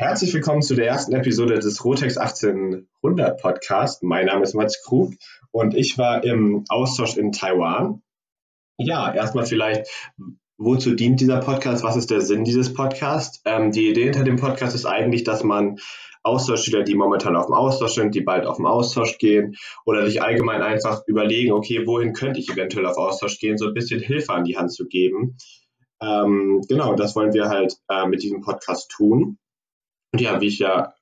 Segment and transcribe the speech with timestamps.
[0.00, 4.02] Herzlich willkommen zu der ersten Episode des Rotex 1800 Podcast.
[4.02, 5.12] Mein Name ist Mats Krug
[5.50, 8.00] und ich war im Austausch in Taiwan.
[8.78, 9.90] Ja, erstmal vielleicht,
[10.56, 11.84] wozu dient dieser Podcast?
[11.84, 13.42] Was ist der Sinn dieses Podcasts?
[13.44, 15.76] Ähm, die Idee hinter dem Podcast ist eigentlich, dass man
[16.22, 20.22] Austauschschüler, die momentan auf dem Austausch sind, die bald auf dem Austausch gehen oder sich
[20.22, 24.32] allgemein einfach überlegen, okay, wohin könnte ich eventuell auf Austausch gehen, so ein bisschen Hilfe
[24.32, 25.36] an die Hand zu geben.
[26.00, 29.36] Ähm, genau, das wollen wir halt äh, mit diesem Podcast tun.
[30.12, 30.94] Und ja, wie ich ja,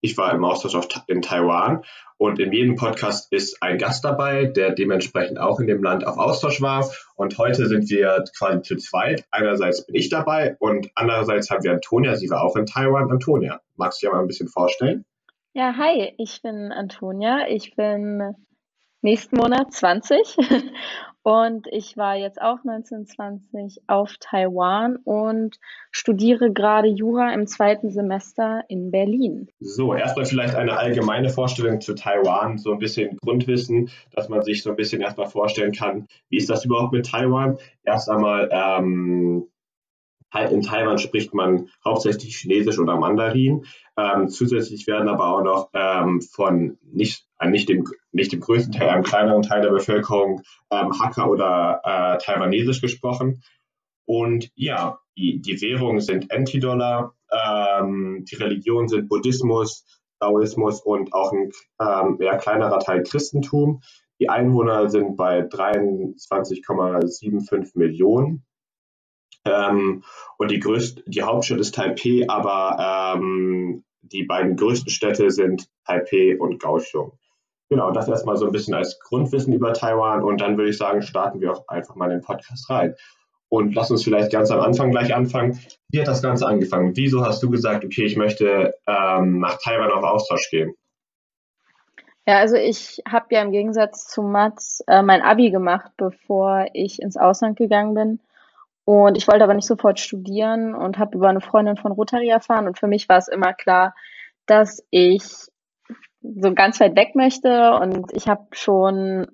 [0.00, 1.84] ich war im Austausch auf, in Taiwan
[2.18, 6.18] und in jedem Podcast ist ein Gast dabei, der dementsprechend auch in dem Land auf
[6.18, 6.90] Austausch war.
[7.14, 9.24] Und heute sind wir quasi zu zweit.
[9.30, 13.10] Einerseits bin ich dabei und andererseits haben wir Antonia, sie war auch in Taiwan.
[13.10, 15.04] Antonia, magst du dir mal ein bisschen vorstellen?
[15.54, 17.46] Ja, hi, ich bin Antonia.
[17.48, 18.34] Ich bin
[19.02, 20.36] nächsten Monat 20
[21.22, 25.58] und ich war jetzt auch 1920 auf Taiwan und
[25.92, 29.48] studiere gerade Jura im zweiten Semester in Berlin.
[29.60, 34.62] So, erstmal vielleicht eine allgemeine Vorstellung zu Taiwan, so ein bisschen Grundwissen, dass man sich
[34.62, 37.58] so ein bisschen erstmal vorstellen kann, wie ist das überhaupt mit Taiwan?
[37.84, 39.46] Erst einmal, ähm,
[40.34, 43.66] in Taiwan spricht man hauptsächlich Chinesisch oder Mandarin.
[43.96, 48.72] Ähm, zusätzlich werden aber auch noch ähm, von nicht, äh, nicht, dem, nicht dem größten
[48.72, 53.42] Teil, einem kleineren Teil der Bevölkerung ähm, Hakka oder äh, Taiwanesisch gesprochen.
[54.06, 59.84] Und ja, die, die Währungen sind Anti-Dollar, ähm, die Religionen sind Buddhismus,
[60.20, 63.82] Daoismus und auch ein ähm, eher kleinerer Teil Christentum.
[64.20, 68.44] Die Einwohner sind bei 23,75 Millionen.
[69.44, 70.04] Ähm,
[70.38, 76.38] und die größte, die Hauptstadt ist Taipei, aber ähm, die beiden größten Städte sind Taipei
[76.38, 77.18] und Kaohsiung.
[77.68, 81.00] Genau, das erstmal so ein bisschen als Grundwissen über Taiwan und dann würde ich sagen,
[81.00, 82.94] starten wir auch einfach mal in den Podcast rein.
[83.48, 85.58] Und lass uns vielleicht ganz am Anfang gleich anfangen.
[85.90, 86.96] Wie hat das Ganze angefangen?
[86.96, 90.74] Wieso hast du gesagt, okay, ich möchte ähm, nach Taiwan auf Austausch gehen?
[92.26, 97.02] Ja, also ich habe ja im Gegensatz zu Mats äh, mein Abi gemacht, bevor ich
[97.02, 98.20] ins Ausland gegangen bin.
[98.84, 102.66] Und ich wollte aber nicht sofort studieren und habe über eine Freundin von Rotary erfahren.
[102.66, 103.94] Und für mich war es immer klar,
[104.46, 105.22] dass ich
[106.20, 107.74] so ganz weit weg möchte.
[107.74, 109.28] Und ich habe schon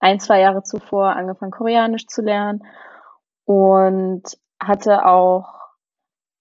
[0.00, 2.62] ein, zwei Jahre zuvor angefangen, Koreanisch zu lernen
[3.44, 4.22] und
[4.60, 5.62] hatte auch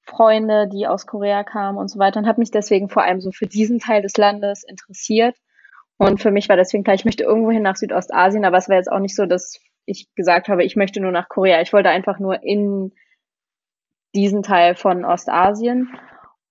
[0.04, 3.32] Freunde, die aus Korea kamen und so weiter und habe mich deswegen vor allem so
[3.32, 5.36] für diesen Teil des Landes interessiert.
[5.98, 8.92] Und für mich war deswegen klar, ich möchte irgendwohin nach Südostasien, aber es war jetzt
[8.92, 11.62] auch nicht so, dass ich gesagt habe, ich möchte nur nach Korea.
[11.62, 12.94] Ich wollte einfach nur in
[14.14, 15.90] diesen Teil von Ostasien.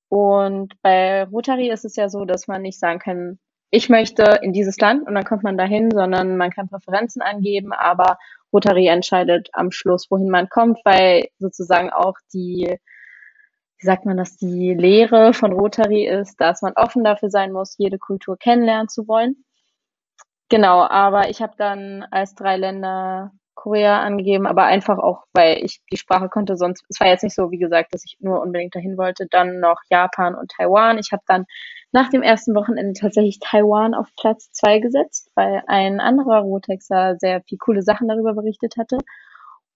[0.08, 3.38] Und bei Rotary ist es ja so, dass man nicht sagen kann,
[3.70, 7.72] ich möchte in dieses Land und dann kommt man dahin, sondern man kann Präferenzen angeben,
[7.72, 8.18] aber
[8.52, 12.78] Rotary entscheidet am Schluss, wohin man kommt, weil sozusagen auch die,
[13.78, 17.78] wie sagt man das, die Lehre von Rotary ist, dass man offen dafür sein muss,
[17.78, 19.44] jede Kultur kennenlernen zu wollen.
[20.50, 25.80] Genau, aber ich habe dann als drei Länder Korea angegeben, aber einfach auch, weil ich
[25.92, 26.56] die Sprache konnte.
[26.56, 29.26] Sonst, es war jetzt nicht so, wie gesagt, dass ich nur unbedingt dahin wollte.
[29.30, 30.98] Dann noch Japan und Taiwan.
[30.98, 31.44] Ich habe dann
[31.92, 37.42] nach dem ersten Wochenende tatsächlich Taiwan auf Platz zwei gesetzt, weil ein anderer Rotexer sehr
[37.42, 38.98] viel coole Sachen darüber berichtet hatte.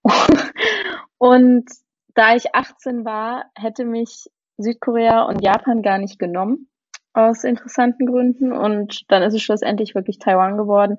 [1.18, 1.70] und
[2.14, 6.68] da ich 18 war, hätte mich Südkorea und Japan gar nicht genommen
[7.14, 10.96] aus interessanten Gründen und dann ist es schlussendlich wirklich Taiwan geworden.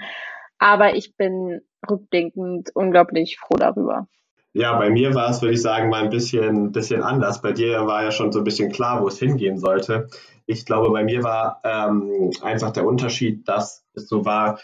[0.57, 4.07] Aber ich bin rückblickend unglaublich froh darüber.
[4.53, 7.41] Ja, bei mir war es, würde ich sagen, mal ein bisschen, bisschen anders.
[7.41, 10.07] Bei dir war ja schon so ein bisschen klar, wo es hingehen sollte.
[10.45, 14.59] Ich glaube, bei mir war ähm, einfach der Unterschied, dass es so war,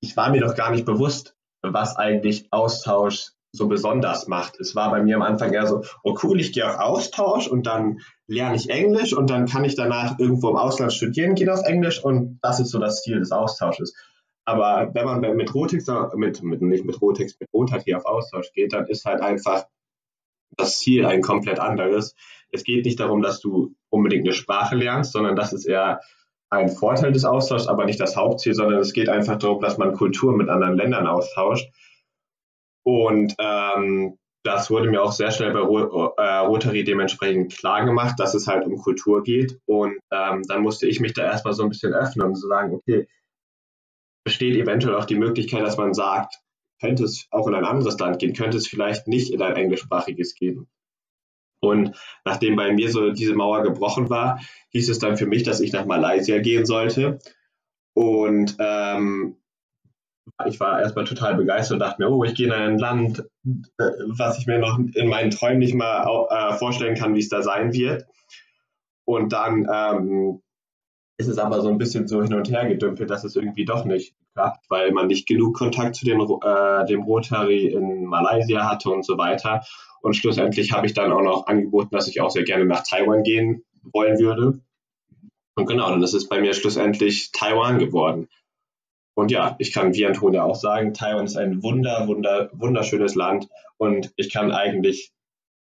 [0.00, 4.58] ich war mir doch gar nicht bewusst, was eigentlich Austausch so besonders macht.
[4.58, 7.66] Es war bei mir am Anfang eher so, oh cool, ich gehe auf Austausch und
[7.66, 11.62] dann lerne ich Englisch und dann kann ich danach irgendwo im Ausland studieren, geht auf
[11.64, 13.94] Englisch und das ist so das Ziel des Austausches.
[14.44, 18.72] Aber wenn man mit Rotex, mit, mit, nicht mit Rotex, mit Rotary auf Austausch geht,
[18.72, 19.66] dann ist halt einfach
[20.56, 22.14] das Ziel ein komplett anderes.
[22.50, 26.00] Es geht nicht darum, dass du unbedingt eine Sprache lernst, sondern das ist eher
[26.48, 29.94] ein Vorteil des Austauschs, aber nicht das Hauptziel, sondern es geht einfach darum, dass man
[29.94, 31.68] Kultur mit anderen Ländern austauscht.
[32.84, 38.34] Und ähm, das wurde mir auch sehr schnell bei äh, Rotary dementsprechend klar gemacht, dass
[38.34, 39.58] es halt um Kultur geht.
[39.66, 42.72] Und ähm, dann musste ich mich da erstmal so ein bisschen öffnen und so sagen,
[42.72, 43.08] okay,
[44.24, 46.36] besteht eventuell auch die Möglichkeit, dass man sagt,
[46.80, 50.34] könnte es auch in ein anderes Land gehen, könnte es vielleicht nicht in ein englischsprachiges
[50.34, 50.68] gehen.
[51.60, 54.40] Und nachdem bei mir so diese Mauer gebrochen war,
[54.70, 57.18] hieß es dann für mich, dass ich nach Malaysia gehen sollte.
[57.94, 59.36] Und ähm,
[60.46, 63.24] ich war erstmal total begeistert und dachte mir, oh, ich gehe in ein Land,
[63.78, 67.28] äh, was ich mir noch in meinen Träumen nicht mal äh, vorstellen kann, wie es
[67.28, 68.06] da sein wird.
[69.04, 70.42] Und dann ähm,
[71.18, 73.84] ist es aber so ein bisschen so hin und her gedümpelt, dass es irgendwie doch
[73.84, 78.90] nicht klappt, weil man nicht genug Kontakt zu den, äh, dem Rotary in Malaysia hatte
[78.90, 79.64] und so weiter.
[80.02, 83.22] Und schlussendlich habe ich dann auch noch angeboten, dass ich auch sehr gerne nach Taiwan
[83.22, 84.60] gehen wollen würde.
[85.54, 88.28] Und genau, dann ist es bei mir schlussendlich Taiwan geworden.
[89.16, 93.48] Und ja, ich kann wie Antonia auch sagen, Taiwan ist ein wunder, wunder, wunderschönes Land
[93.78, 95.10] und ich kann eigentlich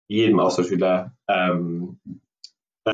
[0.09, 2.01] jedem Austauschschüler ähm,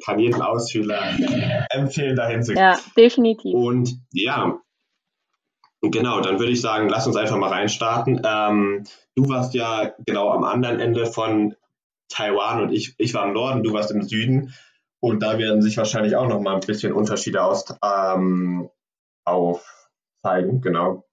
[0.04, 1.00] kann jedem Ausschüler
[1.70, 2.60] empfehlen, dahin zu gehen.
[2.60, 3.54] Ja, definitiv.
[3.54, 4.58] Und ja,
[5.80, 8.20] genau, dann würde ich sagen, lass uns einfach mal reinstarten.
[8.24, 8.84] Ähm,
[9.14, 11.54] du warst ja genau am anderen Ende von
[12.08, 14.54] Taiwan und ich, ich war im Norden, du warst im Süden.
[15.00, 18.68] Und da werden sich wahrscheinlich auch noch mal ein bisschen Unterschiede aus, ähm,
[20.28, 21.04] aufzeigen, genau.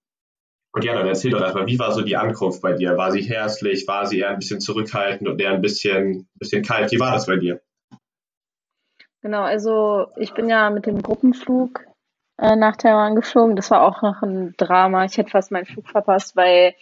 [0.74, 2.98] Und ja, dann erzähl doch erstmal, wie war so die Ankunft bei dir?
[2.98, 3.88] War sie herzlich?
[3.88, 6.92] War sie eher ein bisschen zurückhaltend und eher ein bisschen, bisschen kalt?
[6.92, 7.62] Wie war das bei dir?
[9.22, 11.80] Genau, also ich bin ja mit dem Gruppenflug
[12.38, 13.56] äh, nach Taiwan geflogen.
[13.56, 15.06] Das war auch noch ein Drama.
[15.06, 16.76] Ich hätte fast meinen Flug verpasst, weil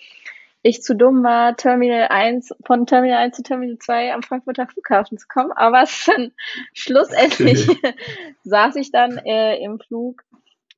[0.64, 5.20] ich zu dumm war, Terminal 1, von Terminal 1 zu Terminal 2 am Frankfurter Flughafen
[5.20, 5.52] zu kommen.
[5.52, 6.32] Aber dann
[6.74, 7.68] schlussendlich
[8.44, 10.24] saß ich dann äh, im Flug,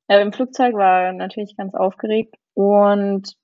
[0.08, 2.34] äh, im Flugzeug, war natürlich ganz aufgeregt.
[2.54, 3.34] Und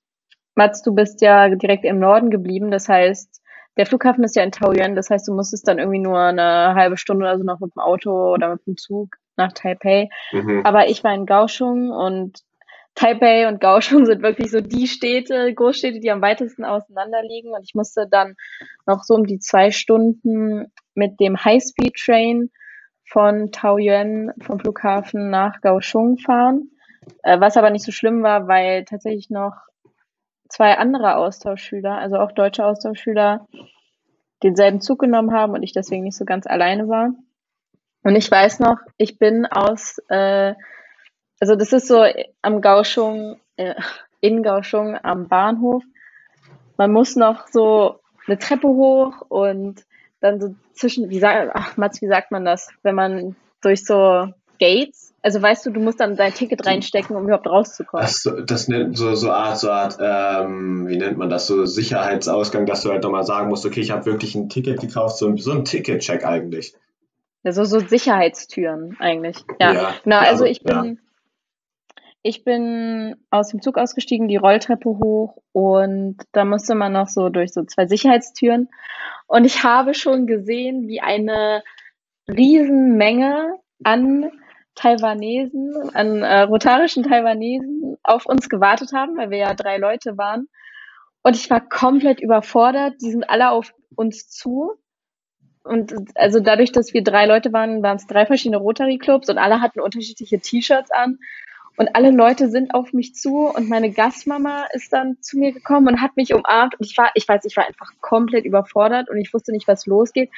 [0.55, 2.71] Mats, du bist ja direkt im Norden geblieben.
[2.71, 3.41] Das heißt,
[3.77, 4.95] der Flughafen ist ja in Taoyuan.
[4.95, 7.81] Das heißt, du musstest dann irgendwie nur eine halbe Stunde oder so noch mit dem
[7.81, 10.09] Auto oder mit dem Zug nach Taipei.
[10.31, 10.61] Mhm.
[10.63, 12.39] Aber ich war in Kaohsiung und
[12.95, 17.49] Taipei und Kaohsiung sind wirklich so die Städte, Großstädte, die am weitesten auseinander liegen.
[17.49, 18.35] Und ich musste dann
[18.85, 22.51] noch so um die zwei Stunden mit dem High-Speed-Train
[23.13, 26.71] von Taoyuan vom Flughafen nach Kaohsiung fahren.
[27.21, 29.53] Äh, was aber nicht so schlimm war, weil tatsächlich noch
[30.49, 33.47] zwei andere Austauschschüler, also auch deutsche Austauschschüler,
[34.41, 37.13] denselben Zug genommen haben und ich deswegen nicht so ganz alleine war.
[38.03, 40.53] Und ich weiß noch, ich bin aus äh,
[41.39, 42.05] also das ist so
[42.41, 43.75] am Gauschung, äh,
[44.21, 45.83] in Gauschung am Bahnhof.
[46.77, 49.85] Man muss noch so eine Treppe hoch und
[50.23, 54.27] dann so zwischen, wie sagt, ach Mats, wie sagt man das, wenn man durch so
[54.59, 58.05] Gates, also weißt du, du musst dann dein Ticket reinstecken, um überhaupt rauszukommen.
[58.05, 62.65] Das, das nennt so, so Art, so Art, ähm, wie nennt man das, so Sicherheitsausgang,
[62.65, 65.51] dass du halt nochmal sagen musst, okay, ich habe wirklich ein Ticket gekauft, so, so
[65.51, 66.73] ein Ticket-Check eigentlich.
[67.43, 69.37] Ja, so, so Sicherheitstüren eigentlich.
[69.59, 70.83] Ja, ja genau, also, also ich bin, ja.
[72.25, 77.27] Ich bin aus dem Zug ausgestiegen, die Rolltreppe hoch und da musste man noch so
[77.27, 78.69] durch so zwei Sicherheitstüren.
[79.27, 81.63] Und ich habe schon gesehen, wie eine
[82.29, 84.31] Riesenmenge an
[84.75, 90.47] Taiwanesen, an äh, rotarischen Taiwanesen auf uns gewartet haben, weil wir ja drei Leute waren.
[91.23, 92.95] Und ich war komplett überfordert.
[93.01, 94.71] Die sind alle auf uns zu.
[95.63, 99.61] Und also dadurch, dass wir drei Leute waren, waren es drei verschiedene Rotary-Clubs und alle
[99.61, 101.19] hatten unterschiedliche T-Shirts an.
[101.77, 105.87] Und alle Leute sind auf mich zu und meine Gastmama ist dann zu mir gekommen
[105.87, 106.75] und hat mich umarmt.
[106.79, 109.85] Und ich war, ich weiß, ich war einfach komplett überfordert und ich wusste nicht, was
[109.85, 110.29] losgeht.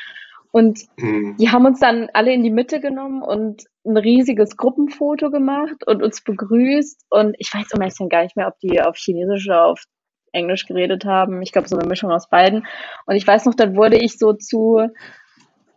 [0.52, 1.36] Und mhm.
[1.38, 6.02] die haben uns dann alle in die Mitte genommen und ein riesiges Gruppenfoto gemacht und
[6.02, 7.06] uns begrüßt.
[7.10, 9.84] Und ich weiß um ehrlich gar nicht mehr, ob die auf Chinesisch oder auf
[10.32, 11.42] Englisch geredet haben.
[11.42, 12.66] Ich glaube, so eine Mischung aus beiden.
[13.06, 14.88] Und ich weiß noch, dann wurde ich so zu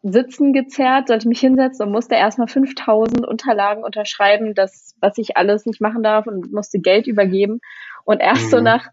[0.03, 5.67] Sitzen gezerrt, sollte mich hinsetzen und musste erstmal 5000 Unterlagen unterschreiben, das, was ich alles
[5.67, 7.61] nicht machen darf und musste Geld übergeben.
[8.05, 8.51] Und erst mhm.
[8.51, 8.89] so nach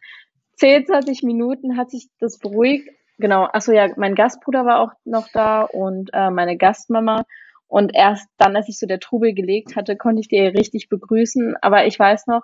[0.57, 2.89] 10, 20 Minuten hat sich das beruhigt.
[3.17, 7.25] Genau, achso ja, mein Gastbruder war auch noch da und äh, meine Gastmama.
[7.67, 11.55] Und erst dann, als ich so der Trubel gelegt hatte, konnte ich die richtig begrüßen.
[11.61, 12.43] Aber ich weiß noch,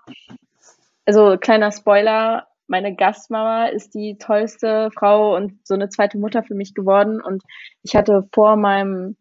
[1.06, 6.56] also kleiner Spoiler, meine Gastmama ist die tollste Frau und so eine zweite Mutter für
[6.56, 7.22] mich geworden.
[7.22, 7.44] Und
[7.84, 9.18] ich hatte vor meinem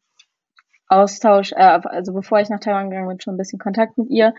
[0.87, 4.35] Austausch, äh, also bevor ich nach Taiwan gegangen bin, schon ein bisschen Kontakt mit ihr.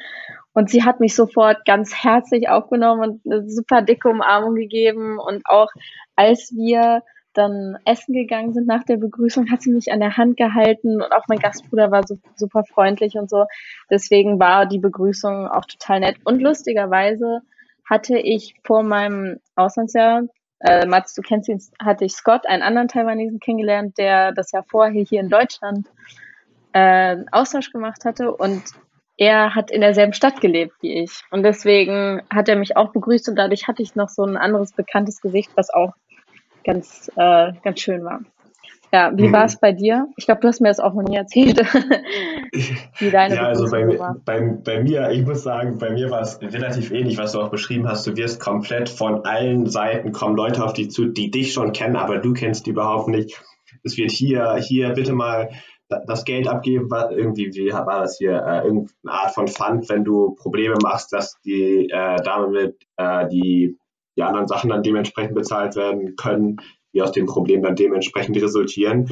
[0.54, 5.20] Und sie hat mich sofort ganz herzlich aufgenommen und eine super dicke Umarmung gegeben.
[5.20, 5.70] Und auch
[6.16, 7.04] als wir
[7.34, 11.12] dann essen gegangen sind nach der Begrüßung, hat sie mich an der Hand gehalten und
[11.12, 13.46] auch mein Gastbruder war so, super freundlich und so.
[13.90, 16.16] Deswegen war die Begrüßung auch total nett.
[16.24, 17.42] Und lustigerweise
[17.90, 20.24] hatte ich vor meinem Auslandsjahr,
[20.60, 24.64] äh, Mats, du kennst ihn, hatte ich Scott, einen anderen Taiwanesen kennengelernt, der das Jahr
[24.64, 25.88] vorher hier in Deutschland
[26.74, 28.64] äh, Austausch gemacht hatte und
[29.18, 31.22] er hat in derselben Stadt gelebt wie ich.
[31.30, 34.72] Und deswegen hat er mich auch begrüßt und dadurch hatte ich noch so ein anderes
[34.72, 35.94] bekanntes Gesicht, was auch
[36.64, 38.22] ganz, äh, ganz schön war.
[38.94, 39.34] Ja, wie mhm.
[39.34, 40.08] war es bei dir?
[40.18, 41.60] Ich glaube, du hast mir das auch noch nie erzählt,
[43.00, 43.86] wie deine Ja, also bei.
[44.26, 47.50] Bei, bei mir, ich muss sagen, bei mir war es relativ ähnlich, was du auch
[47.50, 48.06] beschrieben hast.
[48.06, 51.96] Du wirst komplett von allen Seiten kommen Leute auf dich zu, die dich schon kennen,
[51.96, 53.42] aber du kennst die überhaupt nicht.
[53.84, 55.50] Es wird hier, hier bitte mal
[56.08, 60.36] das Geld abgeben, irgendwie, wie war das hier, äh, irgendeine Art von Fund, wenn du
[60.36, 63.78] Probleme machst, dass die äh, damit äh, die,
[64.18, 66.58] die anderen Sachen dann dementsprechend bezahlt werden können,
[66.94, 69.10] die aus dem Problem dann dementsprechend resultieren.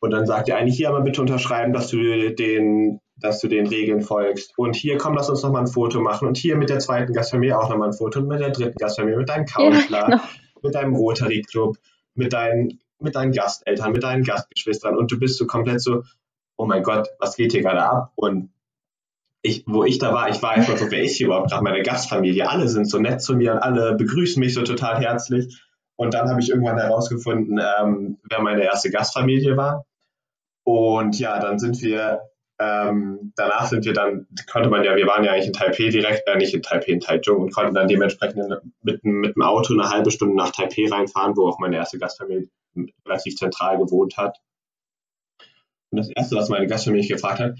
[0.00, 3.66] Und dann sagt er eigentlich hier aber bitte unterschreiben, dass du den, dass du den
[3.66, 4.54] Regeln folgst.
[4.56, 6.26] Und hier komm, lass uns nochmal ein Foto machen.
[6.26, 9.18] Und hier mit der zweiten Gastfamilie auch nochmal ein Foto und mit der dritten Gastfamilie,
[9.18, 10.22] mit deinem Counselor, ja, genau.
[10.62, 11.76] mit deinem Rotary Club,
[12.14, 14.96] mit deinen, mit deinen Gasteltern, mit deinen Gastgeschwistern.
[14.96, 16.02] Und du bist so komplett so,
[16.56, 18.12] oh mein Gott, was geht hier gerade ab?
[18.16, 18.50] Und
[19.42, 21.82] ich, wo ich da war, ich war einfach so, wer ist hier überhaupt gerade meine
[21.82, 22.48] Gastfamilie?
[22.48, 25.62] Alle sind so nett zu mir und alle begrüßen mich so total herzlich.
[26.00, 29.84] Und dann habe ich irgendwann herausgefunden, ähm, wer meine erste Gastfamilie war.
[30.64, 32.22] Und ja, dann sind wir,
[32.58, 36.26] ähm, danach sind wir dann, konnte man ja, wir waren ja eigentlich in Taipei direkt,
[36.26, 38.48] äh, nicht in Taipei, in Taichung und konnten dann dementsprechend
[38.80, 42.48] mit, mit dem Auto eine halbe Stunde nach Taipei reinfahren, wo auch meine erste Gastfamilie
[43.04, 44.38] relativ zentral gewohnt hat.
[45.90, 47.58] Und das Erste, was meine Gastfamilie gefragt hat,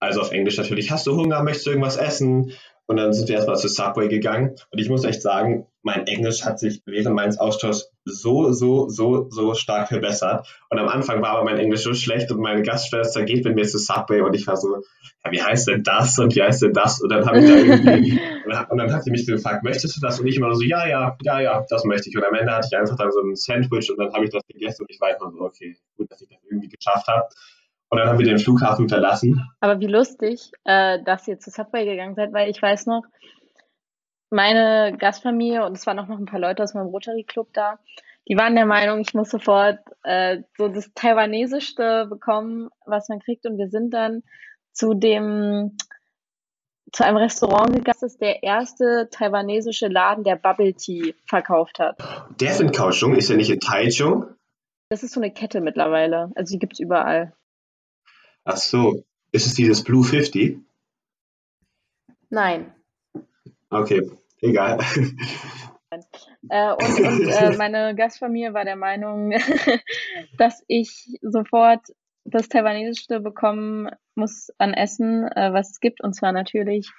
[0.00, 2.50] also auf Englisch natürlich, hast du Hunger, möchtest du irgendwas essen?
[2.86, 4.56] Und dann sind wir erstmal zu Subway gegangen.
[4.70, 9.28] Und ich muss echt sagen, mein Englisch hat sich während meines Austauschs so, so, so,
[9.30, 10.46] so stark verbessert.
[10.70, 13.64] Und am Anfang war aber mein Englisch so schlecht und meine Gastschwester geht mit mir
[13.64, 14.76] zu Subway und ich war so,
[15.24, 17.00] ja, wie heißt denn das und wie heißt denn das?
[17.00, 18.20] Und dann habe ich da irgendwie,
[18.70, 20.20] und dann hat sie mich gefragt, möchtest du das?
[20.20, 22.16] Und ich immer so, ja, ja, ja, ja, das möchte ich.
[22.16, 24.42] Und am Ende hatte ich einfach dann so ein Sandwich und dann habe ich das
[24.46, 27.26] gegessen und ich war einfach so, okay, gut, dass ich das irgendwie geschafft habe.
[27.92, 29.46] Und dann haben wir den Flughafen verlassen.
[29.60, 33.02] Aber wie lustig, äh, dass ihr zu Subway gegangen seid, weil ich weiß noch,
[34.30, 37.78] meine Gastfamilie und es waren auch noch ein paar Leute aus meinem Rotary Club da,
[38.26, 43.44] die waren der Meinung, ich muss sofort äh, so das Taiwanesischste bekommen, was man kriegt.
[43.44, 44.22] Und wir sind dann
[44.72, 45.76] zu dem
[46.92, 47.84] zu einem Restaurant gegangen.
[47.84, 51.98] Das ist der erste taiwanesische Laden, der Bubble Tea verkauft hat.
[52.40, 54.24] Der ist in Kaohsiung, ist ja nicht in Taichung?
[54.88, 56.32] Das ist so eine Kette mittlerweile.
[56.36, 57.34] Also die gibt es überall.
[58.44, 59.04] Ach so.
[59.32, 60.58] Ist es dieses Blue 50?
[62.28, 62.74] Nein.
[63.70, 64.78] Okay, egal.
[66.48, 69.32] Äh, und, und äh, meine Gastfamilie war der Meinung,
[70.38, 71.80] dass ich sofort
[72.24, 76.90] das Taiwanesische bekommen muss an Essen, äh, was es gibt, und zwar natürlich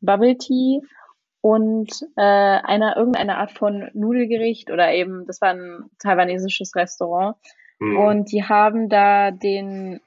[0.00, 0.80] Bubble Tea
[1.40, 7.36] und äh, einer irgendeine Art von Nudelgericht oder eben, das war ein taiwanesisches Restaurant.
[7.78, 7.96] Mhm.
[7.96, 10.00] Und die haben da den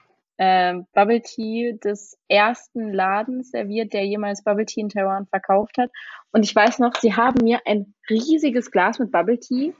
[0.43, 5.89] äh, Bubble Tea des ersten Ladens serviert, der jemals Bubble Tea in Taiwan verkauft hat.
[6.31, 9.73] Und ich weiß noch, sie haben mir ein riesiges Glas mit Bubble Tea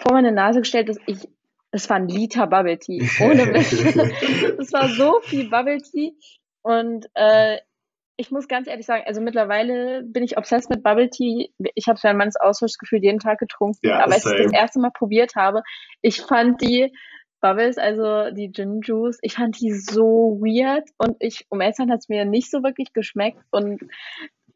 [0.00, 1.28] vor meine Nase gestellt, dass ich,
[1.70, 3.08] es war ein Liter Bubble Tea.
[3.20, 3.54] Ohne
[4.58, 6.12] Es war so viel Bubble Tea.
[6.62, 7.58] Und äh,
[8.16, 11.52] ich muss ganz ehrlich sagen, also mittlerweile bin ich obsessed mit Bubble Tea.
[11.74, 13.78] Ich habe es während meines Austauschgefühl jeden Tag getrunken.
[13.82, 15.62] Ja, aber als ich das erste Mal probiert habe,
[16.02, 16.92] ich fand die
[17.44, 21.82] Bubbles, also die Gin Juice, ich fand die so weird und ich, um ehrlich zu
[21.82, 23.82] sein, hat es mir nicht so wirklich geschmeckt und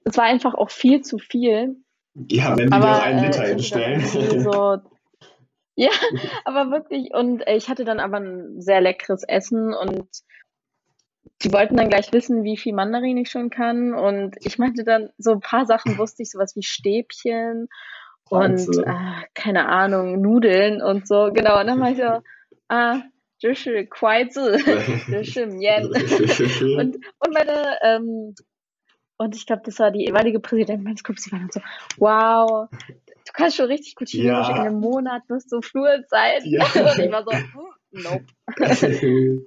[0.04, 1.76] es war einfach auch viel zu viel.
[2.14, 4.00] Ja, wenn die aber, noch einen Liter äh, hinstellen.
[4.40, 4.78] So,
[5.76, 5.90] ja,
[6.46, 10.08] aber wirklich und äh, ich hatte dann aber ein sehr leckeres Essen und
[11.42, 15.10] die wollten dann gleich wissen, wie viel Mandarin ich schon kann und ich meinte dann,
[15.18, 17.68] so ein paar Sachen wusste ich, sowas wie Stäbchen
[18.30, 18.94] und äh,
[19.34, 22.22] keine Ahnung, Nudeln und so, genau, und dann war ich so,
[22.68, 23.02] ah,
[23.42, 25.86] das ist Quaizu, das ist Mien.
[26.78, 28.34] und, meine, ähm,
[29.16, 31.60] und ich glaube, das war die ehemalige Präsidentin meines Clubs, die war dann so,
[31.98, 32.68] wow,
[33.28, 34.56] du kannst schon richtig gut Chinesisch, ja.
[34.56, 36.40] in einem Monat wirst du fluent sein.
[36.44, 36.64] Ja.
[36.74, 37.30] und ich war so,
[37.90, 38.24] nope.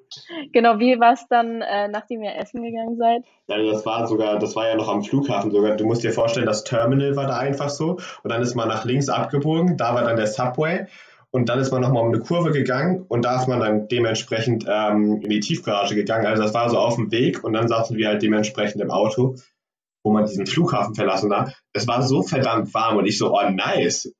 [0.54, 3.24] genau, wie war es dann, äh, nachdem ihr essen gegangen seid?
[3.48, 5.76] Ja, das war sogar, das war ja noch am Flughafen sogar.
[5.76, 8.86] Du musst dir vorstellen, das Terminal war da einfach so und dann ist man nach
[8.86, 10.86] links abgebogen, da war dann der Subway
[11.32, 14.66] und dann ist man nochmal um eine Kurve gegangen und da ist man dann dementsprechend
[14.68, 16.26] ähm, in die Tiefgarage gegangen.
[16.26, 19.36] Also das war so auf dem Weg und dann saßen wir halt dementsprechend im Auto,
[20.04, 21.56] wo man diesen Flughafen verlassen hat.
[21.74, 24.14] Es war so verdammt warm und ich so, oh nice,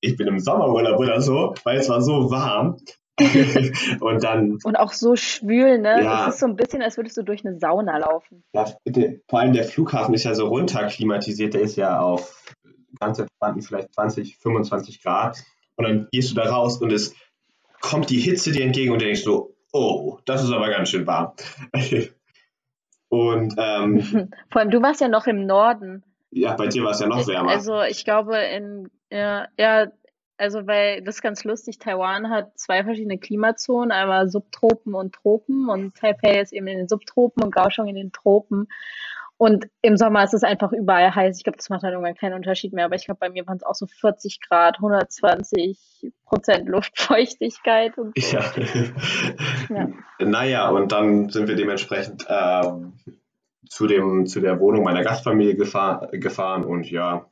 [0.00, 2.78] ich bin im Sommerurlaub oder so, weil es war so warm.
[4.00, 4.58] und dann.
[4.62, 6.02] Und auch so schwül, ne?
[6.04, 8.44] Ja, es ist so ein bisschen, als würdest du durch eine Sauna laufen.
[8.52, 8.66] Ja,
[9.28, 12.54] vor allem der Flughafen ist ja so runterklimatisiert, der ist ja auf
[13.00, 15.38] ganz entspannten vielleicht 20, 25 Grad.
[15.76, 17.14] Und dann gehst du da raus und es
[17.80, 21.32] kommt die Hitze dir entgegen und denkst so, oh, das ist aber ganz schön warm.
[23.08, 26.02] und ähm, vor allem, du warst ja noch im Norden.
[26.30, 27.50] Ja, bei dir war es ja noch wärmer.
[27.50, 29.86] Also ich glaube in ja, ja,
[30.36, 35.68] also weil das ist ganz lustig, Taiwan hat zwei verschiedene Klimazonen, einmal Subtropen und Tropen
[35.68, 38.68] und Taipei ist eben in den Subtropen und Kaohsiung in den Tropen.
[39.38, 41.36] Und im Sommer ist es einfach überall heiß.
[41.36, 42.86] Ich glaube, das macht dann irgendwann keinen Unterschied mehr.
[42.86, 45.78] Aber ich glaube, bei mir waren es auch so 40 Grad, 120
[46.24, 47.98] Prozent Luftfeuchtigkeit.
[47.98, 48.36] Und so.
[48.36, 48.44] ja.
[49.68, 49.88] ja.
[50.18, 52.94] Naja, und dann sind wir dementsprechend ähm,
[53.68, 56.64] zu, dem, zu der Wohnung meiner Gastfamilie gefahr, gefahren.
[56.64, 57.26] Und ja,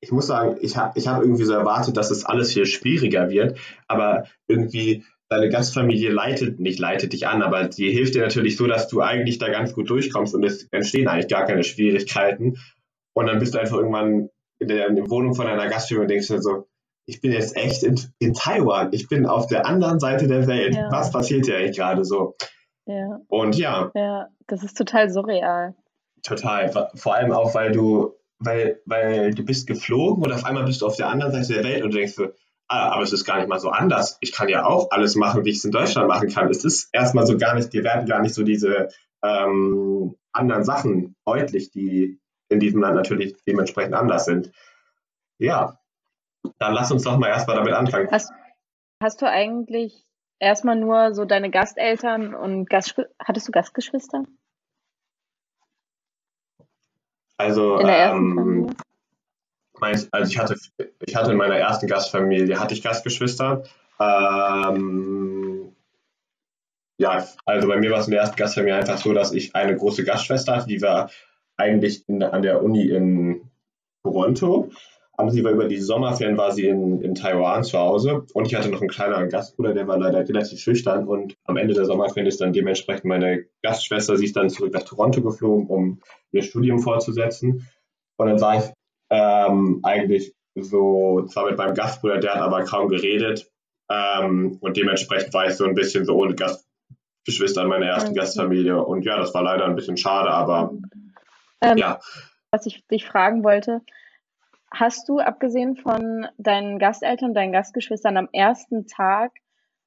[0.00, 3.30] ich muss sagen, ich habe ich hab irgendwie so erwartet, dass es alles hier schwieriger
[3.30, 3.58] wird.
[3.88, 8.66] Aber irgendwie deine Gastfamilie leitet, nicht leitet dich an, aber die hilft dir natürlich so,
[8.66, 12.58] dass du eigentlich da ganz gut durchkommst und es entstehen eigentlich gar keine Schwierigkeiten.
[13.14, 16.10] Und dann bist du einfach irgendwann in der, in der Wohnung von deiner Gastfamilie und
[16.10, 16.68] denkst dir so,
[17.06, 20.74] ich bin jetzt echt in, in Taiwan, ich bin auf der anderen Seite der Welt.
[20.74, 20.90] Ja.
[20.90, 22.36] Was passiert hier eigentlich gerade so?
[22.86, 23.18] Ja.
[23.28, 23.90] Und ja.
[23.94, 25.74] Ja, das ist total surreal.
[26.22, 26.70] Total.
[26.94, 30.86] Vor allem auch, weil du, weil, weil du bist geflogen und auf einmal bist du
[30.86, 32.28] auf der anderen Seite der Welt und du denkst so,
[32.68, 34.18] aber es ist gar nicht mal so anders.
[34.20, 36.48] Ich kann ja auch alles machen, wie ich es in Deutschland machen kann.
[36.48, 38.88] Es ist erstmal so gar nicht, dir werden gar nicht so diese
[39.22, 44.52] ähm, anderen Sachen deutlich, die in diesem Land natürlich dementsprechend anders sind.
[45.38, 45.78] Ja,
[46.58, 48.08] dann lass uns doch mal erstmal damit anfangen.
[48.10, 48.32] Hast,
[49.02, 50.04] hast du eigentlich
[50.38, 54.24] erstmal nur so deine Gasteltern und Gast, hattest du Gastgeschwister?
[57.36, 58.76] Also, in der ersten ähm,
[59.82, 60.56] also ich hatte,
[61.04, 63.64] ich hatte in meiner ersten Gastfamilie, hatte ich Gastgeschwister.
[64.00, 65.74] Ähm,
[66.98, 69.76] ja, also bei mir war es in der ersten Gastfamilie einfach so, dass ich eine
[69.76, 71.10] große Gastschwester hatte, die war
[71.56, 73.50] eigentlich in, an der Uni in
[74.04, 74.70] Toronto.
[75.14, 78.54] Aber sie war über die Sommerferien war sie in, in Taiwan zu Hause und ich
[78.54, 82.26] hatte noch einen kleineren Gastbruder, der war leider relativ schüchtern und am Ende der Sommerferien
[82.26, 86.00] ist dann dementsprechend meine Gastschwester, sie ist dann zurück nach Toronto geflogen, um
[86.32, 87.68] ihr Studium fortzusetzen.
[88.16, 88.72] Und dann war ich
[89.12, 93.46] ähm, eigentlich so, zwar mit meinem Gastbruder, der hat aber kaum geredet.
[93.90, 98.20] Ähm, und dementsprechend war ich so ein bisschen so ohne Gastgeschwister in meiner ersten okay.
[98.20, 98.82] Gastfamilie.
[98.82, 100.72] Und ja, das war leider ein bisschen schade, aber
[101.60, 102.00] ähm, ja.
[102.50, 103.82] Was ich dich fragen wollte,
[104.70, 109.32] hast du abgesehen von deinen Gasteltern, deinen Gastgeschwistern am ersten Tag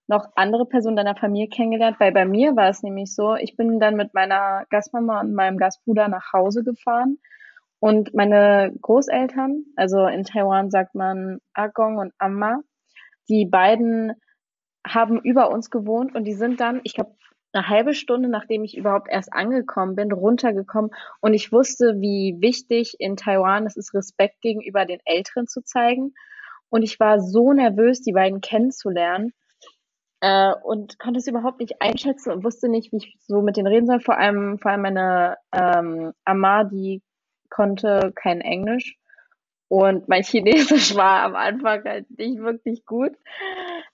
[0.08, 2.00] noch andere Personen deiner Familie kennengelernt?
[2.00, 5.58] Weil bei mir war es nämlich so, ich bin dann mit meiner Gastmama und meinem
[5.58, 7.18] Gastbruder nach Hause gefahren
[7.80, 12.62] und meine Großeltern, also in Taiwan sagt man Agong und Amma,
[13.30, 14.14] die beiden
[14.86, 17.16] haben über uns gewohnt und die sind dann, ich glaube,
[17.54, 22.96] eine halbe Stunde, nachdem ich überhaupt erst angekommen bin, runtergekommen und ich wusste, wie wichtig
[23.00, 26.14] in Taiwan es ist, Respekt gegenüber den Älteren zu zeigen.
[26.70, 29.32] Und ich war so nervös, die beiden kennenzulernen
[30.20, 33.68] äh, und konnte es überhaupt nicht einschätzen und wusste nicht, wie ich so mit denen
[33.68, 34.02] reden soll.
[34.02, 37.02] Vor allem, vor allem meine ähm, Amma, die
[37.56, 38.98] konnte kein Englisch
[39.70, 43.14] und mein Chinesisch war am Anfang halt nicht wirklich gut.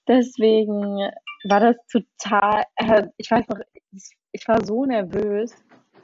[0.07, 1.11] Deswegen
[1.47, 3.59] war das total, äh, ich weiß noch,
[4.31, 5.53] ich, war so nervös,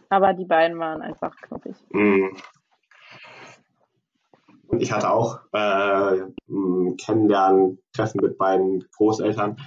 [0.10, 1.76] aber die beiden waren einfach knuffig.
[1.90, 2.38] Mhm.
[4.68, 6.26] Und ich hatte auch äh,
[7.04, 9.58] Kennenlernen, Treffen mit beiden Großeltern.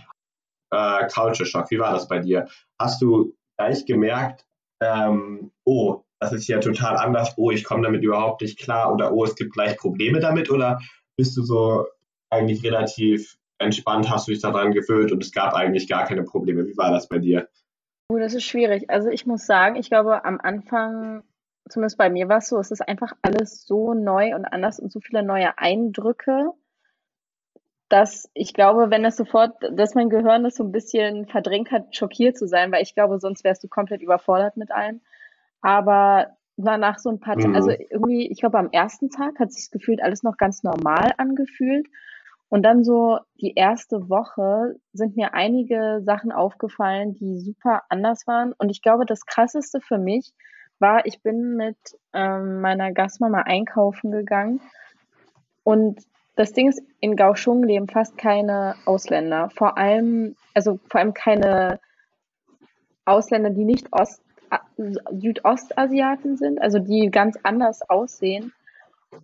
[0.71, 2.47] Äh, Culture Shock, wie war das bei dir?
[2.79, 4.47] Hast du gleich gemerkt,
[4.81, 9.13] ähm, oh, das ist ja total anders, oh, ich komme damit überhaupt nicht klar oder
[9.13, 10.79] oh, es gibt gleich Probleme damit oder
[11.17, 11.87] bist du so
[12.29, 16.67] eigentlich relativ entspannt, hast du dich daran gewöhnt und es gab eigentlich gar keine Probleme?
[16.67, 17.49] Wie war das bei dir?
[18.11, 18.91] Oh, das ist schwierig.
[18.91, 21.23] Also ich muss sagen, ich glaube am Anfang,
[21.69, 24.93] zumindest bei mir war es so, es ist einfach alles so neu und anders und
[24.93, 26.53] so viele neue Eindrücke,
[27.89, 31.97] dass ich glaube, wenn das sofort, dass mein Gehirn das so ein bisschen verdrängt hat,
[31.97, 35.01] schockiert zu sein, weil ich glaube, sonst wärst du komplett überfordert mit allem.
[35.61, 37.55] Aber danach so ein paar, mhm.
[37.55, 41.87] also irgendwie, ich glaube, am ersten Tag hat sich gefühlt alles noch ganz normal angefühlt.
[42.49, 48.53] Und dann so die erste Woche sind mir einige Sachen aufgefallen, die super anders waren.
[48.53, 50.33] Und ich glaube, das krasseste für mich
[50.81, 51.77] war, ich bin mit
[52.13, 54.61] ähm, meiner Gastmama einkaufen gegangen.
[55.63, 56.01] Und
[56.35, 59.51] das Ding ist, in Kaohsiung leben fast keine Ausländer.
[59.51, 61.79] Vor allem, also vor allem keine
[63.05, 64.23] Ausländer, die nicht Ost
[64.77, 68.53] Südostasiaten sind, also die ganz anders aussehen.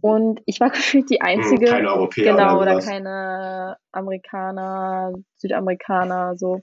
[0.01, 1.67] Und ich war gefühlt die einzige.
[1.67, 2.37] Keine Europäer.
[2.37, 6.61] Genau, oder, oder keine Amerikaner, Südamerikaner, so.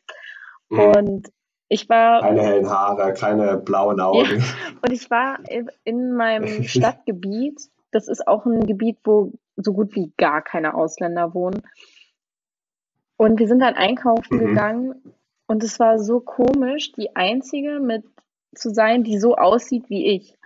[0.69, 0.79] Mhm.
[0.79, 1.31] Und
[1.69, 2.21] ich war.
[2.21, 4.39] Keine hellen Haare, keine blauen Augen.
[4.39, 4.43] Ja,
[4.81, 5.39] und ich war
[5.83, 7.61] in meinem Stadtgebiet.
[7.91, 11.61] Das ist auch ein Gebiet, wo so gut wie gar keine Ausländer wohnen.
[13.17, 14.47] Und wir sind dann einkaufen mhm.
[14.47, 15.13] gegangen
[15.45, 18.03] und es war so komisch, die einzige mit
[18.55, 20.37] zu sein, die so aussieht wie ich.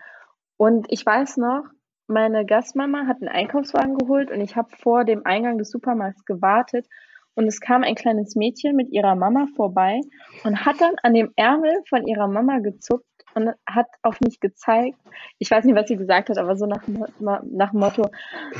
[0.58, 1.63] Und ich weiß noch,
[2.08, 6.88] meine Gastmama hat einen Einkaufswagen geholt und ich habe vor dem Eingang des Supermarkts gewartet
[7.36, 10.02] und es kam ein kleines Mädchen mit ihrer Mama vorbei
[10.43, 14.98] und hat dann an dem Ärmel von ihrer Mama gezuckt und hat auf mich gezeigt.
[15.38, 16.82] Ich weiß nicht, was sie gesagt hat, aber so nach,
[17.20, 18.10] nach dem Motto,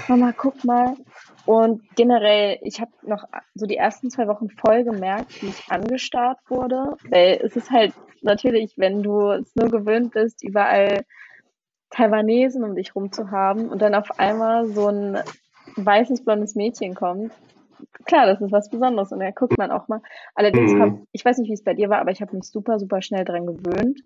[0.08, 0.96] Mama, guck mal.
[1.48, 3.24] Und generell, ich habe noch
[3.56, 6.98] so die ersten zwei Wochen voll gemerkt, wie ich angestarrt wurde.
[7.10, 11.06] Weil es ist halt natürlich, wenn du es nur gewöhnt bist, überall
[11.90, 15.18] Taiwanesen um dich rum zu haben und dann auf einmal so ein
[15.76, 17.32] weißes, blondes Mädchen kommt,
[18.06, 20.02] klar, das ist was Besonderes und da guckt man auch mal.
[20.36, 20.82] Allerdings mhm.
[20.82, 23.02] habe ich weiß nicht, wie es bei dir war, aber ich habe mich super, super
[23.02, 24.02] schnell dran gewöhnt.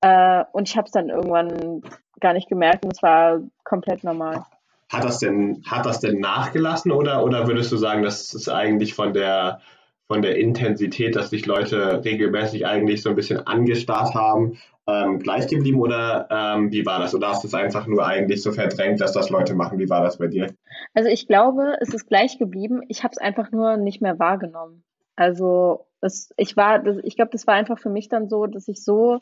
[0.00, 1.82] Äh, und ich habe es dann irgendwann
[2.20, 4.44] gar nicht gemerkt und es war komplett normal.
[4.92, 8.94] Hat das denn, hat das denn nachgelassen oder, oder würdest du sagen, das ist eigentlich
[8.94, 9.60] von der,
[10.06, 15.46] von der Intensität, dass sich Leute regelmäßig eigentlich so ein bisschen angestarrt haben, ähm, gleich
[15.46, 17.14] geblieben oder ähm, wie war das?
[17.14, 19.78] Oder hast du es einfach nur eigentlich so verdrängt, dass das Leute machen?
[19.78, 20.48] Wie war das bei dir?
[20.92, 22.82] Also ich glaube, es ist gleich geblieben.
[22.88, 24.84] Ich habe es einfach nur nicht mehr wahrgenommen.
[25.16, 28.84] Also es, ich war, ich glaube, das war einfach für mich dann so, dass ich
[28.84, 29.20] so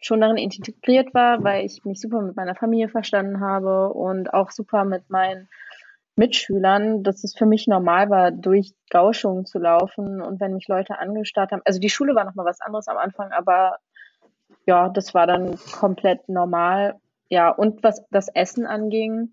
[0.00, 4.52] schon darin integriert war, weil ich mich super mit meiner Familie verstanden habe und auch
[4.52, 5.48] super mit meinen
[6.18, 10.98] Mitschülern, dass es für mich normal war, durch Gauschungen zu laufen und wenn mich Leute
[10.98, 11.62] angestarrt haben.
[11.64, 13.76] Also die Schule war nochmal was anderes am Anfang, aber
[14.66, 16.96] ja, das war dann komplett normal.
[17.28, 19.30] Ja, und was das Essen anging,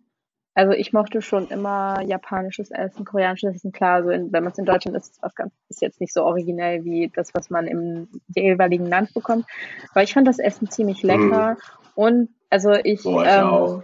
[0.54, 3.74] also ich mochte schon immer japanisches Essen, koreanisches Essen.
[3.74, 6.14] Klar, so in, wenn man es in Deutschland isst, ist was ganz, ist jetzt nicht
[6.14, 9.46] so originell wie das, was man im jeweiligen Land bekommt.
[9.92, 11.56] Aber ich fand das Essen ziemlich lecker.
[11.56, 12.00] Mm.
[12.00, 13.84] Und also ich, oh, ich, ähm,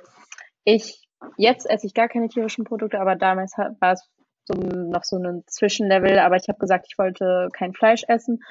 [0.63, 1.00] ich,
[1.37, 4.09] jetzt esse ich gar keine tierischen Produkte, aber damals war es
[4.45, 6.19] so, noch so ein Zwischenlevel.
[6.19, 8.43] Aber ich habe gesagt, ich wollte kein Fleisch essen.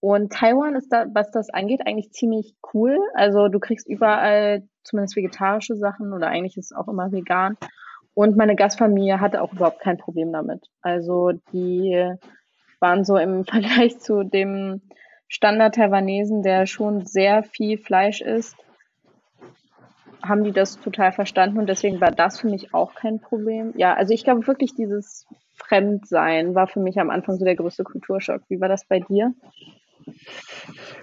[0.00, 2.98] Und Taiwan ist da, was das angeht, eigentlich ziemlich cool.
[3.14, 7.56] Also du kriegst überall zumindest vegetarische Sachen oder eigentlich ist es auch immer vegan.
[8.14, 10.66] Und meine Gastfamilie hatte auch überhaupt kein Problem damit.
[10.80, 12.14] Also die
[12.80, 14.82] waren so im Vergleich zu dem
[15.28, 18.56] Standard-Taiwanesen, der schon sehr viel Fleisch isst,
[20.28, 23.72] haben die das total verstanden und deswegen war das für mich auch kein Problem.
[23.76, 27.84] Ja, also ich glaube wirklich, dieses Fremdsein war für mich am Anfang so der größte
[27.84, 28.42] Kulturschock.
[28.48, 29.32] Wie war das bei dir?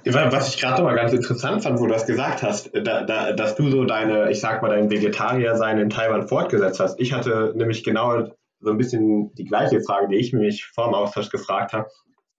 [0.05, 3.33] Was ich gerade noch mal ganz interessant fand, wo du das gesagt hast, da, da,
[3.33, 6.99] dass du so deine, ich sag mal, dein Vegetarier-Sein in Taiwan fortgesetzt hast.
[6.99, 10.93] Ich hatte nämlich genau so ein bisschen die gleiche Frage, die ich mich vor dem
[10.93, 11.89] Austausch gefragt habe.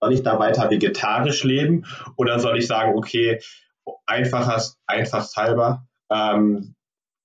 [0.01, 1.85] Soll ich da weiter vegetarisch leben
[2.17, 3.39] oder soll ich sagen, okay,
[4.05, 6.75] einfacher, einfachshalber ähm,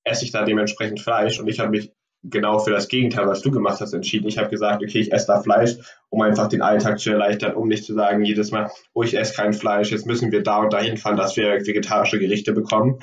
[0.05, 3.51] esse ich da dementsprechend Fleisch und ich habe mich genau für das Gegenteil, was du
[3.51, 4.29] gemacht hast, entschieden.
[4.29, 5.77] Ich habe gesagt, okay, ich esse da Fleisch,
[6.11, 9.35] um einfach den Alltag zu erleichtern, um nicht zu sagen jedes Mal, oh, ich esse
[9.35, 12.99] kein Fleisch, jetzt müssen wir da und dahin fahren, dass wir vegetarische Gerichte bekommen.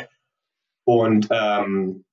[0.85, 2.05] Und ähm,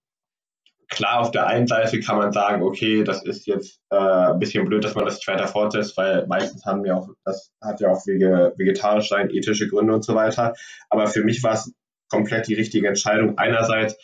[0.89, 4.65] klar, auf der einen Seite kann man sagen, okay, das ist jetzt äh, ein bisschen
[4.65, 7.91] blöd, dass man das nicht weiter fortsetzt, weil meistens haben wir auch, das hat ja
[7.91, 10.55] auch vegetarisch sein, ethische Gründe und so weiter.
[10.89, 11.73] Aber für mich war es
[12.09, 13.39] komplett die richtige Entscheidung.
[13.39, 13.97] Einerseits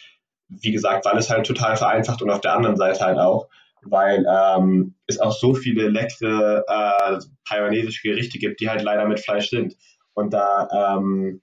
[0.50, 3.48] wie gesagt, weil es halt total vereinfacht und auf der anderen Seite halt auch,
[3.82, 9.20] weil ähm, es auch so viele leckere äh, taiwanesische Gerichte gibt, die halt leider mit
[9.20, 9.76] Fleisch sind.
[10.12, 11.40] Und da ähm,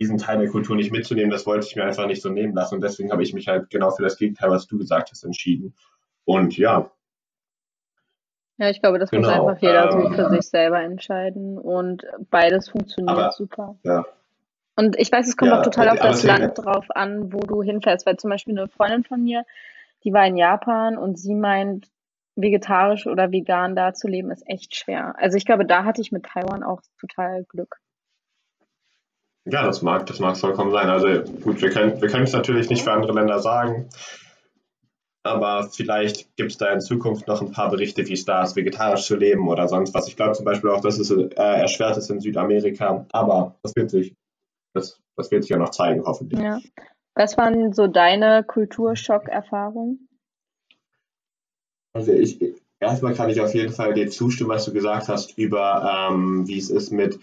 [0.00, 2.76] diesen Teil der Kultur nicht mitzunehmen, das wollte ich mir einfach nicht so nehmen lassen.
[2.76, 5.74] Und deswegen habe ich mich halt genau für das Gegenteil, was du gesagt hast, entschieden.
[6.24, 6.90] Und ja.
[8.58, 11.58] Ja, ich glaube, das genau, muss einfach jeder ähm, so für sich selber entscheiden.
[11.58, 13.78] Und beides funktioniert aber, super.
[13.82, 14.04] Ja,
[14.76, 17.62] und ich weiß, es kommt ja, auch total auf das Land drauf an, wo du
[17.62, 19.44] hinfährst, weil zum Beispiel eine Freundin von mir,
[20.04, 21.90] die war in Japan und sie meint,
[22.36, 25.14] vegetarisch oder vegan da zu leben ist echt schwer.
[25.18, 27.76] Also ich glaube, da hatte ich mit Taiwan auch total Glück.
[29.44, 30.88] Ja, das mag, das mag vollkommen sein.
[30.88, 33.88] Also gut, wir können, wir können es natürlich nicht für andere Länder sagen,
[35.22, 38.56] aber vielleicht gibt es da in Zukunft noch ein paar Berichte, wie es da ist,
[38.56, 40.08] vegetarisch zu leben oder sonst was.
[40.08, 43.90] Ich glaube zum Beispiel auch, dass es äh, erschwert ist in Südamerika, aber das wird
[43.90, 44.14] sich
[44.72, 46.40] das, das wird sich ja noch zeigen, hoffentlich.
[46.40, 46.60] Ja.
[47.14, 50.08] Was waren so deine Kulturschock-Erfahrungen?
[51.92, 52.40] Also ich,
[52.78, 56.58] erstmal kann ich auf jeden Fall dir zustimmen, was du gesagt hast über, ähm, wie
[56.58, 57.18] es ist mit,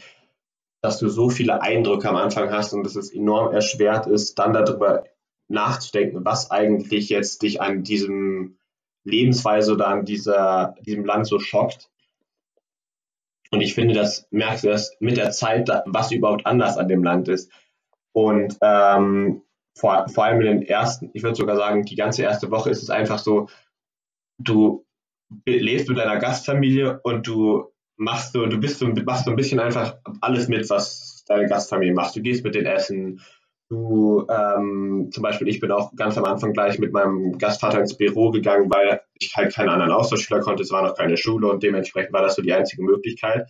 [0.81, 4.53] dass du so viele Eindrücke am Anfang hast und dass es enorm erschwert ist, dann
[4.53, 5.05] darüber
[5.47, 8.57] nachzudenken, was eigentlich jetzt dich an diesem
[9.03, 11.89] Lebensweise oder an dieser, diesem Land so schockt.
[13.51, 17.03] Und ich finde, das merkst du erst mit der Zeit, was überhaupt anders an dem
[17.03, 17.51] Land ist.
[18.13, 19.43] Und ähm,
[19.77, 22.83] vor, vor allem in den ersten, ich würde sogar sagen, die ganze erste Woche ist
[22.83, 23.47] es einfach so,
[24.39, 24.86] du
[25.45, 29.60] lebst mit deiner Gastfamilie und du machst so, du bist so, machst so ein bisschen
[29.60, 32.15] einfach alles mit, was deine Gastfamilie macht.
[32.15, 33.21] Du gehst mit den Essen,
[33.69, 37.97] Du, ähm, zum Beispiel, ich bin auch ganz am Anfang gleich mit meinem Gastvater ins
[37.97, 40.63] Büro gegangen, weil ich halt keine anderen Austauschschüler konnte.
[40.63, 43.49] Es war noch keine Schule und dementsprechend war das so die einzige Möglichkeit.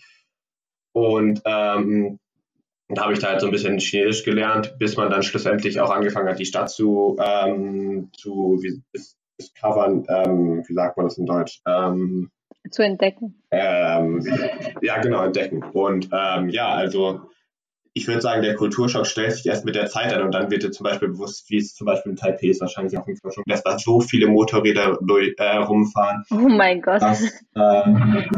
[0.94, 2.20] Und ähm,
[2.90, 5.90] da habe ich da halt so ein bisschen Chinesisch gelernt, bis man dann schlussendlich auch
[5.90, 8.82] angefangen hat, die Stadt zu, ähm, zu wie,
[9.40, 11.62] discovern, ähm, wie sagt man das in Deutsch?
[11.68, 12.32] Ähm,
[12.72, 13.42] zu entdecken.
[13.52, 14.22] Ähm,
[14.82, 15.64] ja, genau, entdecken.
[15.64, 17.30] Und ähm, ja, also
[17.98, 20.62] ich würde sagen, der Kulturschock stellt sich erst mit der Zeit ein und dann wird
[20.62, 23.44] dir zum Beispiel bewusst, wie es zum Beispiel in Taipei ist, wahrscheinlich auch in Forschung,
[23.48, 26.24] dass da so viele Motorräder durch, äh, rumfahren.
[26.30, 27.02] Oh mein Gott.
[27.02, 27.24] Dass,
[27.56, 28.30] ähm,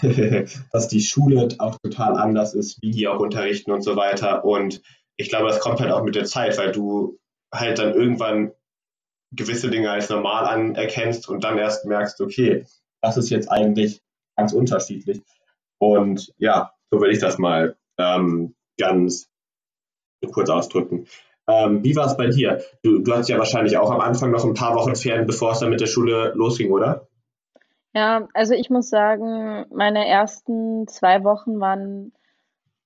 [0.72, 4.44] dass die Schule auch total anders ist, wie die auch unterrichten und so weiter.
[4.44, 4.80] Und
[5.16, 7.18] ich glaube, das kommt halt auch mit der Zeit, weil du
[7.52, 8.52] halt dann irgendwann
[9.32, 12.64] gewisse Dinge als normal anerkennst und dann erst merkst, okay,
[13.02, 14.00] das ist jetzt eigentlich
[14.36, 15.22] ganz unterschiedlich.
[15.78, 19.30] Und ja, so will ich das mal ähm, ganz
[20.32, 21.06] kurz ausdrücken.
[21.48, 22.60] Ähm, wie war es bei dir?
[22.82, 25.60] Du, du hattest ja wahrscheinlich auch am Anfang noch ein paar Wochen Ferien, bevor es
[25.60, 27.06] dann mit der Schule losging, oder?
[27.94, 32.12] Ja, also ich muss sagen, meine ersten zwei Wochen waren ein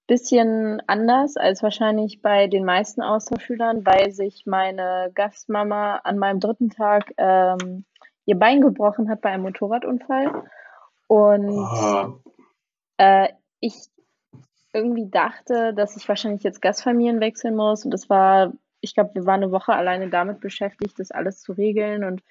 [0.07, 6.71] bisschen anders als wahrscheinlich bei den meisten Austauschschülern, weil sich meine Gastmama an meinem dritten
[6.71, 7.85] Tag ähm,
[8.27, 10.45] ihr Bein gebrochen hat bei einem Motorradunfall.
[11.09, 12.21] Und oh.
[12.99, 13.75] äh, ich
[14.73, 17.85] irgendwie dachte, dass ich wahrscheinlich jetzt Gastfamilien wechseln muss.
[17.85, 21.53] Und das war, ich glaube, wir waren eine Woche alleine damit beschäftigt, das alles zu
[21.53, 22.05] regeln.
[22.05, 22.23] Und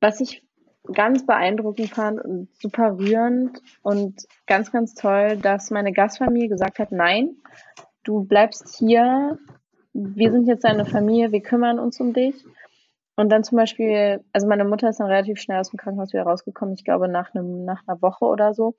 [0.00, 0.44] was ich
[0.92, 6.92] ganz beeindruckend fand und super rührend und ganz, ganz toll, dass meine Gastfamilie gesagt hat,
[6.92, 7.36] nein,
[8.04, 9.38] du bleibst hier,
[9.92, 12.34] wir sind jetzt deine Familie, wir kümmern uns um dich.
[13.16, 16.22] Und dann zum Beispiel, also meine Mutter ist dann relativ schnell aus dem Krankenhaus wieder
[16.22, 18.76] rausgekommen, ich glaube nach, einem, nach einer Woche oder so.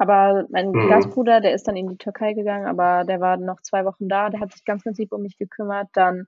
[0.00, 0.88] Aber mein mhm.
[0.88, 4.30] Gastbruder, der ist dann in die Türkei gegangen, aber der war noch zwei Wochen da,
[4.30, 5.88] der hat sich ganz, ganz lieb um mich gekümmert.
[5.92, 6.26] Dann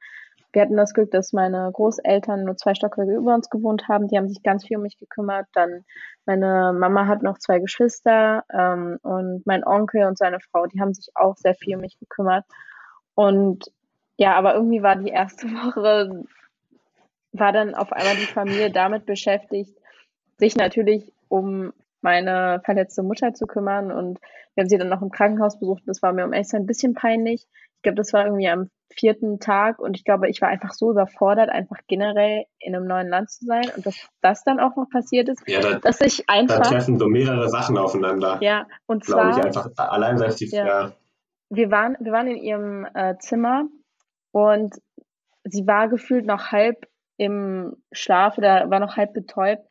[0.53, 4.09] wir hatten das Glück, dass meine Großeltern nur zwei Stockwerke über uns gewohnt haben.
[4.09, 5.47] Die haben sich ganz viel um mich gekümmert.
[5.55, 5.87] Dann
[6.27, 10.93] meine Mama hat noch zwei Geschwister ähm, und mein Onkel und seine Frau, die haben
[10.93, 12.45] sich auch sehr viel um mich gekümmert.
[13.15, 13.73] Und
[14.19, 16.25] ja, aber irgendwie war die erste Woche,
[17.33, 19.75] war dann auf einmal die Familie damit beschäftigt,
[20.37, 21.73] sich natürlich um
[22.03, 23.91] meine verletzte Mutter zu kümmern.
[23.91, 24.19] Und
[24.55, 25.83] wir haben sie dann noch im Krankenhaus besucht.
[25.87, 27.47] Das war mir um echt ein bisschen peinlich.
[27.77, 30.91] Ich glaube, das war irgendwie am vierten Tag und ich glaube, ich war einfach so
[30.91, 34.89] überfordert, einfach generell in einem neuen Land zu sein und dass das dann auch noch
[34.91, 36.59] passiert ist, ja, da, dass ich einfach.
[36.59, 38.39] Da treffen so mehrere Sachen aufeinander.
[38.41, 39.37] Ja, und zwar.
[39.37, 40.47] ich einfach allein seit die.
[40.51, 40.93] Ja, ja.
[41.51, 43.65] Wir, waren, wir waren in ihrem äh, Zimmer
[44.31, 44.75] und
[45.45, 46.87] sie war gefühlt noch halb
[47.17, 49.67] im Schlaf oder war noch halb betäubt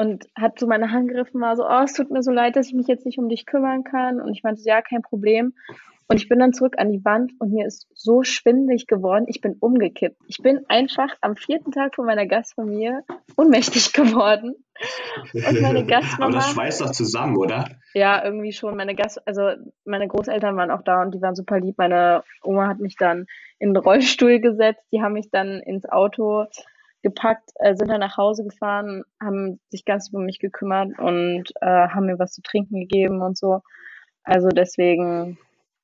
[0.00, 2.68] und hat so meine Hand gegriffen, war so, oh, es tut mir so leid, dass
[2.68, 4.18] ich mich jetzt nicht um dich kümmern kann.
[4.18, 5.52] Und ich meinte, ja, kein Problem.
[6.08, 9.42] Und ich bin dann zurück an die Wand und mir ist so schwindelig geworden, ich
[9.42, 10.16] bin umgekippt.
[10.26, 13.04] Ich bin einfach am vierten Tag von meiner Gastfamilie
[13.36, 14.54] ohnmächtig geworden.
[15.34, 16.28] Und meine Gastmama.
[16.28, 17.68] Aber das schweißt doch zusammen, oder?
[17.92, 18.78] Ja, irgendwie schon.
[18.78, 19.50] Meine Gast, also
[19.84, 21.76] meine Großeltern waren auch da und die waren super lieb.
[21.76, 23.26] Meine Oma hat mich dann
[23.58, 24.82] in den Rollstuhl gesetzt.
[24.92, 26.46] Die haben mich dann ins Auto
[27.02, 31.88] gepackt, äh, sind dann nach Hause gefahren, haben sich ganz um mich gekümmert und äh,
[31.88, 33.60] haben mir was zu trinken gegeben und so.
[34.24, 35.38] Also deswegen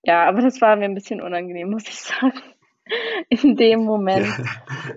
[0.06, 2.40] ja, aber das war mir ein bisschen unangenehm, muss ich sagen.
[3.28, 4.28] In dem Moment.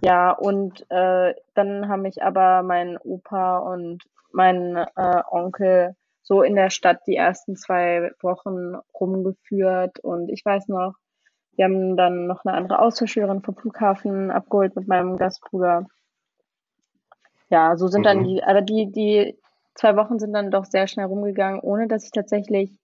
[0.03, 6.55] Ja, und äh, dann haben mich aber mein Opa und mein äh, Onkel so in
[6.55, 9.99] der Stadt die ersten zwei Wochen rumgeführt.
[10.01, 10.93] Und ich weiß noch,
[11.55, 15.87] wir haben dann noch eine andere Austauschschülerin vom Flughafen abgeholt mit meinem Gastbruder.
[17.49, 18.05] Ja, so sind mhm.
[18.05, 19.37] dann die, aber die, die
[19.75, 22.77] zwei Wochen sind dann doch sehr schnell rumgegangen, ohne dass ich tatsächlich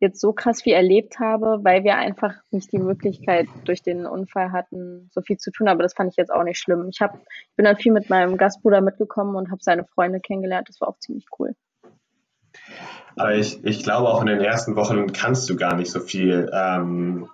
[0.00, 4.50] jetzt so krass viel erlebt habe, weil wir einfach nicht die Möglichkeit durch den Unfall
[4.50, 5.68] hatten, so viel zu tun.
[5.68, 6.88] Aber das fand ich jetzt auch nicht schlimm.
[6.90, 7.18] Ich, hab,
[7.54, 10.68] bin dann viel mit meinem Gastbruder mitgekommen und habe seine Freunde kennengelernt.
[10.68, 11.54] Das war auch ziemlich cool.
[13.16, 16.50] Aber ich, ich glaube, auch in den ersten Wochen kannst du gar nicht so viel,
[16.52, 17.28] ähm,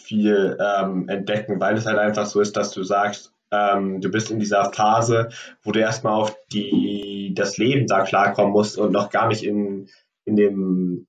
[0.00, 4.30] viel ähm, entdecken, weil es halt einfach so ist, dass du sagst, ähm, du bist
[4.30, 5.30] in dieser Phase,
[5.62, 9.88] wo du erstmal auf die, das Leben da klarkommen musst und noch gar nicht in,
[10.24, 11.06] in dem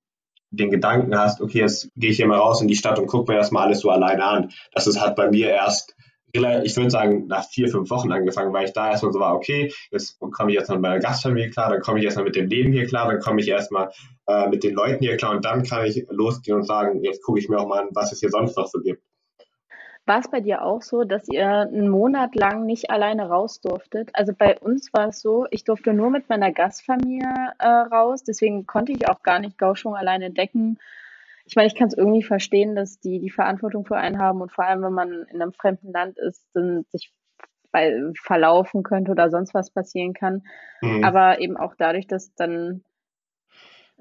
[0.51, 3.31] den Gedanken hast, okay, jetzt gehe ich hier mal raus in die Stadt und gucke
[3.31, 4.51] mir das mal alles so alleine an.
[4.73, 5.95] Das ist halt bei mir erst,
[6.31, 9.71] ich würde sagen, nach vier, fünf Wochen angefangen, weil ich da erstmal so war, okay,
[9.91, 12.71] jetzt komme ich erstmal mit meiner Gastfamilie klar, dann komme ich erstmal mit dem Leben
[12.71, 13.91] hier klar, dann komme ich erstmal
[14.27, 17.39] äh, mit den Leuten hier klar und dann kann ich losgehen und sagen, jetzt gucke
[17.39, 19.03] ich mir auch mal an, was es hier sonst noch so gibt.
[20.05, 24.09] War es bei dir auch so, dass ihr einen Monat lang nicht alleine raus durftet?
[24.13, 28.65] Also bei uns war es so, ich durfte nur mit meiner Gastfamilie äh, raus, deswegen
[28.65, 30.79] konnte ich auch gar nicht Gauchung alleine decken.
[31.45, 34.51] Ich meine, ich kann es irgendwie verstehen, dass die die Verantwortung für einen haben und
[34.51, 37.13] vor allem, wenn man in einem fremden Land ist, dann sich
[38.21, 40.43] verlaufen könnte oder sonst was passieren kann.
[40.81, 41.03] Mhm.
[41.03, 42.83] Aber eben auch dadurch, dass dann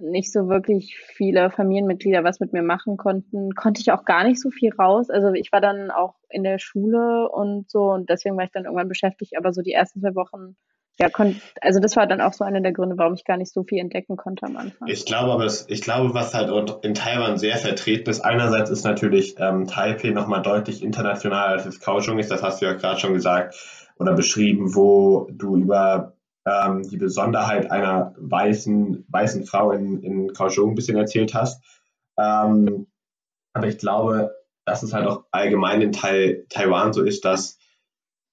[0.00, 4.40] nicht so wirklich viele Familienmitglieder was mit mir machen konnten, konnte ich auch gar nicht
[4.40, 5.10] so viel raus.
[5.10, 8.64] Also ich war dann auch in der Schule und so und deswegen war ich dann
[8.64, 10.56] irgendwann beschäftigt, aber so die ersten zwei Wochen
[11.00, 13.52] ja, kon also das war dann auch so einer der Gründe, warum ich gar nicht
[13.52, 14.88] so viel entdecken konnte am Anfang.
[14.88, 16.50] Ich glaube aber, ich glaube, was halt
[16.82, 21.78] in Taiwan sehr vertreten ist, einerseits ist natürlich ähm, Taipei nochmal deutlich internationaler als es
[21.78, 23.54] Kaohsiung ist, das hast du ja gerade schon gesagt
[24.00, 26.14] oder beschrieben, wo du über
[26.46, 31.62] ähm, die Besonderheit einer weißen, weißen Frau in, in Kaohsiung ein bisschen erzählt hast.
[32.18, 32.86] Ähm,
[33.52, 37.58] aber ich glaube, dass es halt auch allgemein in Tai Taiwan so ist, dass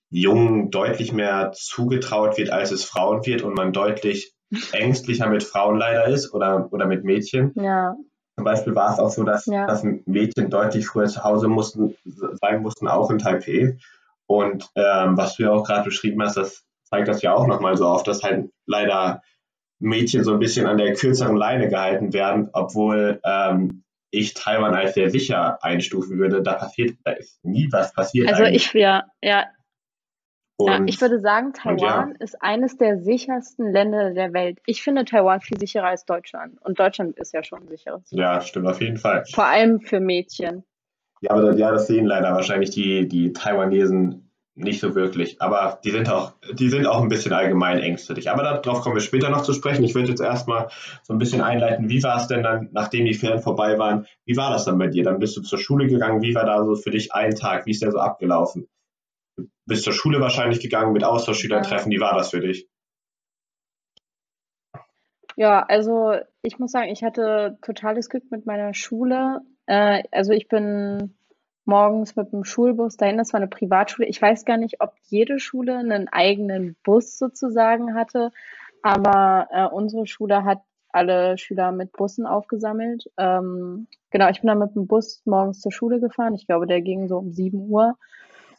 [0.09, 4.33] Jungen deutlich mehr zugetraut wird, als es Frauen wird und man deutlich
[4.71, 7.53] ängstlicher mit Frauen leider ist oder, oder mit Mädchen.
[7.55, 7.95] Ja.
[8.35, 9.65] Zum Beispiel war es auch so, dass, ja.
[9.65, 11.95] dass Mädchen deutlich früher zu Hause mussten,
[12.41, 13.77] sein mussten, auch in Taipei.
[14.27, 17.77] Und ähm, was du ja auch gerade beschrieben hast, das zeigt das ja auch nochmal
[17.77, 19.21] so auf, dass halt leider
[19.79, 24.93] Mädchen so ein bisschen an der kürzeren Leine gehalten werden, obwohl ähm, ich Taiwan als
[24.93, 26.41] sehr sicher einstufen würde.
[26.41, 28.29] Da passiert, da ist nie was passiert.
[28.29, 28.67] Also eigentlich.
[28.67, 29.45] ich, ja, ja,
[30.57, 32.15] und, ja, ich würde sagen, Taiwan ja.
[32.19, 34.59] ist eines der sichersten Länder der Welt.
[34.65, 36.61] Ich finde Taiwan viel sicherer als Deutschland.
[36.61, 38.03] Und Deutschland ist ja schon ein sicheres.
[38.11, 39.25] Ja, stimmt auf jeden Fall.
[39.33, 40.63] Vor allem für Mädchen.
[41.19, 44.24] Ja, aber ja, das sehen leider wahrscheinlich die, die Taiwanesen
[44.55, 45.41] nicht so wirklich.
[45.41, 48.29] Aber die sind auch, die sind auch ein bisschen allgemein ängstlich.
[48.31, 49.83] Aber darauf kommen wir später noch zu sprechen.
[49.83, 50.69] Ich würde jetzt erstmal
[51.03, 54.37] so ein bisschen einleiten, wie war es denn dann, nachdem die Ferien vorbei waren, wie
[54.37, 55.03] war das dann bei dir?
[55.03, 57.65] Dann bist du zur Schule gegangen, wie war da so für dich ein Tag?
[57.65, 58.67] Wie ist der so abgelaufen?
[59.65, 61.91] bist zur Schule wahrscheinlich gegangen mit Austauschschülern treffen.
[61.91, 62.69] Wie war das für dich?
[65.35, 69.41] Ja, also ich muss sagen, ich hatte totales Glück mit meiner Schule.
[69.65, 71.14] Äh, also ich bin
[71.65, 74.07] morgens mit dem Schulbus dahin, das war eine Privatschule.
[74.07, 78.31] Ich weiß gar nicht, ob jede Schule einen eigenen Bus sozusagen hatte,
[78.81, 83.09] aber äh, unsere Schule hat alle Schüler mit Bussen aufgesammelt.
[83.17, 86.35] Ähm, genau, ich bin dann mit dem Bus morgens zur Schule gefahren.
[86.35, 87.97] Ich glaube, der ging so um 7 Uhr.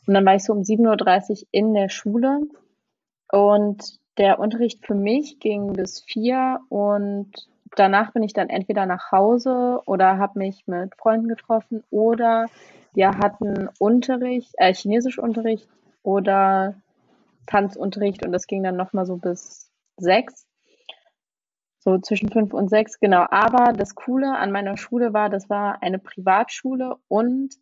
[0.07, 2.43] Und dann war ich so um 7.30 Uhr in der Schule
[3.33, 7.33] und der Unterricht für mich ging bis vier und
[7.75, 12.47] danach bin ich dann entweder nach Hause oder habe mich mit Freunden getroffen oder
[12.95, 15.69] wir hatten Unterricht, äh, Chinesischunterricht
[16.03, 16.75] oder
[17.47, 20.47] Tanzunterricht und das ging dann nochmal so bis sechs.
[21.79, 23.27] So zwischen fünf und sechs, genau.
[23.31, 27.55] Aber das Coole an meiner Schule war, das war eine Privatschule und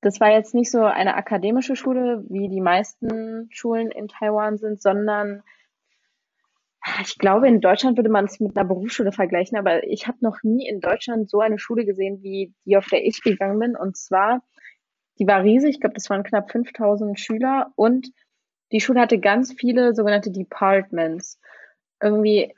[0.00, 4.82] das war jetzt nicht so eine akademische Schule, wie die meisten Schulen in Taiwan sind,
[4.82, 5.44] sondern
[7.02, 10.42] ich glaube, in Deutschland würde man es mit einer Berufsschule vergleichen, aber ich habe noch
[10.42, 13.76] nie in Deutschland so eine Schule gesehen, wie die, auf der ich gegangen bin.
[13.76, 14.42] Und zwar,
[15.18, 18.08] die war riesig, ich glaube, das waren knapp 5000 Schüler und
[18.72, 21.38] die Schule hatte ganz viele sogenannte Departments.
[22.02, 22.54] Irgendwie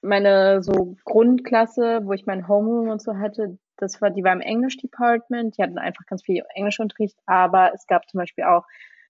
[0.00, 4.40] meine so Grundklasse, wo ich mein Homeroom und so hatte, das war, die war im
[4.40, 8.64] English Department, die hatten einfach ganz viel Englischunterricht, aber es gab zum Beispiel auch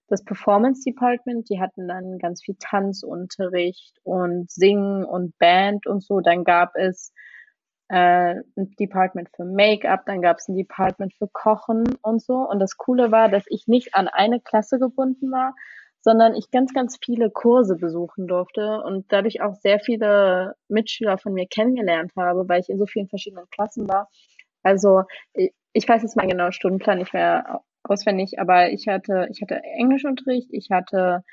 [0.08, 6.20] das Performance Department, die hatten dann ganz viel Tanzunterricht und Singen und Band und so.
[6.20, 7.12] Dann gab es
[7.88, 12.34] äh, ein Department für Make-up, dann gab es ein Department für Kochen und so.
[12.34, 15.54] Und das Coole war, dass ich nicht an eine Klasse gebunden war,
[16.00, 21.32] sondern ich ganz, ganz viele Kurse besuchen durfte und dadurch auch sehr viele Mitschüler von
[21.32, 24.08] mir kennengelernt habe, weil ich in so vielen verschiedenen Klassen war.
[24.62, 25.02] Also
[25.72, 30.48] ich weiß jetzt meinen genauen Stundenplan nicht mehr auswendig, aber ich hatte, ich hatte Englischunterricht,
[30.52, 31.24] ich hatte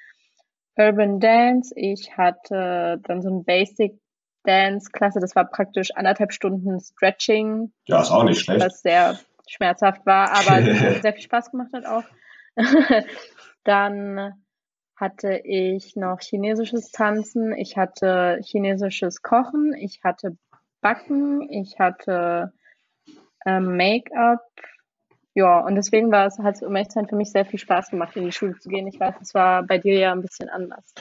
[0.76, 4.00] Urban Dance, ich hatte dann so ein Basic
[4.44, 7.72] Dance Klasse, das war praktisch anderthalb Stunden Stretching.
[7.86, 8.66] Ja, ist auch nicht schlecht.
[8.66, 10.62] Was sehr schmerzhaft war, aber
[11.02, 12.04] sehr viel Spaß gemacht hat auch.
[13.64, 14.34] dann
[14.96, 20.38] hatte ich noch chinesisches Tanzen, ich hatte chinesisches Kochen, ich hatte
[20.82, 22.54] Backen, ich hatte
[23.46, 24.46] ähm, Make-up.
[25.36, 27.90] Ja, und deswegen war es, hat es um echt sein für mich sehr viel Spaß
[27.90, 28.88] gemacht, in die Schule zu gehen.
[28.88, 30.94] Ich weiß, es war bei dir ja ein bisschen anders.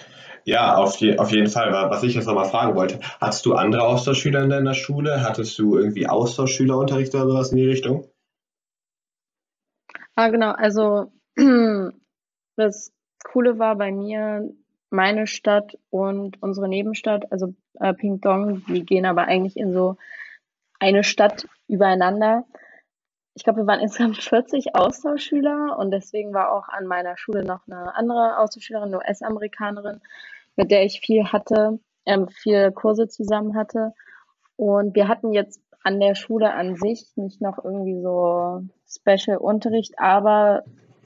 [0.44, 1.70] Ja, auf, je, auf jeden Fall.
[1.70, 5.22] Was ich jetzt nochmal fragen wollte, hattest du andere Austauschschüler in deiner Schule?
[5.22, 8.08] Hattest du irgendwie Austauschschülerunterricht oder sowas in die Richtung?
[10.14, 10.52] Ah, genau.
[10.52, 11.12] Also
[12.56, 12.92] das
[13.24, 14.50] Coole war bei mir,
[14.88, 19.96] meine Stadt und unsere Nebenstadt, also äh, Pingdong, die gehen aber eigentlich in so
[20.78, 22.44] eine Stadt übereinander.
[23.34, 27.66] Ich glaube, wir waren insgesamt 40 Austauschschüler und deswegen war auch an meiner Schule noch
[27.66, 30.00] eine andere Austauschschülerin, eine US-Amerikanerin,
[30.56, 33.92] mit der ich viel hatte, ähm, viel Kurse zusammen hatte.
[34.56, 39.94] Und wir hatten jetzt an der Schule an sich nicht noch irgendwie so Special Unterricht,
[39.98, 40.62] aber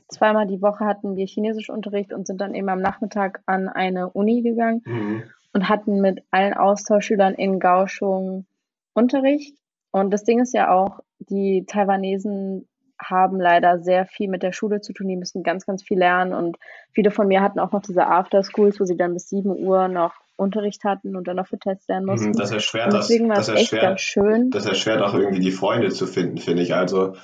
[0.08, 4.42] zweimal die Woche hatten wir Chinesischunterricht und sind dann eben am Nachmittag an eine Uni
[4.42, 5.22] gegangen mhm.
[5.52, 8.46] und hatten mit allen Austauschschülern in Gauchung
[8.92, 9.56] Unterricht.
[9.90, 14.80] Und das Ding ist ja auch, die Taiwanesen haben leider sehr viel mit der Schule
[14.80, 15.08] zu tun.
[15.08, 16.32] Die müssen ganz, ganz viel lernen.
[16.32, 16.56] Und
[16.92, 20.14] viele von mir hatten auch noch diese After-Schools, wo sie dann bis 7 Uhr noch
[20.36, 22.32] Unterricht hatten und dann noch für Tests lernen mussten.
[22.32, 24.50] Das erschwert, das, das, erschwert, ganz schön.
[24.50, 26.74] das erschwert auch irgendwie die Freunde zu finden, finde ich.
[26.74, 27.16] Also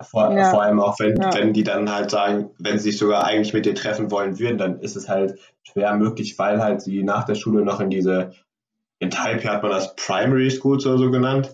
[0.00, 0.50] vor, ja.
[0.50, 1.34] vor, allem auch, wenn, ja.
[1.34, 4.58] wenn die dann halt sagen, wenn sie sich sogar eigentlich mit dir treffen wollen würden,
[4.58, 8.32] dann ist es halt schwer möglich, weil halt sie nach der Schule noch in diese,
[8.98, 11.52] in Taipei hat man das Primary Schools oder so genannt,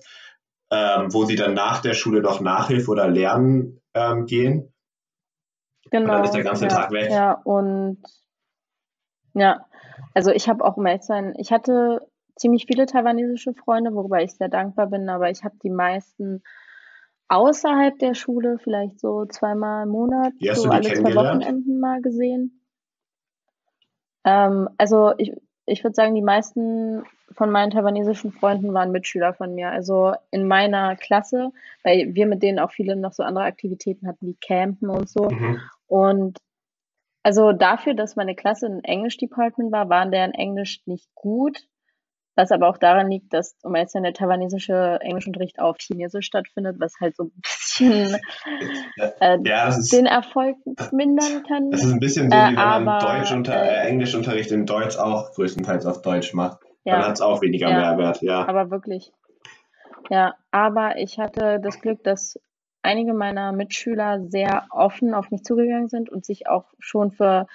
[0.70, 4.72] ähm, wo sie dann nach der Schule noch Nachhilfe oder Lernen ähm, gehen.
[5.90, 6.04] Genau.
[6.04, 7.10] Und dann ist der ganze ja, Tag weg.
[7.10, 8.02] Ja, und
[9.34, 9.66] ja,
[10.14, 12.00] also ich habe auch, um ehrlich sein, ich hatte
[12.36, 16.42] ziemlich viele taiwanesische Freunde, worüber ich sehr dankbar bin, aber ich habe die meisten
[17.28, 22.62] außerhalb der Schule vielleicht so zweimal im Monat, so alle zwei Wochenenden mal gesehen.
[24.24, 25.32] Ähm, also ich,
[25.66, 29.70] ich würde sagen, die meisten von meinen taiwanesischen Freunden waren Mitschüler von mir.
[29.70, 31.50] Also in meiner Klasse,
[31.82, 35.28] weil wir mit denen auch viele noch so andere Aktivitäten hatten, wie Campen und so.
[35.28, 35.60] Mhm.
[35.86, 36.38] Und
[37.22, 41.58] also dafür, dass meine Klasse ein Englisch-Department war, waren deren Englisch nicht gut.
[42.38, 46.92] Was aber auch daran liegt, dass um jetzt der taiwanesische Englischunterricht auf Chinesisch stattfindet, was
[47.00, 48.18] halt so ein bisschen
[49.20, 50.58] äh, ja, ist, den Erfolg
[50.92, 51.70] mindern kann.
[51.70, 54.98] Das ist ein bisschen so, wie wenn äh, man Deutsch unter, äh, Englischunterricht in Deutsch
[54.98, 56.65] auch größtenteils auf Deutsch macht.
[56.86, 58.46] Ja, Dann hat es auch weniger ja, Mehrwert, ja.
[58.46, 59.12] Aber wirklich.
[60.08, 62.38] Ja, aber ich hatte das Glück, dass
[62.82, 67.48] einige meiner Mitschüler sehr offen auf mich zugegangen sind und sich auch schon für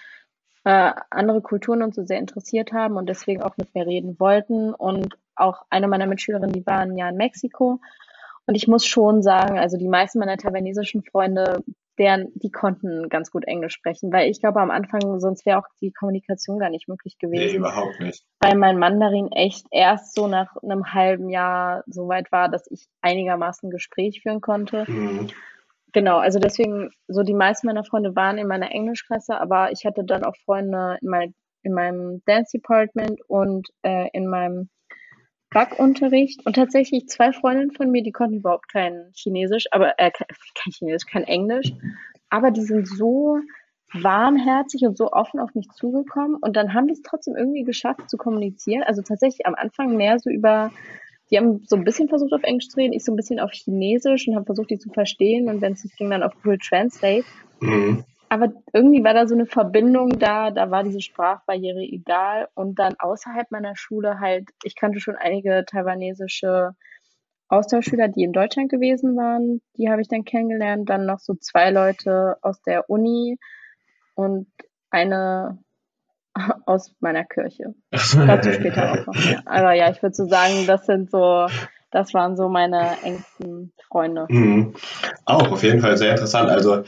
[0.65, 4.73] äh, andere Kulturen und so sehr interessiert haben und deswegen auch mit mir reden wollten.
[4.73, 7.79] Und auch eine meiner Mitschülerinnen, die waren ja in Mexiko.
[8.47, 11.63] Und ich muss schon sagen, also die meisten meiner taiwanesischen Freunde,
[11.97, 15.67] deren, die konnten ganz gut Englisch sprechen, weil ich glaube am Anfang sonst wäre auch
[15.81, 17.51] die Kommunikation gar nicht möglich gewesen.
[17.51, 18.25] Nee, überhaupt nicht.
[18.39, 22.87] Weil mein Mandarin echt erst so nach einem halben Jahr so weit war, dass ich
[23.01, 24.85] einigermaßen Gespräch führen konnte.
[24.87, 25.27] Mhm.
[25.93, 30.05] Genau, also deswegen, so die meisten meiner Freunde waren in meiner Englischklasse, aber ich hatte
[30.05, 31.33] dann auch Freunde in, mein,
[31.63, 34.69] in meinem Dance Department und äh, in meinem
[35.51, 40.11] Backunterricht und tatsächlich zwei Freundinnen von mir, die konnten überhaupt kein Chinesisch, aber äh,
[40.55, 41.71] kein Chinesisch, kein Englisch,
[42.29, 43.37] aber die sind so
[43.93, 48.09] warmherzig und so offen auf mich zugekommen und dann haben die es trotzdem irgendwie geschafft
[48.09, 48.83] zu kommunizieren.
[48.83, 50.71] Also tatsächlich am Anfang mehr so über
[51.29, 53.51] die haben so ein bisschen versucht auf Englisch zu reden, ich so ein bisschen auf
[53.51, 56.57] Chinesisch und habe versucht, die zu verstehen und wenn es nicht ging, dann auf Google
[56.57, 57.23] Translate.
[57.61, 58.03] Mhm.
[58.31, 62.95] Aber irgendwie war da so eine Verbindung da, da war diese Sprachbarriere egal und dann
[62.97, 66.71] außerhalb meiner Schule halt, ich kannte schon einige taiwanesische
[67.49, 71.71] Austauschschüler, die in Deutschland gewesen waren, die habe ich dann kennengelernt, dann noch so zwei
[71.71, 73.37] Leute aus der Uni
[74.15, 74.47] und
[74.91, 75.57] eine
[76.65, 77.75] aus meiner Kirche.
[77.91, 79.15] Dazu später auch noch.
[79.25, 79.41] Ja.
[79.45, 81.47] Aber ja, ich würde so sagen, das sind so,
[81.91, 84.25] das waren so meine engsten Freunde.
[84.29, 84.73] Mhm.
[85.25, 86.49] Auch auf jeden Fall sehr interessant.
[86.49, 86.85] Also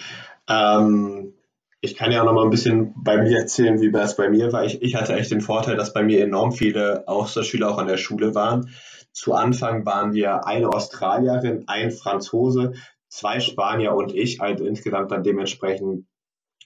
[0.49, 1.33] ähm,
[1.81, 4.53] ich kann ja auch noch mal ein bisschen bei mir erzählen, wie das bei mir
[4.53, 4.63] war.
[4.63, 7.97] Ich, ich hatte echt den Vorteil, dass bei mir enorm viele Austauschschüler auch an der
[7.97, 8.69] Schule waren.
[9.11, 12.73] Zu Anfang waren wir eine Australierin, ein Franzose,
[13.09, 16.07] zwei Spanier und ich, also insgesamt dann dementsprechend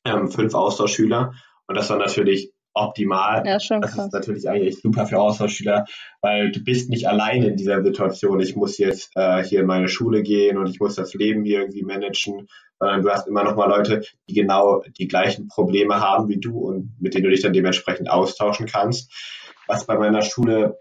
[0.05, 1.33] ähm, fünf Austauschschüler.
[1.65, 3.43] Und das war natürlich optimal.
[3.45, 5.85] Ja, schon das ist natürlich eigentlich super für Austauschschüler,
[6.21, 8.39] weil du bist nicht alleine in dieser Situation.
[8.39, 11.59] Ich muss jetzt äh, hier in meine Schule gehen und ich muss das Leben hier
[11.59, 12.47] irgendwie managen,
[12.79, 16.59] sondern du hast immer noch mal Leute, die genau die gleichen Probleme haben wie du
[16.59, 19.11] und mit denen du dich dann dementsprechend austauschen kannst.
[19.67, 20.79] Was bei meiner Schule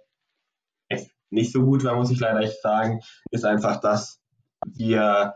[0.89, 4.21] echt nicht so gut war, muss ich leider echt sagen, ist einfach, dass
[4.67, 5.35] wir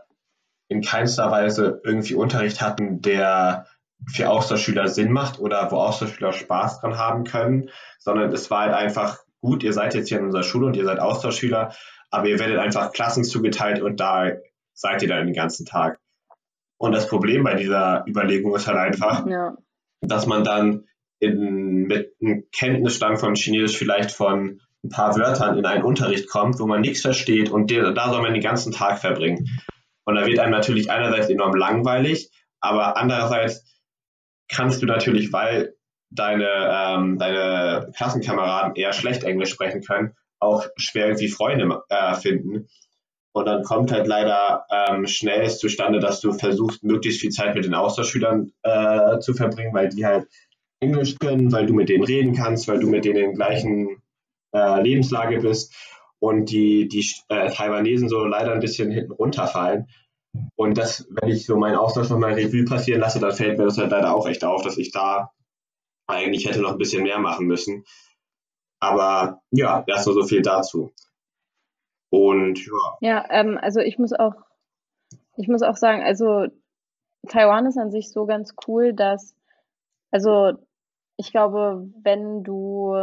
[0.69, 3.67] in keinster Weise irgendwie Unterricht hatten, der
[4.07, 8.73] für Austauschschüler Sinn macht oder wo Austauschschüler Spaß dran haben können, sondern es war halt
[8.73, 11.73] einfach gut, ihr seid jetzt hier in unserer Schule und ihr seid Austauschschüler,
[12.09, 14.31] aber ihr werdet einfach Klassen zugeteilt und da
[14.73, 15.99] seid ihr dann den ganzen Tag.
[16.77, 19.55] Und das Problem bei dieser Überlegung ist halt einfach, ja.
[20.01, 20.85] dass man dann
[21.19, 26.59] in, mit einem Kenntnisstand von Chinesisch vielleicht von ein paar Wörtern in einen Unterricht kommt,
[26.59, 29.47] wo man nichts versteht und der, da soll man den ganzen Tag verbringen.
[30.05, 33.63] Und da wird einem natürlich einerseits enorm langweilig, aber andererseits
[34.51, 35.75] kannst du natürlich, weil
[36.09, 42.67] deine, ähm, deine Klassenkameraden eher schlecht Englisch sprechen können, auch schwer irgendwie Freunde äh, finden.
[43.33, 47.63] Und dann kommt halt leider ähm, schnell zustande, dass du versuchst, möglichst viel Zeit mit
[47.63, 50.27] den Austauschschülern äh, zu verbringen, weil die halt
[50.81, 54.01] Englisch können, weil du mit denen reden kannst, weil du mit denen in der gleichen
[54.53, 55.73] äh, Lebenslage bist
[56.19, 59.87] und die, die äh, Taiwanesen so leider ein bisschen hinten runterfallen.
[60.55, 63.77] Und das, wenn ich so meinen Austausch nochmal Revue passieren lasse, dann fällt mir das
[63.77, 65.31] halt leider auch echt auf, dass ich da
[66.07, 67.83] eigentlich hätte noch ein bisschen mehr machen müssen.
[68.79, 70.91] Aber ja, erst nur so viel dazu.
[72.09, 72.97] Und ja.
[73.01, 74.35] Ja, ähm, also ich muss auch,
[75.37, 76.47] ich muss auch sagen, also
[77.27, 79.35] Taiwan ist an sich so ganz cool, dass,
[80.11, 80.53] also
[81.17, 82.93] ich glaube, wenn du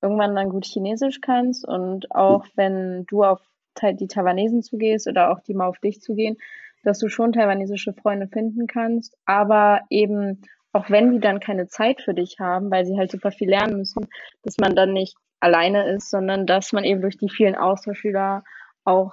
[0.00, 3.40] irgendwann dann gut Chinesisch kannst und auch wenn du auf
[3.82, 6.36] die Taiwanesen zugehst oder auch die mal auf dich zugehen,
[6.84, 10.42] dass du schon taiwanesische Freunde finden kannst, aber eben
[10.72, 13.76] auch wenn die dann keine Zeit für dich haben, weil sie halt super viel lernen
[13.76, 14.08] müssen,
[14.42, 18.42] dass man dann nicht alleine ist, sondern dass man eben durch die vielen Austauschschüler
[18.84, 19.12] auch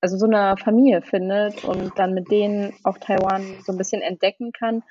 [0.00, 4.52] also so eine Familie findet und dann mit denen auch Taiwan so ein bisschen entdecken
[4.52, 4.82] kann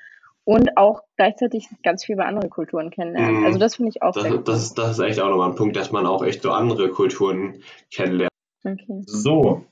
[0.44, 3.42] und auch gleichzeitig ganz viel über andere Kulturen kennenlernen.
[3.42, 5.50] Mm, also das finde ich auch das, sehr das, ist, das ist echt auch nochmal
[5.50, 8.29] ein Punkt, dass man auch echt so andere Kulturen kennenlernt.
[8.64, 9.02] Okay.
[9.06, 9.64] So,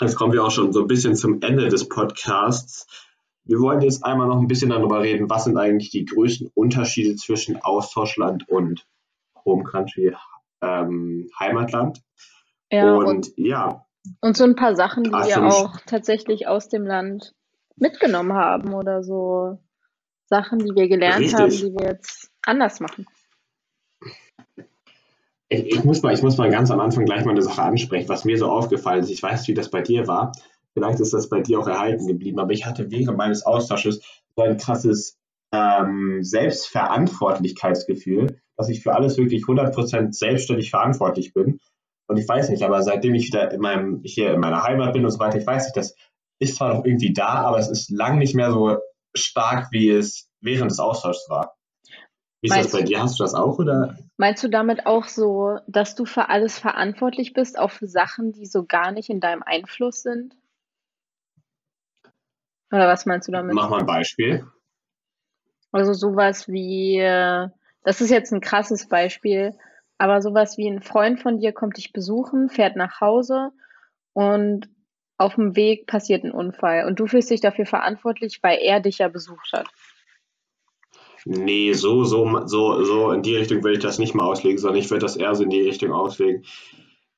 [0.00, 2.86] jetzt kommen wir auch schon so ein bisschen zum Ende des Podcasts.
[3.44, 7.16] Wir wollen jetzt einmal noch ein bisschen darüber reden, was sind eigentlich die größten Unterschiede
[7.16, 8.86] zwischen Austauschland und
[9.44, 10.14] Home Country,
[10.60, 12.02] ähm, Heimatland.
[12.70, 13.86] Ja, und, und, ja.
[14.20, 17.34] Und so ein paar Sachen, die wir auch tatsächlich aus dem Land
[17.76, 19.58] mitgenommen haben oder so
[20.26, 21.38] Sachen, die wir gelernt richtig.
[21.38, 23.06] haben, die wir jetzt anders machen.
[25.52, 28.08] Ich, ich, muss mal, ich muss mal ganz am Anfang gleich mal eine Sache ansprechen,
[28.08, 29.10] was mir so aufgefallen ist.
[29.10, 30.30] Ich weiß, wie das bei dir war.
[30.74, 34.00] Vielleicht ist das bei dir auch erhalten geblieben, aber ich hatte während meines Austausches
[34.36, 35.18] so ein krasses
[35.52, 41.58] ähm, Selbstverantwortlichkeitsgefühl, dass ich für alles wirklich 100% selbstständig verantwortlich bin.
[42.06, 45.04] Und ich weiß nicht, aber seitdem ich wieder in meinem, hier in meiner Heimat bin
[45.04, 45.96] und so weiter, ich weiß nicht, das
[46.38, 48.76] ist zwar noch irgendwie da, aber es ist lang nicht mehr so
[49.14, 51.56] stark, wie es während des Austauschs war.
[52.40, 53.02] Wie ist meinst das bei dir?
[53.02, 53.98] Hast du das auch oder?
[54.16, 58.46] Meinst du damit auch so, dass du für alles verantwortlich bist, auch für Sachen, die
[58.46, 60.34] so gar nicht in deinem Einfluss sind?
[62.72, 63.54] Oder was meinst du damit?
[63.54, 64.46] Mach mal ein Beispiel.
[65.72, 67.48] Also sowas wie, äh,
[67.84, 69.54] das ist jetzt ein krasses Beispiel,
[69.98, 73.50] aber sowas wie ein Freund von dir kommt dich besuchen, fährt nach Hause
[74.14, 74.68] und
[75.18, 78.98] auf dem Weg passiert ein Unfall und du fühlst dich dafür verantwortlich, weil er dich
[78.98, 79.68] ja besucht hat.
[81.24, 84.80] Nee, so, so, so, so in die Richtung will ich das nicht mal auslegen, sondern
[84.80, 86.44] ich würde das eher so in die Richtung auslegen.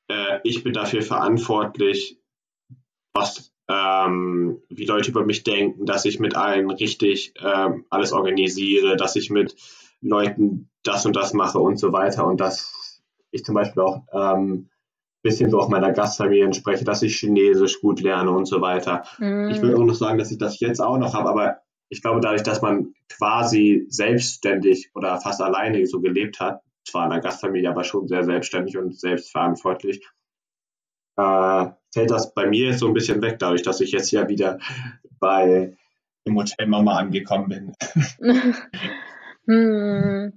[0.09, 2.19] Äh, ich bin dafür verantwortlich,
[3.15, 8.97] was ähm, wie Leute über mich denken, dass ich mit allen richtig ähm, alles organisiere,
[8.97, 9.57] dass ich mit
[10.01, 13.01] Leuten das und das mache und so weiter und dass
[13.31, 14.69] ich zum Beispiel auch ähm,
[15.23, 19.05] bisschen so auch meiner Gastfamilie entspreche, dass ich Chinesisch gut lerne und so weiter.
[19.19, 19.51] Mm.
[19.51, 21.59] Ich will auch noch sagen, dass ich das jetzt auch noch habe, aber
[21.93, 27.11] ich glaube, dadurch, dass man quasi selbstständig oder fast alleine so gelebt hat, zwar in
[27.11, 30.03] der Gastfamilie, aber schon sehr selbstständig und selbstverantwortlich,
[31.19, 34.27] äh, fällt das bei mir jetzt so ein bisschen weg, dadurch, dass ich jetzt ja
[34.27, 34.59] wieder
[35.21, 35.77] bei
[36.25, 37.75] im Hotel Mama angekommen bin.
[39.47, 40.33] hm.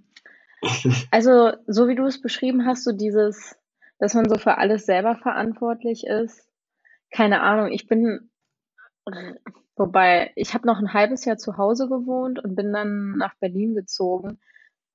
[1.10, 3.56] Also, so wie du es beschrieben hast, so dieses,
[3.98, 6.50] dass man so für alles selber verantwortlich ist.
[7.12, 8.30] Keine Ahnung, ich bin,
[9.76, 13.76] wobei, ich habe noch ein halbes Jahr zu Hause gewohnt und bin dann nach Berlin
[13.76, 14.40] gezogen.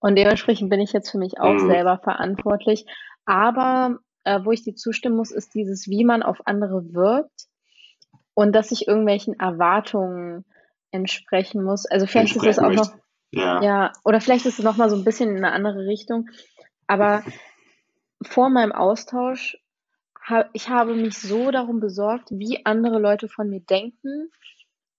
[0.01, 1.69] Und dementsprechend bin ich jetzt für mich auch mhm.
[1.69, 2.87] selber verantwortlich.
[3.27, 7.47] Aber äh, wo ich dir zustimmen muss, ist dieses, wie man auf andere wirkt
[8.35, 10.45] und dass ich irgendwelchen Erwartungen
[10.91, 11.87] entsprechen muss.
[11.87, 12.93] Also vielleicht ist das auch noch,
[13.31, 13.63] ja.
[13.63, 16.29] ja, oder vielleicht ist es noch mal so ein bisschen in eine andere Richtung.
[16.87, 17.23] Aber
[18.23, 19.59] vor meinem Austausch,
[20.53, 24.31] ich habe mich so darum besorgt, wie andere Leute von mir denken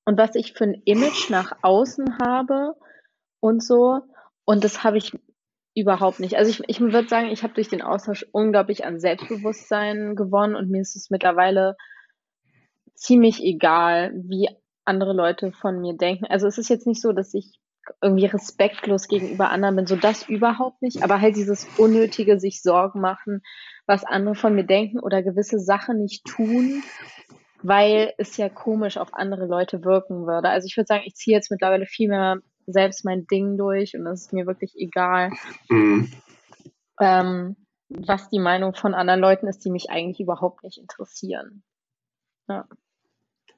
[0.05, 2.75] und was ich für ein Image nach außen habe
[3.39, 4.01] und so.
[4.45, 5.13] Und das habe ich
[5.73, 6.35] Überhaupt nicht.
[6.35, 10.69] Also ich, ich würde sagen, ich habe durch den Austausch unglaublich an Selbstbewusstsein gewonnen und
[10.69, 11.77] mir ist es mittlerweile
[12.93, 14.49] ziemlich egal, wie
[14.83, 16.25] andere Leute von mir denken.
[16.25, 17.57] Also es ist jetzt nicht so, dass ich
[18.01, 22.99] irgendwie respektlos gegenüber anderen bin, so das überhaupt nicht, aber halt dieses unnötige sich Sorgen
[22.99, 23.41] machen,
[23.85, 26.83] was andere von mir denken oder gewisse Sachen nicht tun,
[27.63, 30.49] weil es ja komisch auf andere Leute wirken würde.
[30.49, 34.05] Also ich würde sagen, ich ziehe jetzt mittlerweile viel mehr selbst mein Ding durch und
[34.05, 35.31] das ist mir wirklich egal,
[35.69, 36.11] mhm.
[36.99, 37.55] ähm,
[37.89, 41.63] was die Meinung von anderen Leuten ist, die mich eigentlich überhaupt nicht interessieren.
[42.47, 42.65] Ja.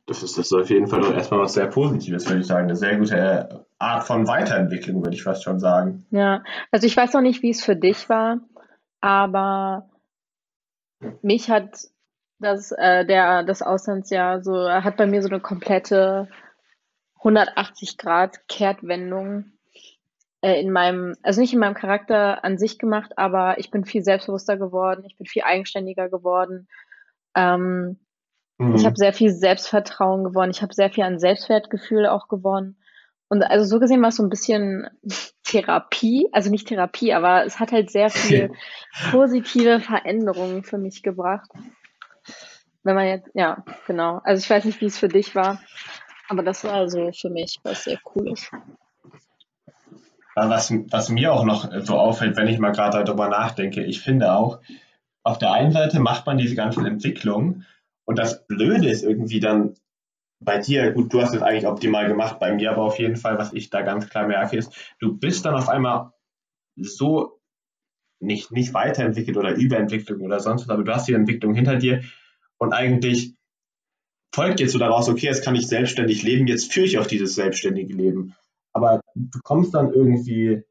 [0.06, 2.66] Das ist, das ist auf jeden Fall doch erstmal was sehr Positives, würde ich sagen.
[2.66, 6.06] Eine sehr gute Art von Weiterentwicklung, würde ich fast schon sagen.
[6.12, 8.40] Ja, also ich weiß noch nicht, wie es für dich war,
[9.00, 9.90] aber
[11.22, 11.88] mich hat
[12.44, 16.28] das, äh, der, das Auslandsjahr so, hat bei mir so eine komplette
[17.18, 19.54] 180 Grad Kehrtwendung
[20.42, 24.04] äh, in meinem, also nicht in meinem Charakter an sich gemacht, aber ich bin viel
[24.04, 26.68] selbstbewusster geworden, ich bin viel eigenständiger geworden.
[27.34, 27.98] Ähm,
[28.58, 28.76] mhm.
[28.76, 32.78] Ich habe sehr viel Selbstvertrauen gewonnen, ich habe sehr viel an Selbstwertgefühl auch gewonnen.
[33.30, 34.90] Und also so gesehen war es so ein bisschen
[35.46, 38.52] Therapie, also nicht Therapie, aber es hat halt sehr viel
[39.12, 41.50] positive Veränderungen für mich gebracht.
[42.84, 44.22] Wenn man jetzt, ja, genau.
[44.24, 45.60] Also ich weiß nicht, wie es für dich war,
[46.30, 48.50] aber das war so für mich was sehr Cooles.
[50.36, 54.34] Was, was mir auch noch so auffällt, wenn ich mal gerade darüber nachdenke, ich finde
[54.34, 54.60] auch,
[55.24, 57.66] auf der einen Seite macht man diese ganzen Entwicklungen
[58.06, 59.76] und das Blöde ist irgendwie dann
[60.40, 63.38] bei dir, gut, du hast es eigentlich optimal gemacht, bei mir aber auf jeden Fall,
[63.38, 66.12] was ich da ganz klar merke, ist, du bist dann auf einmal
[66.76, 67.40] so
[68.20, 72.04] nicht, nicht weiterentwickelt oder Überentwicklung oder sonst was, aber du hast die Entwicklung hinter dir
[72.58, 73.36] und eigentlich
[74.34, 77.36] folgt jetzt so daraus, okay, jetzt kann ich selbstständig leben, jetzt führe ich auch dieses
[77.36, 78.36] selbstständige Leben.
[78.74, 80.64] Aber du kommst dann irgendwie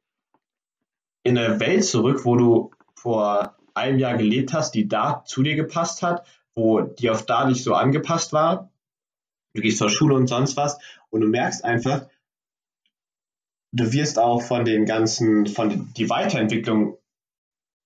[1.22, 5.54] in eine Welt zurück, wo du vor einem Jahr gelebt hast, die da zu dir
[5.54, 8.70] gepasst hat, wo die auf da nicht so angepasst war.
[9.54, 10.78] Du gehst zur Schule und sonst was
[11.10, 12.06] und du merkst einfach,
[13.72, 16.98] du wirst auch von den ganzen, von die Weiterentwicklung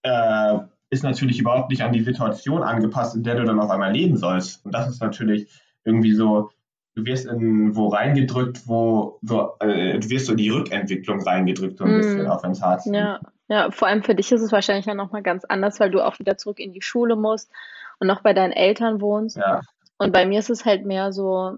[0.03, 0.59] äh,
[0.91, 4.17] ist natürlich überhaupt nicht an die Situation angepasst, in der du dann auf einmal leben
[4.17, 4.65] sollst.
[4.65, 5.51] Und das ist natürlich
[5.85, 6.51] irgendwie so,
[6.95, 11.79] du wirst in wo reingedrückt, wo, wo äh, du wirst so in die Rückentwicklung reingedrückt,
[11.79, 12.01] so ein mm.
[12.01, 12.95] bisschen, auch wenn es hart ist.
[12.95, 13.21] Ja.
[13.49, 16.19] ja, vor allem für dich ist es wahrscheinlich ja nochmal ganz anders, weil du auch
[16.19, 17.51] wieder zurück in die Schule musst
[17.99, 19.37] und noch bei deinen Eltern wohnst.
[19.37, 19.61] Ja.
[19.99, 21.57] Und bei mir ist es halt mehr so,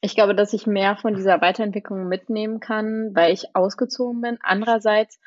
[0.00, 4.38] ich glaube, dass ich mehr von dieser Weiterentwicklung mitnehmen kann, weil ich ausgezogen bin.
[4.42, 5.18] Andererseits,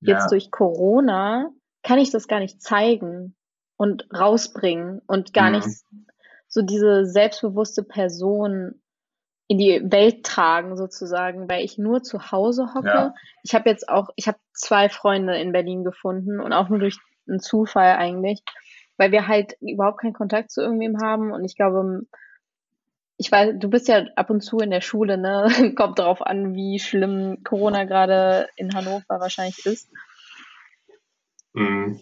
[0.00, 0.28] jetzt ja.
[0.28, 1.50] durch Corona,
[1.86, 3.36] kann ich das gar nicht zeigen
[3.76, 5.56] und rausbringen und gar mhm.
[5.56, 5.68] nicht
[6.48, 8.82] so diese selbstbewusste Person
[9.46, 12.88] in die Welt tragen sozusagen, weil ich nur zu Hause hocke.
[12.88, 13.14] Ja.
[13.44, 16.98] Ich habe jetzt auch, ich habe zwei Freunde in Berlin gefunden und auch nur durch
[17.28, 18.42] einen Zufall eigentlich,
[18.96, 22.00] weil wir halt überhaupt keinen Kontakt zu irgendwem haben und ich glaube,
[23.16, 25.46] ich weiß, du bist ja ab und zu in der Schule, ne?
[25.76, 29.88] Kommt darauf an, wie schlimm Corona gerade in Hannover wahrscheinlich ist.
[31.56, 32.00] Mhm.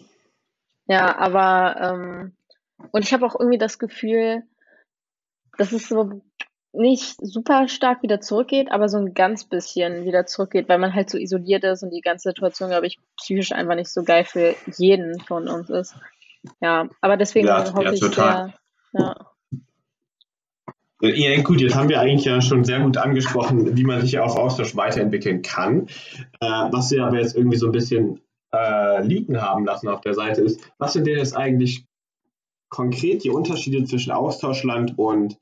[0.87, 2.37] Ja, aber ähm,
[2.91, 4.43] und ich habe auch irgendwie das Gefühl,
[5.57, 6.23] dass es so
[6.73, 11.09] nicht super stark wieder zurückgeht, aber so ein ganz bisschen wieder zurückgeht, weil man halt
[11.09, 14.57] so isoliert ist und die ganze Situation, glaube ich, psychisch einfach nicht so geil für
[14.77, 15.95] jeden von uns ist.
[16.61, 18.55] Ja, aber deswegen ja, hoffe ja, ich total.
[18.93, 19.31] sehr, ja.
[21.01, 24.23] Ja, gut, jetzt haben wir eigentlich ja schon sehr gut angesprochen, wie man sich ja
[24.23, 25.87] auf Austausch weiterentwickeln kann.
[26.41, 28.21] Äh, was wir aber jetzt irgendwie so ein bisschen
[28.55, 31.87] äh, liegen haben lassen auf der Seite ist, was sind denn jetzt eigentlich
[32.69, 35.39] konkret die Unterschiede zwischen Austauschland und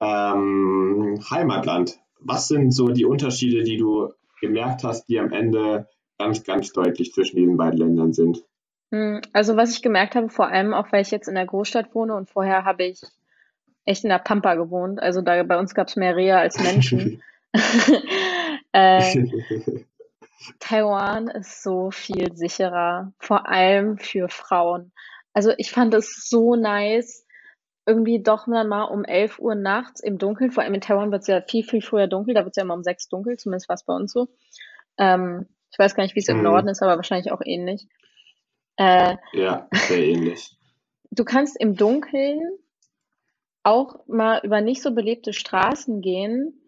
[0.00, 1.98] ähm, Heimatland?
[2.20, 7.12] Was sind so die Unterschiede, die du gemerkt hast, die am Ende ganz, ganz deutlich
[7.12, 8.44] zwischen diesen beiden Ländern sind?
[8.92, 11.94] Hm, also was ich gemerkt habe, vor allem auch weil ich jetzt in der Großstadt
[11.94, 13.00] wohne und vorher habe ich
[13.84, 15.00] echt in der Pampa gewohnt.
[15.00, 17.22] Also da bei uns gab es mehr Rehe als Menschen.
[18.72, 19.26] äh,
[20.58, 24.92] Taiwan ist so viel sicherer, vor allem für Frauen.
[25.32, 27.26] Also ich fand es so nice,
[27.86, 31.28] irgendwie doch mal um 11 Uhr nachts im Dunkeln, vor allem in Taiwan wird es
[31.28, 33.74] ja viel, viel früher dunkel, da wird es ja immer um 6 dunkel, zumindest war
[33.74, 34.28] es bei uns so.
[34.98, 36.44] Ähm, ich weiß gar nicht, wie es im mhm.
[36.44, 37.88] Norden ist, aber wahrscheinlich auch ähnlich.
[38.76, 40.56] Äh, ja, sehr ähnlich.
[41.14, 42.40] Du kannst im Dunkeln
[43.64, 46.61] auch mal über nicht so belebte Straßen gehen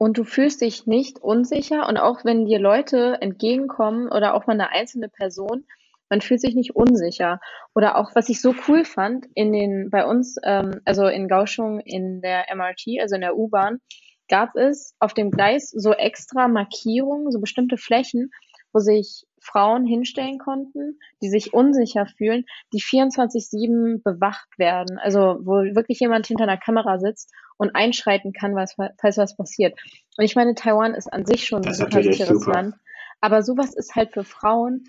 [0.00, 4.54] und du fühlst dich nicht unsicher und auch wenn dir Leute entgegenkommen oder auch mal
[4.54, 5.66] eine einzelne Person,
[6.08, 7.38] man fühlt sich nicht unsicher.
[7.74, 11.80] Oder auch, was ich so cool fand, in den, bei uns, ähm, also in Gauchung
[11.80, 13.78] in der MRT, also in der U-Bahn,
[14.26, 18.30] gab es auf dem Gleis so extra Markierungen, so bestimmte Flächen,
[18.72, 24.98] wo sich Frauen hinstellen konnten, die sich unsicher fühlen, die 24-7 bewacht werden.
[24.98, 29.78] Also wo wirklich jemand hinter einer Kamera sitzt und einschreiten kann, was, falls was passiert.
[30.16, 32.74] Und ich meine, Taiwan ist an sich schon ein super sicheres Land.
[33.20, 34.84] Aber sowas ist halt für Frauen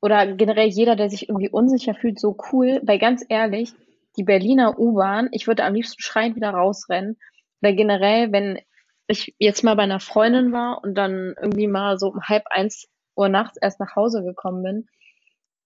[0.00, 2.80] oder generell jeder, der sich irgendwie unsicher fühlt, so cool.
[2.84, 3.72] Weil ganz ehrlich,
[4.16, 7.18] die Berliner U-Bahn, ich würde am liebsten schreiend wieder rausrennen.
[7.60, 8.58] Weil generell, wenn
[9.06, 12.88] ich jetzt mal bei einer Freundin war und dann irgendwie mal so um halb eins
[13.16, 14.86] Uhr nachts erst nach Hause gekommen bin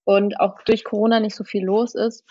[0.04, 2.24] und auch durch Corona nicht so viel los ist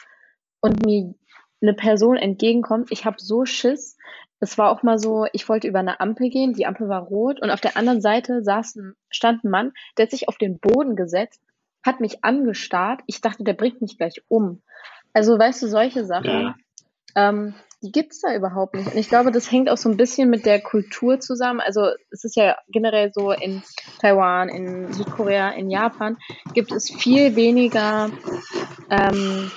[0.61, 1.13] und mir
[1.61, 3.97] eine Person entgegenkommt, ich habe so Schiss.
[4.39, 7.41] Es war auch mal so, ich wollte über eine Ampel gehen, die Ampel war rot
[7.41, 10.59] und auf der anderen Seite saß ein, stand ein Mann, der hat sich auf den
[10.59, 11.41] Boden gesetzt,
[11.83, 13.01] hat mich angestarrt.
[13.07, 14.61] Ich dachte, der bringt mich gleich um.
[15.13, 16.29] Also weißt du, solche Sachen.
[16.29, 16.55] Ja.
[17.15, 18.91] Ähm, die gibt's da überhaupt nicht.
[18.91, 21.59] Und ich glaube, das hängt auch so ein bisschen mit der Kultur zusammen.
[21.59, 23.63] Also es ist ja generell so in
[23.99, 26.17] Taiwan, in Südkorea, in Japan
[26.53, 28.09] gibt es viel weniger
[28.89, 29.51] ähm,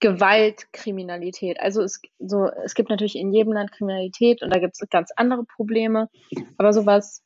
[0.00, 1.60] Gewaltkriminalität.
[1.60, 5.10] Also es, so, es gibt natürlich in jedem Land Kriminalität und da gibt es ganz
[5.16, 6.08] andere Probleme.
[6.58, 7.22] Aber sowas,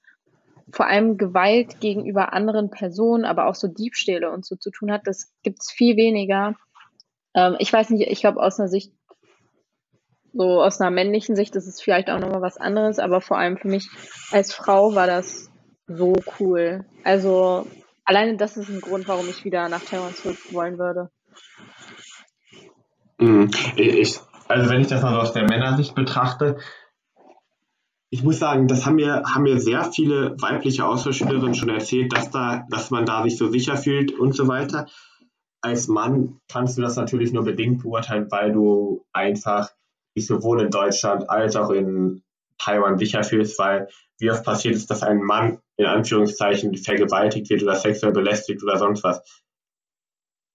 [0.73, 5.03] vor allem Gewalt gegenüber anderen Personen, aber auch so Diebstähle und so zu tun hat,
[5.07, 6.55] das gibt es viel weniger
[7.37, 8.93] Ähm, ich weiß nicht, ich glaube aus einer Sicht,
[10.37, 13.57] so aus einer männlichen Sicht ist es vielleicht auch nochmal was anderes, aber vor allem
[13.57, 13.89] für mich
[14.31, 15.51] als Frau war das
[15.87, 16.85] so cool.
[17.05, 17.67] Also
[18.05, 21.11] alleine das ist ein Grund, warum ich wieder nach Taiwan zurück wollen würde.
[23.19, 23.51] Mhm.
[23.77, 26.59] Ich, also wenn ich das mal so aus der Männersicht betrachte,
[28.11, 32.31] ich muss sagen, das haben mir, haben mir sehr viele weibliche Austauschschülerinnen schon erzählt, dass
[32.31, 34.87] da, dass man da sich so sicher fühlt und so weiter.
[35.61, 39.71] Als Mann kannst du das natürlich nur bedingt beurteilen, weil du einfach
[40.17, 42.23] dich sowohl in Deutschland als auch in
[42.59, 43.89] Taiwan sicher fühlst, weil
[44.19, 48.79] wie oft passiert ist, dass ein Mann in Anführungszeichen vergewaltigt wird oder sexuell belästigt oder
[48.79, 49.43] sonst was.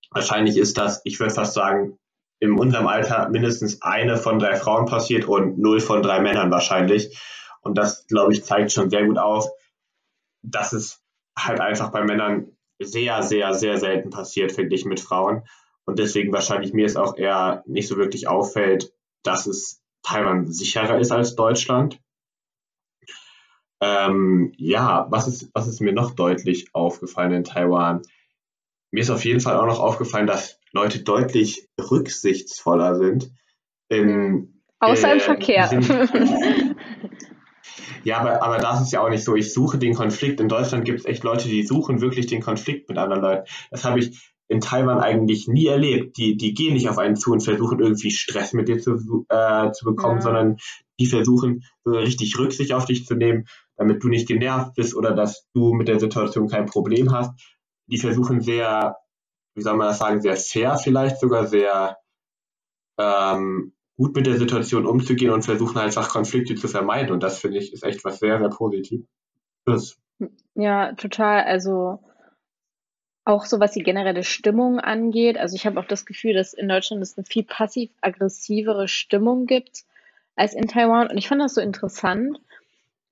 [0.10, 1.98] Wahrscheinlich ist das, ich würde fast sagen,
[2.40, 7.18] in unserem Alter mindestens eine von drei Frauen passiert und null von drei Männern wahrscheinlich.
[7.62, 9.48] Und das, glaube ich, zeigt schon sehr gut auf,
[10.42, 11.04] dass es
[11.38, 15.44] halt einfach bei Männern sehr, sehr, sehr selten passiert, finde ich, mit Frauen.
[15.86, 18.92] Und deswegen wahrscheinlich mir es auch eher nicht so wirklich auffällt,
[19.24, 22.00] dass es Taiwan sicherer ist als Deutschland.
[23.82, 28.02] Ähm, ja, was ist, was ist mir noch deutlich aufgefallen in Taiwan?
[28.92, 33.32] Mir ist auf jeden Fall auch noch aufgefallen, dass Leute deutlich rücksichtsvoller sind.
[33.90, 35.70] Im, Außer äh, im Verkehr.
[38.04, 39.36] Ja, aber, aber das ist ja auch nicht so.
[39.36, 40.40] Ich suche den Konflikt.
[40.40, 43.46] In Deutschland gibt es echt Leute, die suchen wirklich den Konflikt mit anderen Leuten.
[43.70, 46.18] Das habe ich in Taiwan eigentlich nie erlebt.
[46.18, 49.72] Die, die gehen nicht auf einen zu und versuchen irgendwie Stress mit dir zu, äh,
[49.72, 50.22] zu bekommen, ja.
[50.22, 50.58] sondern
[51.00, 53.46] die versuchen so richtig Rücksicht auf dich zu nehmen,
[53.78, 57.32] damit du nicht genervt bist oder dass du mit der Situation kein Problem hast.
[57.88, 58.98] Die versuchen sehr,
[59.56, 61.98] wie soll man das sagen, sehr fair vielleicht sogar, sehr
[63.00, 67.14] ähm, gut mit der Situation umzugehen und versuchen einfach Konflikte zu vermeiden.
[67.14, 69.98] Und das finde ich ist echt was sehr, sehr Positives.
[70.56, 71.44] Ja, total.
[71.44, 72.00] Also
[73.24, 75.38] auch so was die generelle Stimmung angeht.
[75.38, 79.84] Also ich habe auch das Gefühl, dass in Deutschland es eine viel passiv-aggressivere Stimmung gibt
[80.36, 81.08] als in Taiwan.
[81.08, 82.40] Und ich fand das so interessant.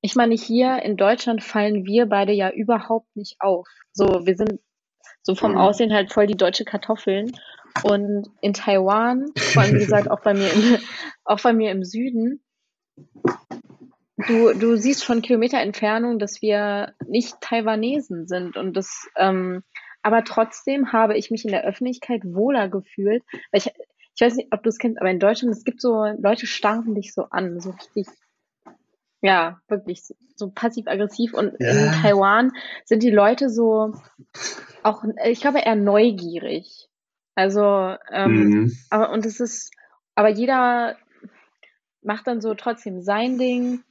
[0.02, 3.68] Ich meine, hier in Deutschland fallen wir beide ja überhaupt nicht auf.
[3.92, 4.60] So, wir sind
[5.22, 5.58] so vom mhm.
[5.58, 7.36] Aussehen halt voll die deutsche Kartoffeln.
[7.84, 10.80] Und in Taiwan, vor allem wie gesagt auch bei mir, in,
[11.24, 12.42] auch bei mir im Süden,
[14.28, 18.58] du, du siehst von Kilometer Entfernung, dass wir nicht Taiwanesen sind.
[18.58, 19.64] Und das, ähm,
[20.10, 23.24] aber trotzdem habe ich mich in der Öffentlichkeit wohler gefühlt.
[23.52, 23.68] Weil ich,
[24.16, 26.96] ich weiß nicht, ob du es kennst, aber in Deutschland, es gibt so, Leute starren
[26.96, 28.08] dich so an, so richtig,
[29.22, 31.36] ja, wirklich so, so passiv-aggressiv.
[31.36, 31.70] Und ja.
[31.70, 32.54] in Taiwan
[32.86, 33.94] sind die Leute so
[34.82, 36.88] auch, ich glaube, eher neugierig.
[37.36, 38.78] Also, ähm, mhm.
[38.90, 39.72] aber und es ist,
[40.16, 40.98] aber jeder
[42.02, 43.84] macht dann so trotzdem sein Ding.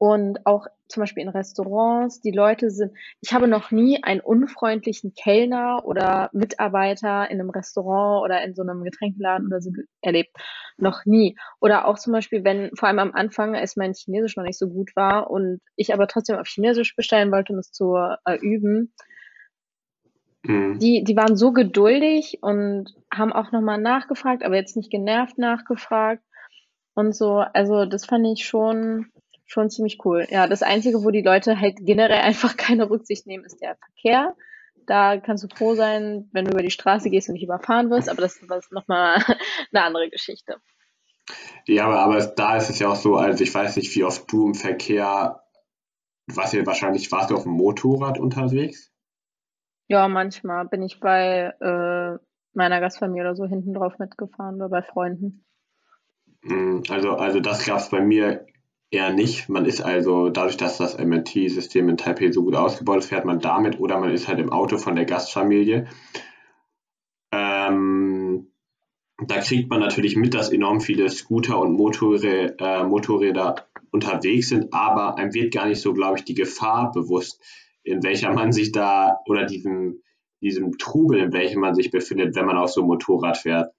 [0.00, 5.12] Und auch zum Beispiel in Restaurants, die Leute sind, ich habe noch nie einen unfreundlichen
[5.12, 9.70] Kellner oder Mitarbeiter in einem Restaurant oder in so einem Getränkladen oder so
[10.00, 10.34] erlebt.
[10.78, 11.36] Noch nie.
[11.60, 14.70] Oder auch zum Beispiel, wenn, vor allem am Anfang, als mein Chinesisch noch nicht so
[14.70, 17.94] gut war und ich aber trotzdem auf Chinesisch bestellen wollte, um es zu
[18.24, 18.94] äh, üben,
[20.42, 20.78] Mhm.
[20.78, 26.22] Die, die waren so geduldig und haben auch nochmal nachgefragt, aber jetzt nicht genervt nachgefragt
[26.94, 27.44] und so.
[27.52, 29.12] Also das fand ich schon,
[29.50, 30.26] schon ziemlich cool.
[30.30, 34.36] Ja, das Einzige, wo die Leute halt generell einfach keine Rücksicht nehmen, ist der Verkehr.
[34.86, 38.08] Da kannst du froh sein, wenn du über die Straße gehst und nicht überfahren wirst,
[38.08, 39.16] aber das ist nochmal
[39.72, 40.56] eine andere Geschichte.
[41.66, 44.30] Ja, aber, aber da ist es ja auch so, also ich weiß nicht, wie oft
[44.32, 45.42] du im Verkehr,
[46.26, 48.90] was ihr wahrscheinlich warst du auf dem Motorrad unterwegs?
[49.86, 52.18] Ja, manchmal bin ich bei äh,
[52.52, 55.44] meiner Gastfamilie oder so hinten drauf mitgefahren oder bei Freunden.
[56.42, 58.46] Hm, also, also das gab es bei mir
[58.90, 59.48] eher nicht.
[59.48, 63.38] Man ist also, dadurch, dass das MNT-System in Taipei so gut ausgebaut ist, fährt man
[63.38, 65.86] damit oder man ist halt im Auto von der Gastfamilie.
[67.32, 68.50] Ähm,
[69.26, 74.72] da kriegt man natürlich mit, dass enorm viele Scooter und Motorrä äh, Motorräder unterwegs sind,
[74.72, 77.40] aber einem wird gar nicht so, glaube ich, die Gefahr bewusst,
[77.82, 80.02] in welcher man sich da oder diesem,
[80.40, 83.72] diesem Trubel, in welchem man sich befindet, wenn man auf so einem Motorrad fährt.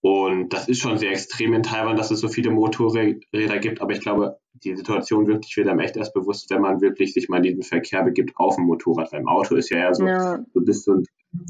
[0.00, 3.92] Und das ist schon sehr extrem in Taiwan, dass es so viele Motorräder gibt, aber
[3.92, 7.38] ich glaube, die Situation wirklich wird einem echt erst bewusst, wenn man wirklich sich mal
[7.38, 9.10] in diesen Verkehr begibt auf dem Motorrad.
[9.10, 10.38] Beim Auto ist ja eher so, ja.
[10.54, 11.02] du bist so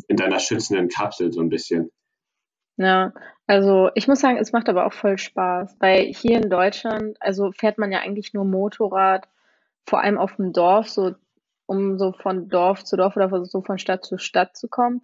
[0.09, 1.91] in deiner schützenden Kapsel so ein bisschen.
[2.77, 3.13] Ja,
[3.47, 7.51] also ich muss sagen, es macht aber auch voll Spaß, weil hier in Deutschland, also
[7.53, 9.29] fährt man ja eigentlich nur Motorrad,
[9.87, 11.15] vor allem auf dem Dorf, so
[11.67, 15.03] um so von Dorf zu Dorf oder so von Stadt zu Stadt zu kommen.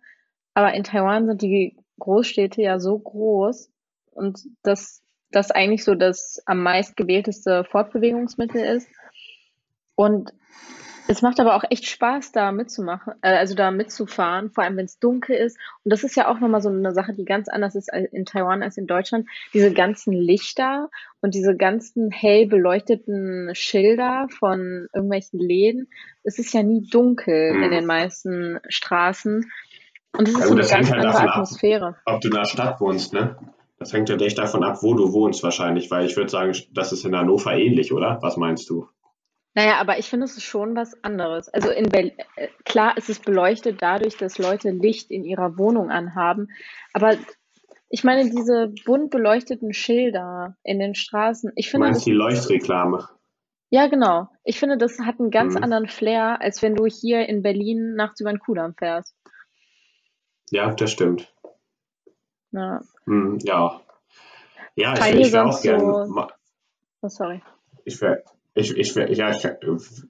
[0.54, 3.70] Aber in Taiwan sind die Großstädte ja so groß
[4.12, 8.88] und dass das eigentlich so das am meist gewählteste Fortbewegungsmittel ist.
[9.96, 10.32] Und
[11.06, 14.86] Es macht aber auch echt Spaß, da mitzumachen, äh, also da mitzufahren, vor allem wenn
[14.86, 15.58] es dunkel ist.
[15.82, 18.62] Und das ist ja auch nochmal so eine Sache, die ganz anders ist in Taiwan
[18.62, 19.28] als in Deutschland.
[19.52, 20.88] Diese ganzen Lichter
[21.20, 25.90] und diese ganzen hell beleuchteten Schilder von irgendwelchen Läden.
[26.22, 29.50] Es ist ja nie dunkel in den meisten Straßen.
[30.16, 31.86] Und es ist also so eine ganz halt andere Atmosphäre.
[32.04, 33.36] Ab, ob du in der Stadt wohnst, ne?
[33.78, 36.92] Das hängt ja echt davon ab, wo du wohnst wahrscheinlich, weil ich würde sagen, das
[36.92, 38.18] ist in Hannover ähnlich, oder?
[38.22, 38.88] Was meinst du?
[39.54, 41.48] Naja, aber ich finde, es ist schon was anderes.
[41.48, 45.90] Also in Berlin, äh, klar ist es beleuchtet dadurch, dass Leute Licht in ihrer Wohnung
[45.90, 46.48] anhaben.
[46.92, 47.16] Aber
[47.88, 51.86] ich meine, diese bunt beleuchteten Schilder in den Straßen, ich finde.
[51.86, 53.08] Du meinst das, die Leuchtreklame?
[53.70, 54.28] Ja, genau.
[54.44, 55.62] Ich finde, das hat einen ganz mhm.
[55.62, 59.14] anderen Flair, als wenn du hier in Berlin nachts über den Kudamm fährst.
[60.54, 61.34] Ja, das stimmt.
[62.52, 62.80] Ja.
[63.06, 63.80] Mhm, ja.
[64.76, 66.06] Ja, ich, ich wäre auch gerne.
[66.06, 66.26] So...
[67.02, 67.42] Oh, sorry.
[67.84, 68.22] Ich wäre
[68.54, 69.48] ich, ich, ja, ich,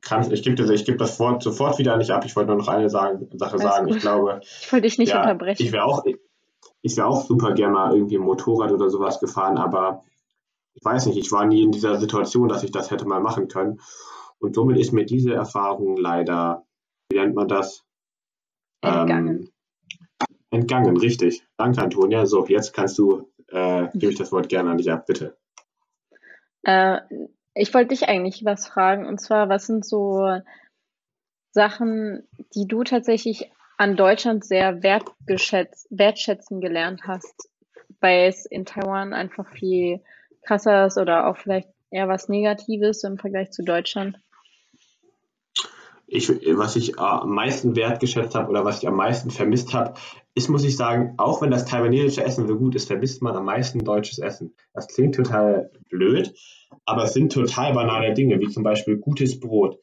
[0.02, 2.26] kann, ich gebe das, ich gebe das vor, sofort wieder nicht ab.
[2.26, 3.88] Ich wollte nur noch eine sagen, Sache sagen.
[3.88, 4.42] Ich glaube.
[4.42, 5.62] Ich wollte dich nicht ja, unterbrechen.
[5.62, 6.04] Ich wäre auch,
[6.82, 10.04] ich wäre auch super gerne mal irgendwie Motorrad oder sowas gefahren, aber
[10.74, 13.48] ich weiß nicht, ich war nie in dieser Situation, dass ich das hätte mal machen
[13.48, 13.80] können.
[14.40, 16.66] Und somit ist mir diese Erfahrung leider,
[17.08, 17.82] wie nennt man das?
[18.82, 19.38] Entgangen.
[19.38, 19.53] Ähm,
[20.54, 21.42] entgangen, richtig.
[21.56, 22.26] Danke, Antonia.
[22.26, 25.36] So, jetzt kannst du, äh, gebe ich das Wort gerne an dich ab, bitte.
[26.62, 27.00] Äh,
[27.54, 30.40] ich wollte dich eigentlich was fragen, und zwar, was sind so
[31.52, 37.48] Sachen, die du tatsächlich an Deutschland sehr wertschätzen gelernt hast,
[38.00, 40.00] weil es in Taiwan einfach viel
[40.42, 44.18] krasser ist oder auch vielleicht eher was Negatives im Vergleich zu Deutschland?
[46.06, 49.94] Ich, was ich am meisten wertgeschätzt habe oder was ich am meisten vermisst habe,
[50.34, 53.44] ist, muss ich sagen, auch wenn das taiwanesische Essen so gut ist, vermisst man am
[53.44, 54.54] meisten deutsches Essen.
[54.72, 56.34] Das klingt total blöd,
[56.84, 59.78] aber es sind total banale Dinge, wie zum Beispiel gutes Brot.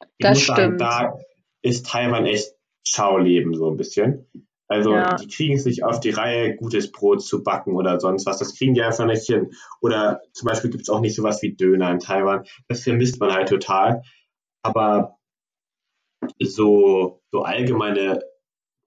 [0.00, 0.78] Ich das muss stimmt.
[0.78, 1.18] sagen, da
[1.62, 2.52] ist Taiwan echt
[2.84, 4.26] Schauleben so ein bisschen.
[4.68, 5.14] Also ja.
[5.14, 8.38] die kriegen es nicht auf die Reihe, gutes Brot zu backen oder sonst was.
[8.38, 9.52] Das kriegen die einfach nicht hin.
[9.80, 12.44] Oder zum Beispiel gibt es auch nicht sowas wie Döner in Taiwan.
[12.68, 14.02] Das vermisst man halt total.
[14.62, 15.15] Aber
[16.40, 18.22] so, so allgemeine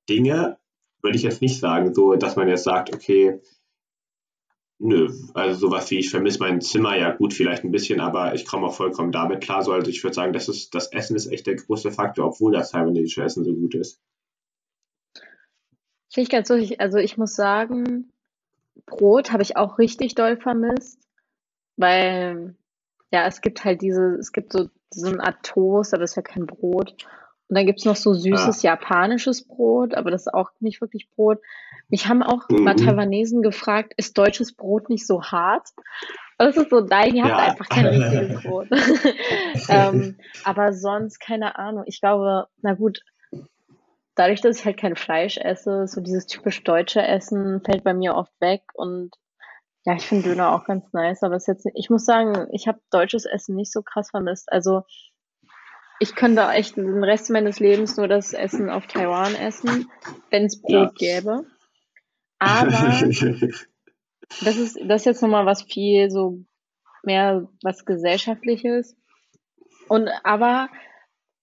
[0.08, 0.58] Dinge
[1.02, 3.42] würde ich jetzt nicht sagen, so dass man jetzt sagt, okay,
[4.80, 8.46] nö, also sowas wie ich vermisse mein Zimmer, ja gut, vielleicht ein bisschen, aber ich
[8.46, 9.62] komme auch vollkommen damit klar.
[9.62, 12.54] So, also ich würde sagen, das ist, das Essen ist echt der große Faktor, obwohl
[12.54, 14.02] das taiwanesische Essen so gut ist.
[16.12, 16.80] Finde ich ganz lustig.
[16.80, 18.12] Also ich muss sagen,
[18.86, 21.00] Brot habe ich auch richtig doll vermisst,
[21.78, 22.56] weil
[23.12, 26.16] ja, es gibt halt diese, es gibt so, so eine Art Toast, aber das ist
[26.16, 26.96] ja kein Brot.
[27.50, 28.72] Und dann gibt's noch so süßes ja.
[28.72, 31.40] japanisches Brot, aber das ist auch nicht wirklich Brot.
[31.90, 32.64] Mich haben auch mhm.
[32.64, 35.68] mal Taiwanesen gefragt, ist deutsches Brot nicht so hart?
[36.38, 37.50] Und das ist so, nein, ihr habt ja.
[37.50, 38.68] einfach kein richtiges Brot.
[39.70, 41.84] ähm, aber sonst, keine Ahnung.
[41.88, 43.02] Ich glaube, na gut,
[44.14, 48.16] dadurch, dass ich halt kein Fleisch esse, so dieses typisch deutsche Essen fällt bei mir
[48.16, 49.16] oft weg und
[49.86, 52.80] ja, ich finde Döner auch ganz nice, aber es jetzt, ich muss sagen, ich habe
[52.92, 54.52] deutsches Essen nicht so krass vermisst.
[54.52, 54.84] Also
[56.00, 59.90] ich könnte echt den Rest meines Lebens nur das Essen auf Taiwan essen,
[60.30, 61.20] wenn es Brot ja.
[61.20, 61.46] gäbe.
[62.40, 62.72] Aber
[64.42, 66.40] das ist, das ist jetzt nochmal was viel so
[67.04, 68.96] mehr was Gesellschaftliches.
[69.90, 70.70] Und aber,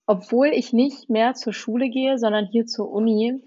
[0.06, 3.42] obwohl ich nicht mehr zur Schule gehe, sondern hier zur Uni,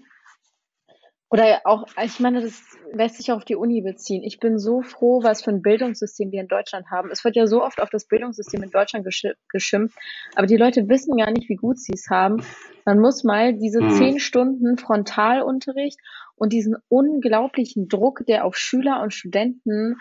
[1.30, 2.60] oder auch, ich meine, das
[2.92, 4.24] lässt sich auch auf die Uni beziehen.
[4.24, 7.08] Ich bin so froh, was für ein Bildungssystem wir in Deutschland haben.
[7.12, 9.06] Es wird ja so oft auf das Bildungssystem in Deutschland
[9.48, 9.96] geschimpft,
[10.34, 12.42] aber die Leute wissen gar nicht, wie gut sie es haben.
[12.84, 13.90] Man muss mal diese mhm.
[13.90, 16.00] zehn Stunden Frontalunterricht
[16.34, 19.98] und diesen unglaublichen Druck, der auf Schüler und Studenten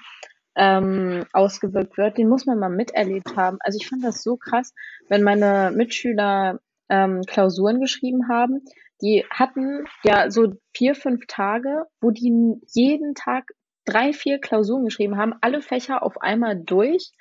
[0.56, 3.60] ähm, ausgewirkt wird, den muss man mal miterlebt haben.
[3.62, 4.74] Also ich fand das so krass,
[5.10, 6.60] wenn meine Mitschüler
[6.90, 8.62] ähm, Klausuren geschrieben haben,
[9.02, 13.52] die hatten ja so vier, fünf Tage, wo die jeden Tag
[13.86, 17.12] drei, vier Klausuren geschrieben haben, alle Fächer auf einmal durch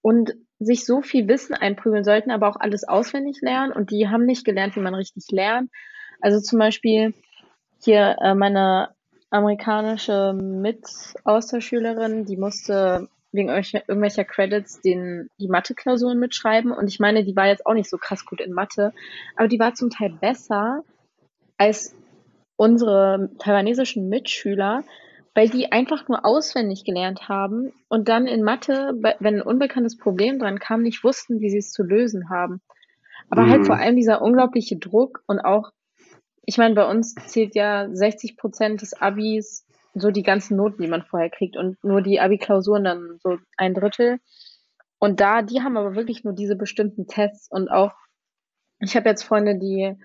[0.00, 4.24] und sich so viel Wissen einprügeln sollten, aber auch alles auswendig lernen und die haben
[4.24, 5.70] nicht gelernt, wie man richtig lernt.
[6.20, 7.14] Also zum Beispiel
[7.80, 8.88] hier äh, meine
[9.30, 13.08] amerikanische Mit-Austauschschülerin, die musste
[13.38, 16.72] wegen irgendwelcher Credits den, die Mathe-Klausuren mitschreiben.
[16.72, 18.92] Und ich meine, die war jetzt auch nicht so krass gut in Mathe,
[19.36, 20.82] aber die war zum Teil besser
[21.56, 21.96] als
[22.56, 24.84] unsere taiwanesischen Mitschüler,
[25.34, 30.38] weil die einfach nur auswendig gelernt haben und dann in Mathe, wenn ein unbekanntes Problem
[30.38, 32.60] dran kam, nicht wussten, wie sie es zu lösen haben.
[33.30, 33.52] Aber halt mhm.
[33.52, 35.70] halt vor allem dieser unglaubliche Druck und auch,
[36.44, 40.88] ich meine, bei uns zählt ja 60 Prozent des Abis so die ganzen Noten, die
[40.88, 44.18] man vorher kriegt und nur die Abi-Klausuren dann so ein Drittel.
[44.98, 47.92] Und da, die haben aber wirklich nur diese bestimmten Tests und auch
[48.80, 49.96] ich habe jetzt Freunde, die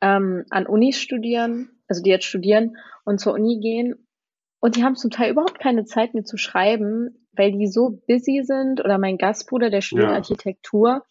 [0.00, 4.08] ähm, an Unis studieren, also die jetzt studieren und zur Uni gehen
[4.60, 8.42] und die haben zum Teil überhaupt keine Zeit, mir zu schreiben, weil die so busy
[8.42, 8.80] sind.
[8.80, 10.16] Oder mein Gastbruder, der studiert Ja.
[10.16, 11.04] Architektur.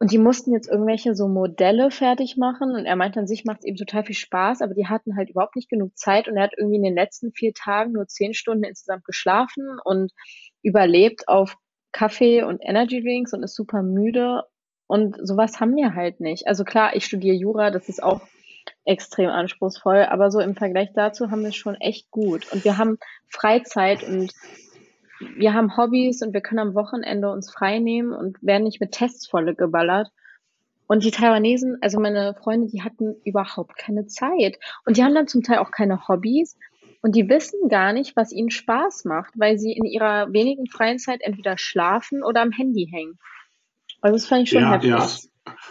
[0.00, 2.74] Und die mussten jetzt irgendwelche so Modelle fertig machen.
[2.74, 5.30] Und er meinte, an sich macht es ihm total viel Spaß, aber die hatten halt
[5.30, 6.28] überhaupt nicht genug Zeit.
[6.28, 10.12] Und er hat irgendwie in den letzten vier Tagen nur zehn Stunden insgesamt geschlafen und
[10.62, 11.56] überlebt auf
[11.90, 14.44] Kaffee und Energy Drinks und ist super müde.
[14.86, 16.46] Und sowas haben wir halt nicht.
[16.46, 18.20] Also klar, ich studiere Jura, das ist auch
[18.84, 22.50] extrem anspruchsvoll, aber so im Vergleich dazu haben wir es schon echt gut.
[22.52, 24.32] Und wir haben Freizeit und
[25.20, 28.92] wir haben Hobbys und wir können am Wochenende uns frei nehmen und werden nicht mit
[28.92, 30.08] Tests volle geballert.
[30.86, 34.58] Und die Taiwanesen, also meine Freunde, die hatten überhaupt keine Zeit.
[34.86, 36.56] Und die haben dann zum Teil auch keine Hobbys.
[37.02, 40.98] Und die wissen gar nicht, was ihnen Spaß macht, weil sie in ihrer wenigen freien
[40.98, 43.18] Zeit entweder schlafen oder am Handy hängen.
[44.00, 44.90] Also das fand ich schon Ja, heftig.
[44.90, 45.06] ja,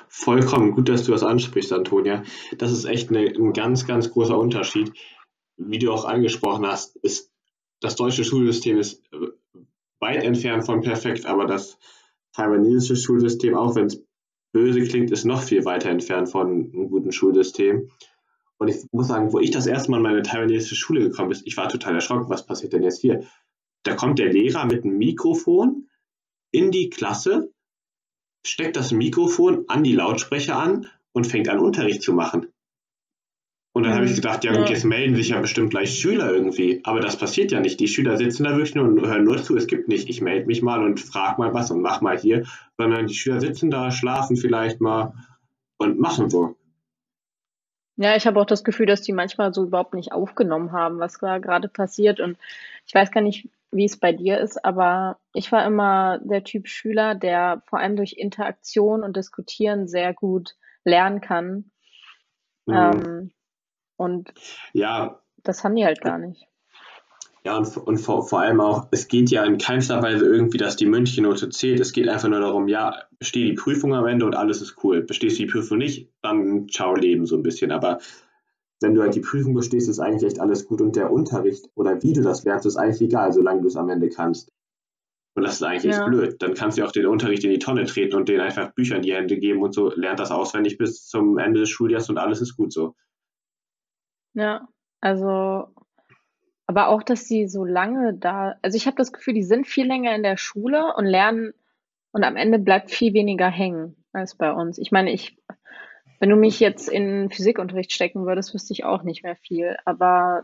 [0.07, 0.73] vollkommen.
[0.73, 2.23] Gut, dass du das ansprichst, Antonia.
[2.57, 4.93] Das ist echt eine, ein ganz, ganz großer Unterschied.
[5.57, 7.31] Wie du auch angesprochen hast, ist
[7.79, 9.27] das deutsche Schulsystem ist äh,
[9.99, 11.77] weit entfernt von perfekt, aber das
[12.33, 14.03] taiwanesische Schulsystem, auch wenn es
[14.53, 17.89] böse klingt, ist noch viel weiter entfernt von einem guten Schulsystem.
[18.57, 21.41] Und ich muss sagen, wo ich das erste Mal in meine taiwanesische Schule gekommen bin,
[21.45, 23.23] ich war total erschrocken, was passiert denn jetzt hier?
[23.83, 25.89] Da kommt der Lehrer mit einem Mikrofon
[26.51, 27.53] in die Klasse,
[28.45, 32.47] steckt das Mikrofon an die Lautsprecher an und fängt an, Unterricht zu machen.
[33.77, 36.81] Und dann habe ich gedacht, ja gut, jetzt melden sich ja bestimmt gleich Schüler irgendwie.
[36.83, 37.79] Aber das passiert ja nicht.
[37.79, 39.55] Die Schüler sitzen da wirklich nur und hören nur zu.
[39.55, 42.43] Es gibt nicht, ich melde mich mal und frage mal was und mach mal hier,
[42.75, 45.13] sondern die Schüler sitzen da, schlafen vielleicht mal
[45.77, 46.55] und machen so.
[47.97, 51.19] Ja, ich habe auch das Gefühl, dass die manchmal so überhaupt nicht aufgenommen haben, was
[51.19, 52.19] da gerade passiert.
[52.19, 52.39] Und
[52.87, 56.67] ich weiß gar nicht, wie es bei dir ist, aber ich war immer der Typ
[56.67, 61.69] Schüler, der vor allem durch Interaktion und Diskutieren sehr gut lernen kann.
[62.65, 62.73] Mhm.
[62.73, 63.31] Ähm,
[63.97, 64.33] und
[64.73, 66.47] Ja, das haben die halt gar nicht.
[67.43, 70.75] Ja, und, und vor, vor allem auch, es geht ja in keinster Weise irgendwie, dass
[70.75, 71.79] die mündliche Note zählt.
[71.79, 75.01] Es geht einfach nur darum, ja, bestehe die Prüfung am Ende und alles ist cool.
[75.01, 77.71] Bestehst du die Prüfung nicht, dann ciao Leben so ein bisschen.
[77.71, 77.99] Aber
[78.81, 82.01] wenn du halt die Prüfung bestehst, ist eigentlich echt alles gut und der Unterricht oder
[82.03, 84.51] wie du das lernst, ist eigentlich egal, solange du es am Ende kannst.
[85.35, 86.07] Und das ist eigentlich echt Ja.
[86.07, 86.41] blöd.
[86.41, 89.03] Dann kannst du auch den Unterricht in die Tonne treten und denen einfach Bücher in
[89.03, 92.41] die Hände geben und so, lernt das auswendig bis zum Ende des Schuljahres und alles
[92.41, 92.95] ist gut so.
[94.33, 94.67] Ja,
[95.01, 95.67] also,
[96.65, 99.87] aber auch, dass die so lange da, also ich habe das Gefühl, die sind viel
[99.87, 101.53] länger in der Schule und lernen
[102.11, 104.77] und am Ende bleibt viel weniger hängen als bei uns.
[104.77, 105.37] Ich meine, ich,
[106.19, 109.77] wenn du mich jetzt in Physikunterricht stecken würdest, wüsste ich auch nicht mehr viel.
[109.85, 110.43] Aber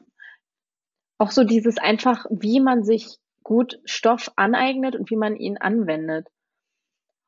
[1.17, 6.27] auch so dieses einfach, wie man sich gut Stoff aneignet und wie man ihn anwendet.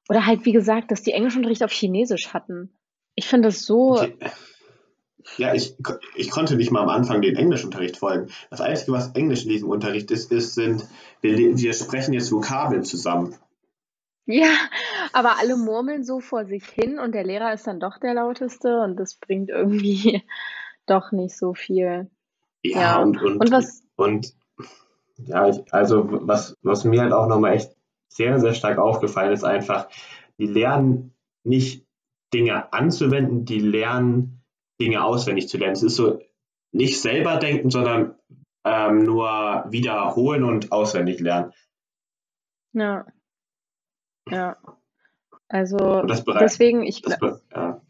[0.10, 2.78] Oder halt, wie gesagt, dass die Englischunterricht auf Chinesisch hatten.
[3.16, 4.16] Ich finde das so, Okay.
[5.38, 5.76] Ja, ich,
[6.16, 8.32] ich konnte nicht mal am Anfang den Englischunterricht folgen.
[8.50, 10.88] Das Einzige, was Englisch in diesem Unterricht ist, ist sind,
[11.22, 13.36] wir, wir sprechen jetzt Vokabeln zusammen.
[14.28, 14.54] Ja,
[15.14, 18.82] aber alle murmeln so vor sich hin und der Lehrer ist dann doch der lauteste
[18.82, 20.24] und das bringt irgendwie
[20.86, 22.10] doch nicht so viel.
[22.64, 24.34] Ja, Ja, und, und, und was, und
[25.18, 27.76] ja, ich, also was, was mir halt auch nochmal echt
[28.08, 29.88] sehr, sehr stark aufgefallen ist, einfach,
[30.38, 31.14] die lernen
[31.44, 31.86] nicht
[32.34, 34.35] Dinge anzuwenden, die lernen
[34.80, 35.74] Dinge auswendig zu lernen.
[35.74, 36.22] Es ist so
[36.72, 38.16] nicht selber denken, sondern
[38.66, 41.54] ähm, nur wiederholen und auswendig lernen.
[42.74, 43.06] ja,
[44.30, 44.58] ja,
[45.48, 47.82] also bereit, deswegen, ich, das, gla- be- ja.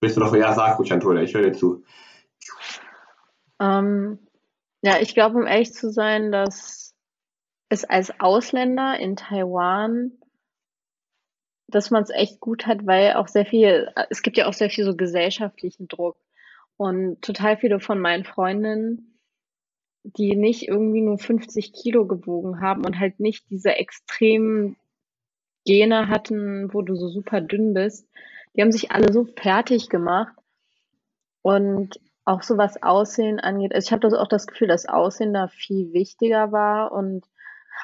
[0.00, 1.84] Willst du noch, ja, sag ruhig, Antonia, ich höre dir zu.
[3.60, 4.18] ähm,
[4.82, 6.94] ja, ich glaube, um ehrlich zu sein, dass
[7.68, 10.12] es als Ausländer in Taiwan,
[11.74, 14.70] dass man es echt gut hat, weil auch sehr viel, es gibt ja auch sehr
[14.70, 16.16] viel so gesellschaftlichen Druck
[16.76, 19.10] und total viele von meinen Freundinnen
[20.02, 24.76] die nicht irgendwie nur 50 Kilo gewogen haben und halt nicht diese extremen
[25.66, 28.08] Gene hatten, wo du so super dünn bist.
[28.54, 30.34] Die haben sich alle so fertig gemacht
[31.42, 33.74] und auch so was Aussehen angeht.
[33.74, 37.24] Also ich habe das auch das Gefühl, dass Aussehen da viel wichtiger war und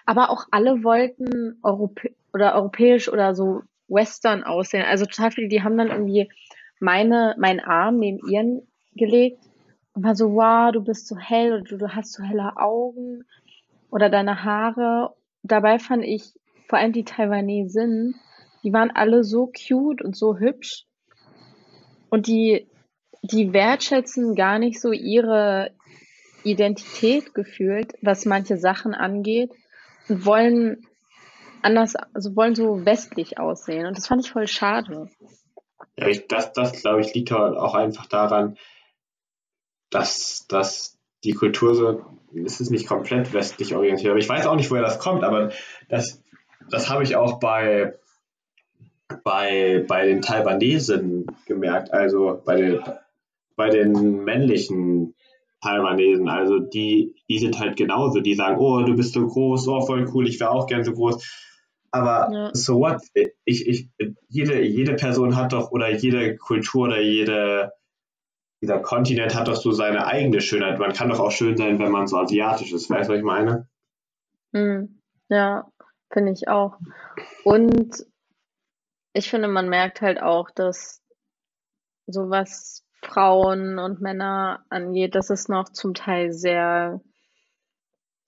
[0.05, 4.85] aber auch alle wollten Europä oder europäisch oder so Western aussehen.
[4.85, 6.31] Also total viele, die haben dann irgendwie
[6.81, 9.41] meine, meinen Arm neben ihren gelegt
[9.95, 13.25] und war so, wow, du bist so hell oder du, du hast so helle Augen
[13.91, 15.15] oder deine Haare.
[15.43, 16.35] Dabei fand ich
[16.69, 18.15] vor allem die Taiwanesen,
[18.63, 20.87] die waren alle so cute und so hübsch
[22.11, 22.67] und die,
[23.23, 25.71] die wertschätzen gar nicht so ihre
[26.45, 29.51] Identität gefühlt, was manche Sachen angeht
[30.09, 30.86] und wollen
[31.63, 35.09] anders, also wollen so westlich aussehen und das fand ich voll schade.
[35.97, 38.57] Ja, ich, das, das glaube ich, liegt auch einfach daran,
[39.91, 42.05] dass, dass die Kultur so,
[42.45, 44.11] es ist nicht komplett westlich orientiert.
[44.11, 45.53] Aber ich weiß auch nicht, woher das kommt, aber
[45.89, 46.23] das,
[46.71, 47.99] das habe ich auch bei,
[49.25, 52.81] bei, bei den Taiwanesen gemerkt, also bei den,
[53.57, 55.15] bei den männlichen
[55.63, 56.29] Taiwanesen.
[56.29, 58.21] Also die, die sind halt genauso.
[58.21, 60.93] Die sagen, oh, du bist so groß, oh, voll cool, ich wäre auch gern so
[60.93, 61.45] groß.
[61.91, 62.51] Aber ja.
[62.53, 63.01] so what?
[63.45, 63.89] Ich, ich,
[64.29, 67.73] jede, jede Person hat doch, oder jede Kultur oder jede,
[68.61, 70.79] dieser Kontinent hat doch so seine eigene Schönheit.
[70.79, 72.91] Man kann doch auch schön sein, wenn man so asiatisch ist.
[72.91, 73.69] Weißt du, was ich meine?
[74.53, 75.01] Hm.
[75.29, 75.71] Ja,
[76.13, 76.77] finde ich auch.
[77.45, 78.05] Und
[79.13, 81.03] ich finde, man merkt halt auch, dass
[82.07, 87.01] sowas Frauen und Männer angeht, dass es noch zum Teil sehr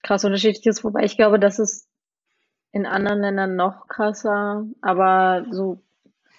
[0.03, 1.89] krass unterschiedlich ist, wobei ich glaube, das ist
[2.73, 5.83] in anderen Ländern noch krasser, aber so,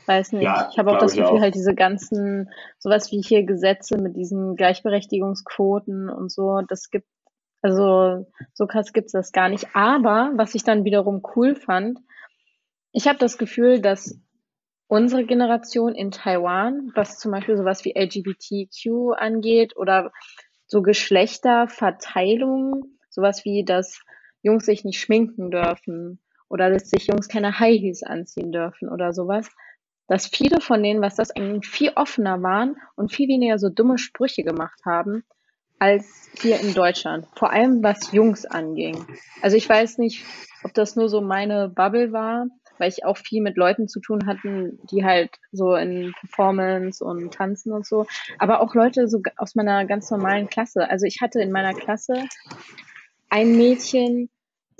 [0.06, 1.42] weiß nicht, ja, ich habe auch das Gefühl, auch.
[1.42, 7.08] halt diese ganzen, sowas wie hier Gesetze mit diesen Gleichberechtigungsquoten und so, das gibt,
[7.62, 9.68] also so krass gibt's das gar nicht.
[9.76, 12.00] Aber was ich dann wiederum cool fand,
[12.92, 14.20] ich habe das Gefühl, dass
[14.90, 20.12] unsere Generation in Taiwan, was zum Beispiel sowas wie LGBTQ angeht oder
[20.66, 24.02] so Geschlechterverteilung, sowas wie, dass
[24.42, 26.20] Jungs sich nicht schminken dürfen
[26.50, 29.48] oder dass sich Jungs keine High Heels anziehen dürfen oder sowas,
[30.08, 34.00] dass viele von denen, was das eigentlich viel offener waren und viel weniger so dumme
[34.00, 35.24] Sprüche gemacht haben,
[35.78, 37.28] als hier in Deutschland.
[37.36, 39.06] Vor allem was Jungs anging.
[39.44, 40.26] Also ich weiß nicht,
[40.64, 42.48] ob das nur so meine Bubble war,
[42.80, 47.34] weil ich auch viel mit Leuten zu tun hatten, die halt so in Performance und
[47.34, 48.06] Tanzen und so,
[48.38, 50.90] aber auch Leute so aus meiner ganz normalen Klasse.
[50.90, 52.26] Also ich hatte in meiner Klasse
[53.30, 54.30] ein Mädchen,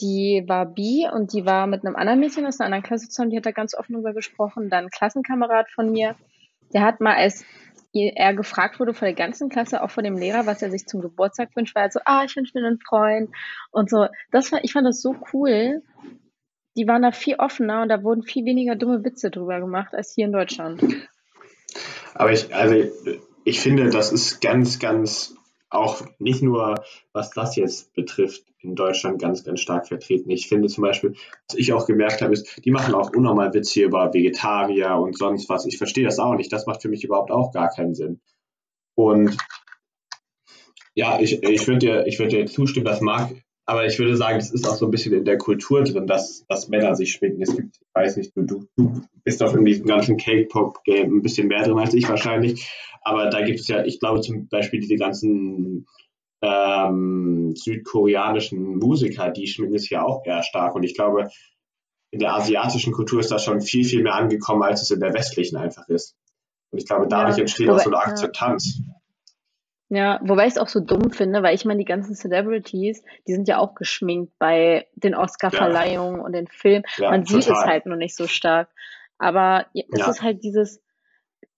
[0.02, 3.32] die war bi und die war mit einem anderen Mädchen aus einer anderen Klasse zusammen,
[3.32, 4.70] die hat da ganz offen drüber gesprochen.
[4.70, 6.16] Dann ein Klassenkamerad von mir,
[6.74, 7.44] der hat mal, als
[7.94, 11.02] er gefragt wurde von der ganzen Klasse, auch von dem Lehrer, was er sich zum
[11.02, 13.32] Geburtstag wünscht, war er so, ah, ich wünsche mir einen Freund
[13.72, 14.08] und so.
[14.32, 15.82] Das war, ich fand das so cool
[16.76, 20.14] die waren da viel offener und da wurden viel weniger dumme Witze drüber gemacht als
[20.14, 20.82] hier in Deutschland.
[22.14, 22.76] Aber ich, also
[23.44, 25.36] ich finde, das ist ganz, ganz
[25.70, 30.30] auch nicht nur, was das jetzt betrifft, in Deutschland ganz, ganz stark vertreten.
[30.30, 31.16] Ich finde zum Beispiel,
[31.48, 35.48] was ich auch gemerkt habe, ist, die machen auch unnormal Witze über Vegetarier und sonst
[35.48, 35.66] was.
[35.66, 36.52] Ich verstehe das auch nicht.
[36.52, 38.20] Das macht für mich überhaupt auch gar keinen Sinn.
[38.96, 39.38] Und
[40.94, 43.32] ja, ich, ich würde dir, würd dir zustimmen, das mag
[43.70, 46.44] aber ich würde sagen, es ist auch so ein bisschen in der Kultur drin, dass,
[46.48, 47.44] dass Männer sich schminken.
[47.44, 51.22] Es gibt, ich weiß nicht, du, du, du bist auch in diesem ganzen Cake-Pop-Game ein
[51.22, 52.68] bisschen mehr drin als ich wahrscheinlich.
[53.04, 55.86] Aber da gibt es ja, ich glaube zum Beispiel diese ganzen
[56.42, 60.74] ähm, südkoreanischen Musiker, die schminken sich ja auch eher stark.
[60.74, 61.30] Und ich glaube,
[62.10, 65.14] in der asiatischen Kultur ist das schon viel, viel mehr angekommen, als es in der
[65.14, 66.16] westlichen einfach ist.
[66.72, 68.80] Und ich glaube, dadurch entsteht auch so eine Akzeptanz.
[68.80, 68.96] Ja.
[69.90, 73.34] Ja, wobei ich es auch so dumm finde, weil ich meine, die ganzen Celebrities, die
[73.34, 76.24] sind ja auch geschminkt bei den Oscar-Verleihungen ja.
[76.24, 76.84] und den Filmen.
[76.98, 77.42] Ja, Man total.
[77.42, 78.70] sieht es halt nur nicht so stark.
[79.18, 80.10] Aber es ja.
[80.10, 80.82] ist halt dieses,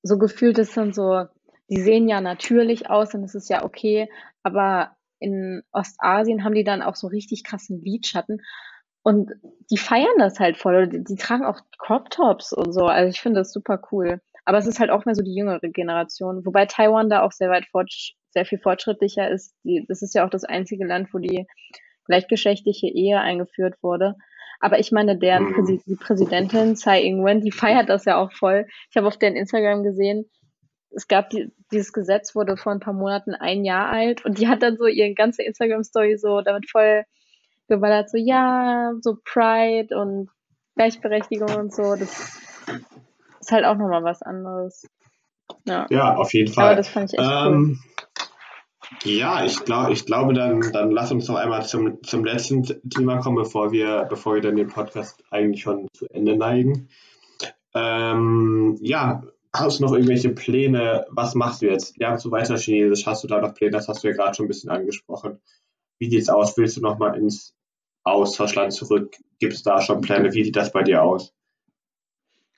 [0.02, 1.26] so gefühlt ist dann so,
[1.70, 4.10] die sehen ja natürlich aus und es ist ja okay,
[4.44, 8.42] aber in Ostasien haben die dann auch so richtig krassen Lidschatten
[9.04, 9.32] und
[9.70, 10.88] die feiern das halt voll.
[10.88, 12.86] Die, die tragen auch Crop Tops und so.
[12.86, 14.22] Also ich finde das super cool.
[14.46, 17.50] Aber es ist halt auch mehr so die jüngere Generation, wobei Taiwan da auch sehr
[17.50, 17.92] weit fort,
[18.32, 19.56] sehr viel fortschrittlicher ist.
[19.64, 21.48] Die, das ist ja auch das einzige Land, wo die
[22.06, 24.16] gleichgeschlechtliche Ehe eingeführt wurde.
[24.60, 25.54] Aber ich meine, deren mhm.
[25.54, 28.68] Präsi die Präsidentin Tsai Ing-wen, die feiert das ja auch voll.
[28.90, 30.30] Ich habe auf deren Instagram gesehen,
[30.92, 34.48] es gab die, dieses Gesetz wurde vor ein paar Monaten ein Jahr alt und die
[34.48, 37.04] hat dann so ihre ganze Instagram-Story so damit voll
[37.68, 40.30] geballert, so ja, so Pride und
[40.76, 41.96] Gleichberechtigung und so.
[41.96, 42.40] Das
[43.40, 44.86] ist halt auch nochmal was anderes.
[45.66, 45.88] Ja.
[45.90, 46.66] ja, auf jeden Fall.
[46.68, 48.08] Aber das fand ich echt ähm, cool.
[49.04, 53.18] Ja, ich, glaub, ich glaube, dann, dann lass uns noch einmal zum, zum letzten Thema
[53.18, 56.88] kommen, bevor wir, bevor wir dann den Podcast eigentlich schon zu Ende neigen.
[57.74, 59.24] Ähm, ja,
[59.54, 61.08] hast du noch irgendwelche Pläne?
[61.10, 61.98] Was machst du jetzt?
[61.98, 63.08] Lernst du weiter Chinesisch?
[63.08, 63.72] Hast du da noch Pläne?
[63.72, 65.42] Das hast du ja gerade schon ein bisschen angesprochen.
[66.00, 66.56] Wie sieht es aus?
[66.58, 67.56] Willst du noch mal ins
[68.04, 69.16] Austauschland zurück?
[69.40, 70.34] Gibt es da schon Pläne?
[70.34, 71.34] Wie sieht das bei dir aus?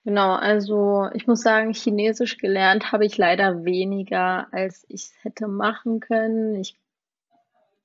[0.06, 5.48] Genau, also ich muss sagen, Chinesisch gelernt habe ich leider weniger, als ich es hätte
[5.48, 6.60] machen können.
[6.60, 6.76] Ich,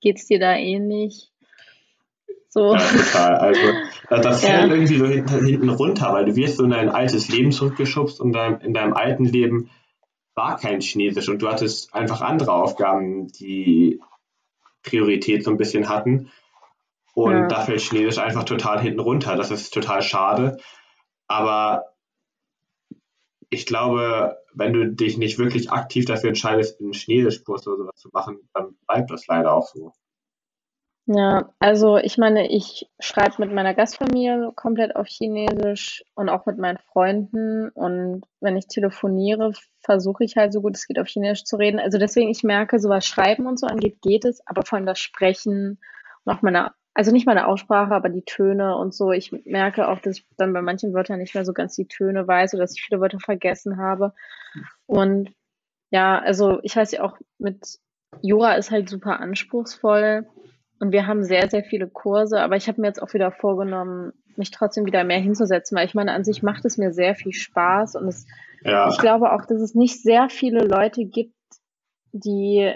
[0.01, 1.31] geht's dir da ähnlich?
[2.49, 2.73] So.
[2.73, 3.35] Ja, total.
[3.35, 3.61] Also
[4.09, 4.49] das ja.
[4.49, 8.19] fällt irgendwie so hinten, hinten, runter, weil du wirst so in dein altes Leben zurückgeschubst
[8.19, 9.69] und dein, in deinem alten Leben
[10.35, 14.01] war kein Chinesisch und du hattest einfach andere Aufgaben, die
[14.83, 16.31] Priorität so ein bisschen hatten.
[17.13, 17.47] Und ja.
[17.47, 19.35] da fällt Chinesisch einfach total hinten runter.
[19.35, 20.57] Das ist total schade.
[21.27, 21.85] Aber
[23.49, 28.09] ich glaube, wenn du dich nicht wirklich aktiv dafür entscheidest, einen Chinesischkurs oder sowas zu
[28.13, 29.93] machen, dann bleibt das leider auch so.
[31.11, 36.59] Ja, also ich meine, ich schreibe mit meiner Gastfamilie komplett auf Chinesisch und auch mit
[36.59, 37.69] meinen Freunden.
[37.69, 41.79] Und wenn ich telefoniere, versuche ich halt so gut es geht auf Chinesisch zu reden.
[41.79, 44.85] Also deswegen, ich merke, so was Schreiben und so angeht, geht es, aber vor allem
[44.85, 45.79] das Sprechen
[46.25, 49.13] und auch meine, also nicht meine Aussprache, aber die Töne und so.
[49.13, 52.27] Ich merke auch, dass ich dann bei manchen Wörtern nicht mehr so ganz die Töne
[52.27, 54.13] weiß oder dass ich viele Wörter vergessen habe.
[54.85, 55.31] Und
[55.91, 57.79] ja, also ich weiß ja auch, mit
[58.21, 60.27] Jura ist halt super anspruchsvoll.
[60.81, 64.11] Und wir haben sehr, sehr viele Kurse, aber ich habe mir jetzt auch wieder vorgenommen,
[64.35, 67.31] mich trotzdem wieder mehr hinzusetzen, weil ich meine, an sich macht es mir sehr viel
[67.31, 68.27] Spaß und es,
[68.65, 68.89] ja.
[68.89, 71.33] ich glaube auch, dass es nicht sehr viele Leute gibt,
[72.11, 72.73] die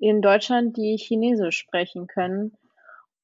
[0.00, 2.56] in Deutschland, die Chinesisch sprechen können.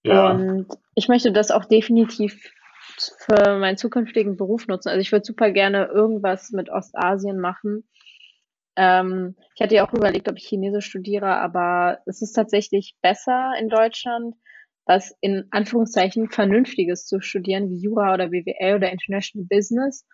[0.02, 0.31] Ja.
[0.31, 2.52] Und ich möchte das auch definitiv
[2.98, 4.89] für meinen zukünftigen Beruf nutzen.
[4.89, 7.89] Also ich würde super gerne irgendwas mit Ostasien machen.
[8.77, 13.52] Ähm, ich hatte ja auch überlegt, ob ich Chinesisch studiere, aber es ist tatsächlich besser
[13.59, 14.35] in Deutschland,
[14.85, 20.06] was in Anführungszeichen Vernünftiges zu studieren, wie Jura oder BWL oder International Business.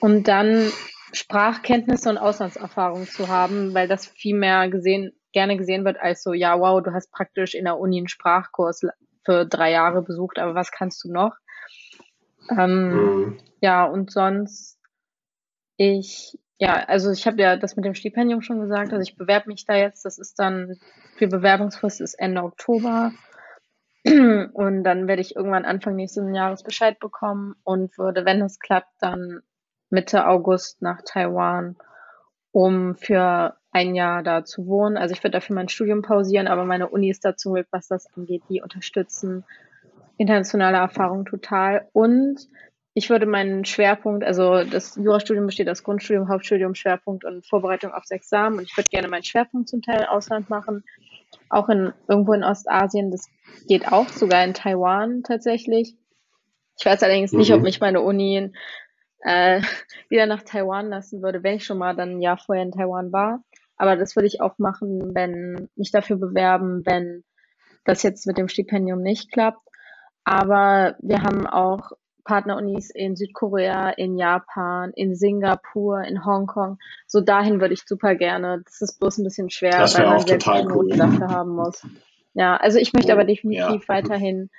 [0.00, 0.70] Und dann
[1.12, 6.32] Sprachkenntnisse und Auslandserfahrung zu haben, weil das viel mehr gesehen, gerne gesehen wird als so,
[6.32, 8.80] ja, wow, du hast praktisch in der Uni einen Sprachkurs
[9.22, 11.34] für drei Jahre besucht, aber was kannst du noch?
[12.50, 13.38] Ähm, mhm.
[13.60, 14.78] Ja, und sonst,
[15.76, 18.94] ich ja, also ich habe ja das mit dem Stipendium schon gesagt.
[18.94, 20.06] Also ich bewerbe mich da jetzt.
[20.06, 20.78] Das ist dann,
[21.20, 23.12] die Bewerbungsfrist ist Ende Oktober.
[24.04, 28.92] Und dann werde ich irgendwann Anfang nächsten Jahres Bescheid bekommen und würde, wenn es klappt,
[29.00, 29.42] dann
[29.90, 31.76] Mitte August nach Taiwan,
[32.52, 34.96] um für ein Jahr da zu wohnen.
[34.96, 37.88] Also ich würde dafür mein Studium pausieren, aber meine Uni ist da zum Glück, was
[37.88, 39.44] das angeht, die unterstützen
[40.16, 41.86] internationale Erfahrung total.
[41.92, 42.48] Und
[42.94, 48.10] ich würde meinen Schwerpunkt, also das Jurastudium besteht aus Grundstudium, Hauptstudium, Schwerpunkt und Vorbereitung aufs
[48.10, 48.56] Examen.
[48.58, 50.82] Und ich würde gerne meinen Schwerpunkt zum Teil im Ausland machen,
[51.50, 53.10] auch in irgendwo in Ostasien.
[53.10, 53.28] Das
[53.68, 55.96] geht auch, sogar in Taiwan tatsächlich.
[56.78, 57.40] Ich weiß allerdings mhm.
[57.40, 57.64] nicht, ob mhm.
[57.64, 58.50] mich meine Uni
[59.20, 59.60] äh,
[60.08, 63.12] wieder nach Taiwan lassen würde, wenn ich schon mal dann ein Jahr vorher in Taiwan
[63.12, 63.44] war.
[63.76, 67.24] Aber das würde ich auch machen, wenn mich dafür bewerben, wenn
[67.84, 69.60] das jetzt mit dem Stipendium nicht klappt.
[70.24, 71.92] Aber wir haben auch
[72.24, 76.78] Partnerunis in Südkorea, in Japan, in Singapur, in Hongkong.
[77.06, 78.62] So dahin würde ich super gerne.
[78.64, 80.88] Das ist bloß ein bisschen schwer, weil man selbst cool.
[80.96, 81.86] dafür haben muss.
[82.34, 83.88] Ja, also ich möchte oh, aber definitiv ja.
[83.88, 84.50] weiterhin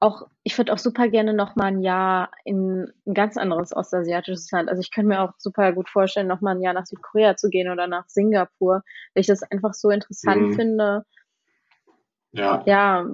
[0.00, 4.50] auch, ich würde auch super gerne noch mal ein Jahr in ein ganz anderes ostasiatisches
[4.50, 4.70] Land.
[4.70, 7.50] Also ich könnte mir auch super gut vorstellen, noch mal ein Jahr nach Südkorea zu
[7.50, 8.82] gehen oder nach Singapur,
[9.14, 10.52] weil ich das einfach so interessant mhm.
[10.54, 11.04] finde.
[12.32, 12.62] Ja.
[12.64, 13.06] Ja,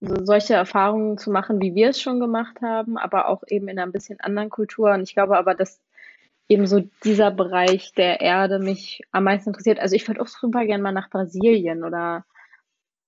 [0.00, 3.78] so solche Erfahrungen zu machen, wie wir es schon gemacht haben, aber auch eben in
[3.78, 4.92] einer ein bisschen anderen Kultur.
[4.92, 5.80] Und ich glaube aber, dass
[6.48, 9.78] eben so dieser Bereich der Erde mich am meisten interessiert.
[9.78, 12.26] Also ich würde auch super gerne mal nach Brasilien oder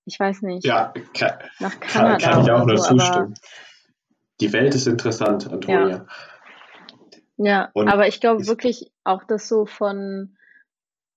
[0.05, 0.65] ich weiß nicht.
[0.65, 3.35] Ja, kann, nach Kanada kann, kann ich auch nur so, zustimmen.
[4.41, 6.07] Die Welt ist interessant, Antonia.
[7.37, 10.37] Ja, ja aber ich glaube wirklich auch, dass so von,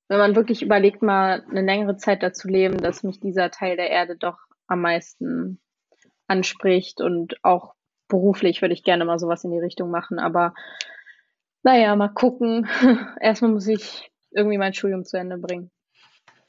[0.07, 3.89] wenn man wirklich überlegt, mal eine längere Zeit dazu leben, dass mich dieser Teil der
[3.89, 4.37] Erde doch
[4.67, 5.59] am meisten
[6.27, 7.73] anspricht und auch
[8.07, 10.53] beruflich würde ich gerne mal sowas in die Richtung machen, aber
[11.63, 12.67] naja, mal gucken.
[13.19, 15.69] Erstmal muss ich irgendwie mein Studium zu Ende bringen.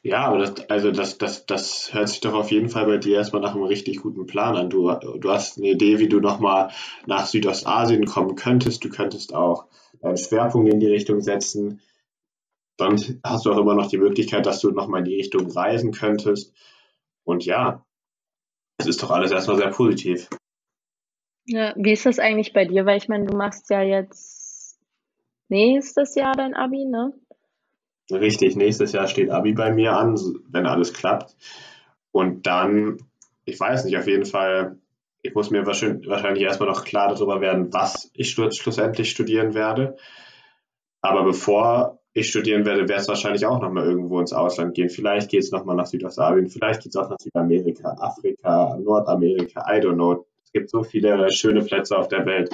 [0.03, 3.17] Ja, aber das, also das, das, das hört sich doch auf jeden Fall bei dir
[3.17, 4.71] erstmal nach einem richtig guten Plan an.
[4.71, 6.71] Du, du hast eine Idee, wie du nochmal
[7.07, 8.85] nach Südostasien kommen könntest.
[8.85, 9.67] Du könntest auch
[10.01, 11.81] deinen Schwerpunkt in die Richtung setzen.
[12.77, 15.91] Dann hast du auch immer noch die Möglichkeit, dass du nochmal in die Richtung reisen
[15.91, 16.55] könntest.
[17.25, 17.85] Und ja,
[18.79, 20.29] es ist doch alles erstmal sehr positiv.
[21.47, 22.87] Ja, wie ist das eigentlich bei dir?
[22.87, 24.79] Weil ich meine, du machst ja jetzt
[25.49, 27.13] nächstes Jahr dein Abi, ne?
[28.11, 30.19] Richtig, nächstes Jahr steht Abi bei mir an,
[30.49, 31.37] wenn alles klappt.
[32.11, 32.99] Und dann,
[33.45, 34.79] ich weiß nicht, auf jeden Fall,
[35.23, 39.97] ich muss mir wahrscheinlich erstmal noch klar darüber werden, was ich schlussendlich studieren werde.
[41.03, 44.89] Aber bevor ich studieren werde, werde es wahrscheinlich auch nochmal irgendwo ins Ausland gehen.
[44.89, 49.81] Vielleicht geht es nochmal nach Südostasien, vielleicht geht es auch nach Südamerika, Afrika, Nordamerika, I
[49.81, 50.27] don't know.
[50.43, 52.51] Es gibt so viele schöne Plätze auf der Welt.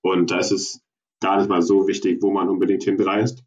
[0.00, 0.80] Und da ist es
[1.20, 3.44] gar nicht mal so wichtig, wo man unbedingt hinreist.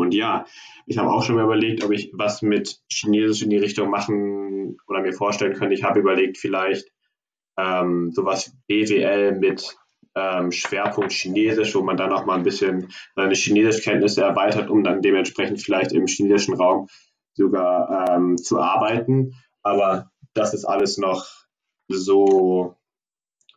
[0.00, 0.46] Und ja,
[0.86, 4.76] ich habe auch schon mal überlegt, ob ich was mit Chinesisch in die Richtung machen
[4.88, 5.74] oder mir vorstellen könnte.
[5.74, 6.90] Ich habe überlegt, vielleicht
[7.58, 9.76] ähm, sowas BWL mit
[10.14, 15.02] ähm, Schwerpunkt Chinesisch, wo man dann auch mal ein bisschen seine Chinesischkenntnisse erweitert, um dann
[15.02, 16.88] dementsprechend vielleicht im chinesischen Raum
[17.34, 19.34] sogar ähm, zu arbeiten.
[19.62, 21.26] Aber das ist alles noch
[21.88, 22.76] so,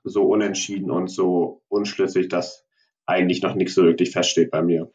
[0.03, 2.65] so unentschieden und so unschlüssig, dass
[3.05, 4.91] eigentlich noch nichts so wirklich feststeht bei mir.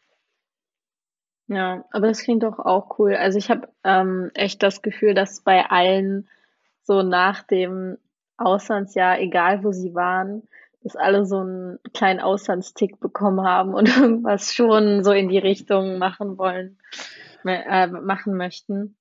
[1.49, 3.15] Ja, aber das klingt doch auch cool.
[3.15, 6.29] Also ich habe ähm, echt das Gefühl, dass bei allen
[6.83, 7.97] so nach dem
[8.37, 10.47] Auslandsjahr, egal wo sie waren,
[10.83, 15.97] dass alle so einen kleinen Auslandstick bekommen haben und irgendwas schon so in die Richtung
[15.97, 16.77] machen wollen,
[17.43, 18.95] äh, machen möchten.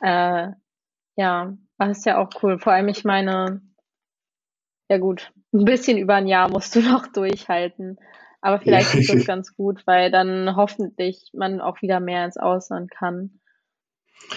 [0.00, 0.52] Äh,
[1.16, 2.58] ja, das ist ja auch cool.
[2.58, 3.60] Vor allem, ich meine,
[4.88, 7.98] ja gut, ein bisschen über ein Jahr musst du noch durchhalten.
[8.44, 12.90] Aber vielleicht ist das ganz gut, weil dann hoffentlich man auch wieder mehr ins Ausland
[12.90, 13.40] kann.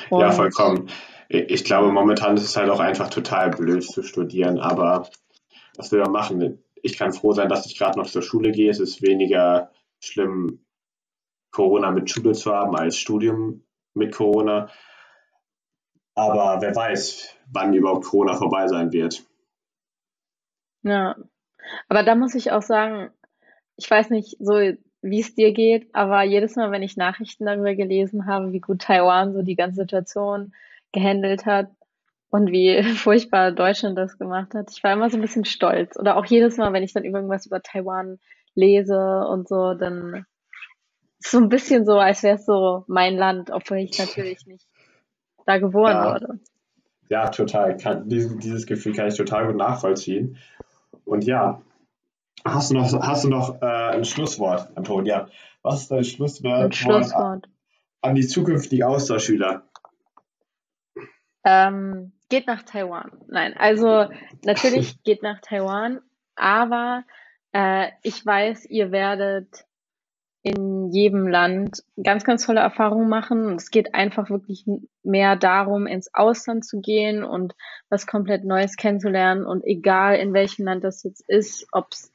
[0.09, 0.89] Und ja, vollkommen.
[1.27, 5.09] Ich glaube, momentan ist es halt auch einfach total blöd zu studieren, aber
[5.75, 6.63] was will man machen?
[6.81, 8.71] Ich kann froh sein, dass ich gerade noch zur Schule gehe.
[8.71, 10.65] Es ist weniger schlimm,
[11.51, 14.69] Corona mit Schule zu haben, als Studium mit Corona.
[16.15, 19.25] Aber wer weiß, wann überhaupt Corona vorbei sein wird.
[20.84, 21.17] Ja,
[21.89, 23.11] aber da muss ich auch sagen,
[23.77, 24.53] ich weiß nicht so,
[25.01, 28.81] wie es dir geht, aber jedes Mal, wenn ich Nachrichten darüber gelesen habe, wie gut
[28.81, 30.53] Taiwan so die ganze Situation
[30.91, 31.69] gehandelt hat
[32.29, 35.97] und wie furchtbar Deutschland das gemacht hat, ich war immer so ein bisschen stolz.
[35.97, 38.19] Oder auch jedes Mal, wenn ich dann irgendwas über Taiwan
[38.55, 40.25] lese und so, dann
[41.19, 44.65] so ein bisschen so, als wäre es so mein Land, obwohl ich natürlich nicht
[45.45, 46.13] da geboren ja.
[46.13, 46.39] wurde.
[47.09, 47.77] Ja, total.
[47.77, 50.37] Kann, dieses, dieses Gefühl kann ich total gut nachvollziehen.
[51.05, 51.61] Und ja,
[52.45, 55.30] hast du noch, hast du noch äh, ein Schlusswort, Antonia?
[55.61, 57.47] Was ist dein Schlusswort, ein Schlusswort.
[58.01, 59.64] an die zukünftigen Austauschschüler?
[61.43, 63.11] Ähm, geht nach Taiwan.
[63.27, 64.09] Nein, also
[64.43, 66.01] natürlich geht nach Taiwan,
[66.35, 67.03] aber
[67.53, 69.66] äh, ich weiß, ihr werdet
[70.48, 73.56] in jedem Land ganz, ganz tolle Erfahrungen machen.
[73.56, 74.65] Es geht einfach wirklich
[75.03, 77.56] mehr darum, ins Ausland zu gehen und
[77.90, 79.45] was komplett Neues kennenzulernen.
[79.45, 82.11] Und egal in welchem Land das jetzt ist, ob es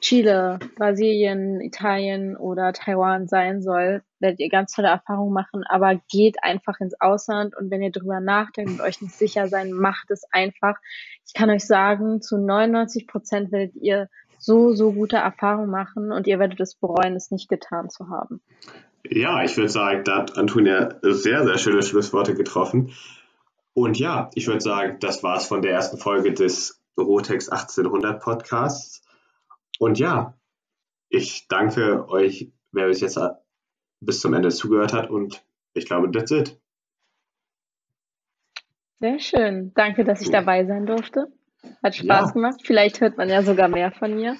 [0.00, 5.62] Chile, Brasilien, Italien oder Taiwan sein soll, werdet ihr ganz tolle Erfahrungen machen.
[5.64, 9.70] Aber geht einfach ins Ausland und wenn ihr drüber nachdenkt und euch nicht sicher sein,
[9.70, 10.76] macht es einfach.
[11.26, 14.08] Ich kann euch sagen, zu 99 Prozent werdet ihr
[14.42, 18.40] so, so gute Erfahrungen machen und ihr werdet es bereuen, es nicht getan zu haben.
[19.08, 22.92] Ja, ich würde sagen, da hat Antonia sehr, sehr schöne Schlussworte getroffen.
[23.72, 28.20] Und ja, ich würde sagen, das war es von der ersten Folge des Rotex 1800
[28.20, 29.06] Podcasts.
[29.78, 30.34] Und ja,
[31.08, 33.18] ich danke euch, wer bis jetzt
[34.00, 35.08] bis zum Ende zugehört hat.
[35.08, 36.60] Und ich glaube, that's it.
[38.98, 39.72] Sehr schön.
[39.74, 41.32] Danke, dass ich dabei sein durfte.
[41.82, 42.32] Hat Spaß ja.
[42.32, 42.60] gemacht.
[42.64, 44.36] Vielleicht hört man ja sogar mehr von mir.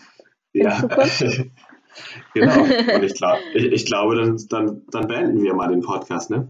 [0.53, 0.81] Ja.
[2.35, 2.63] genau.
[2.63, 6.49] Und ich, glaub, ich, ich glaube, dann, dann, dann beenden wir mal den Podcast, ne?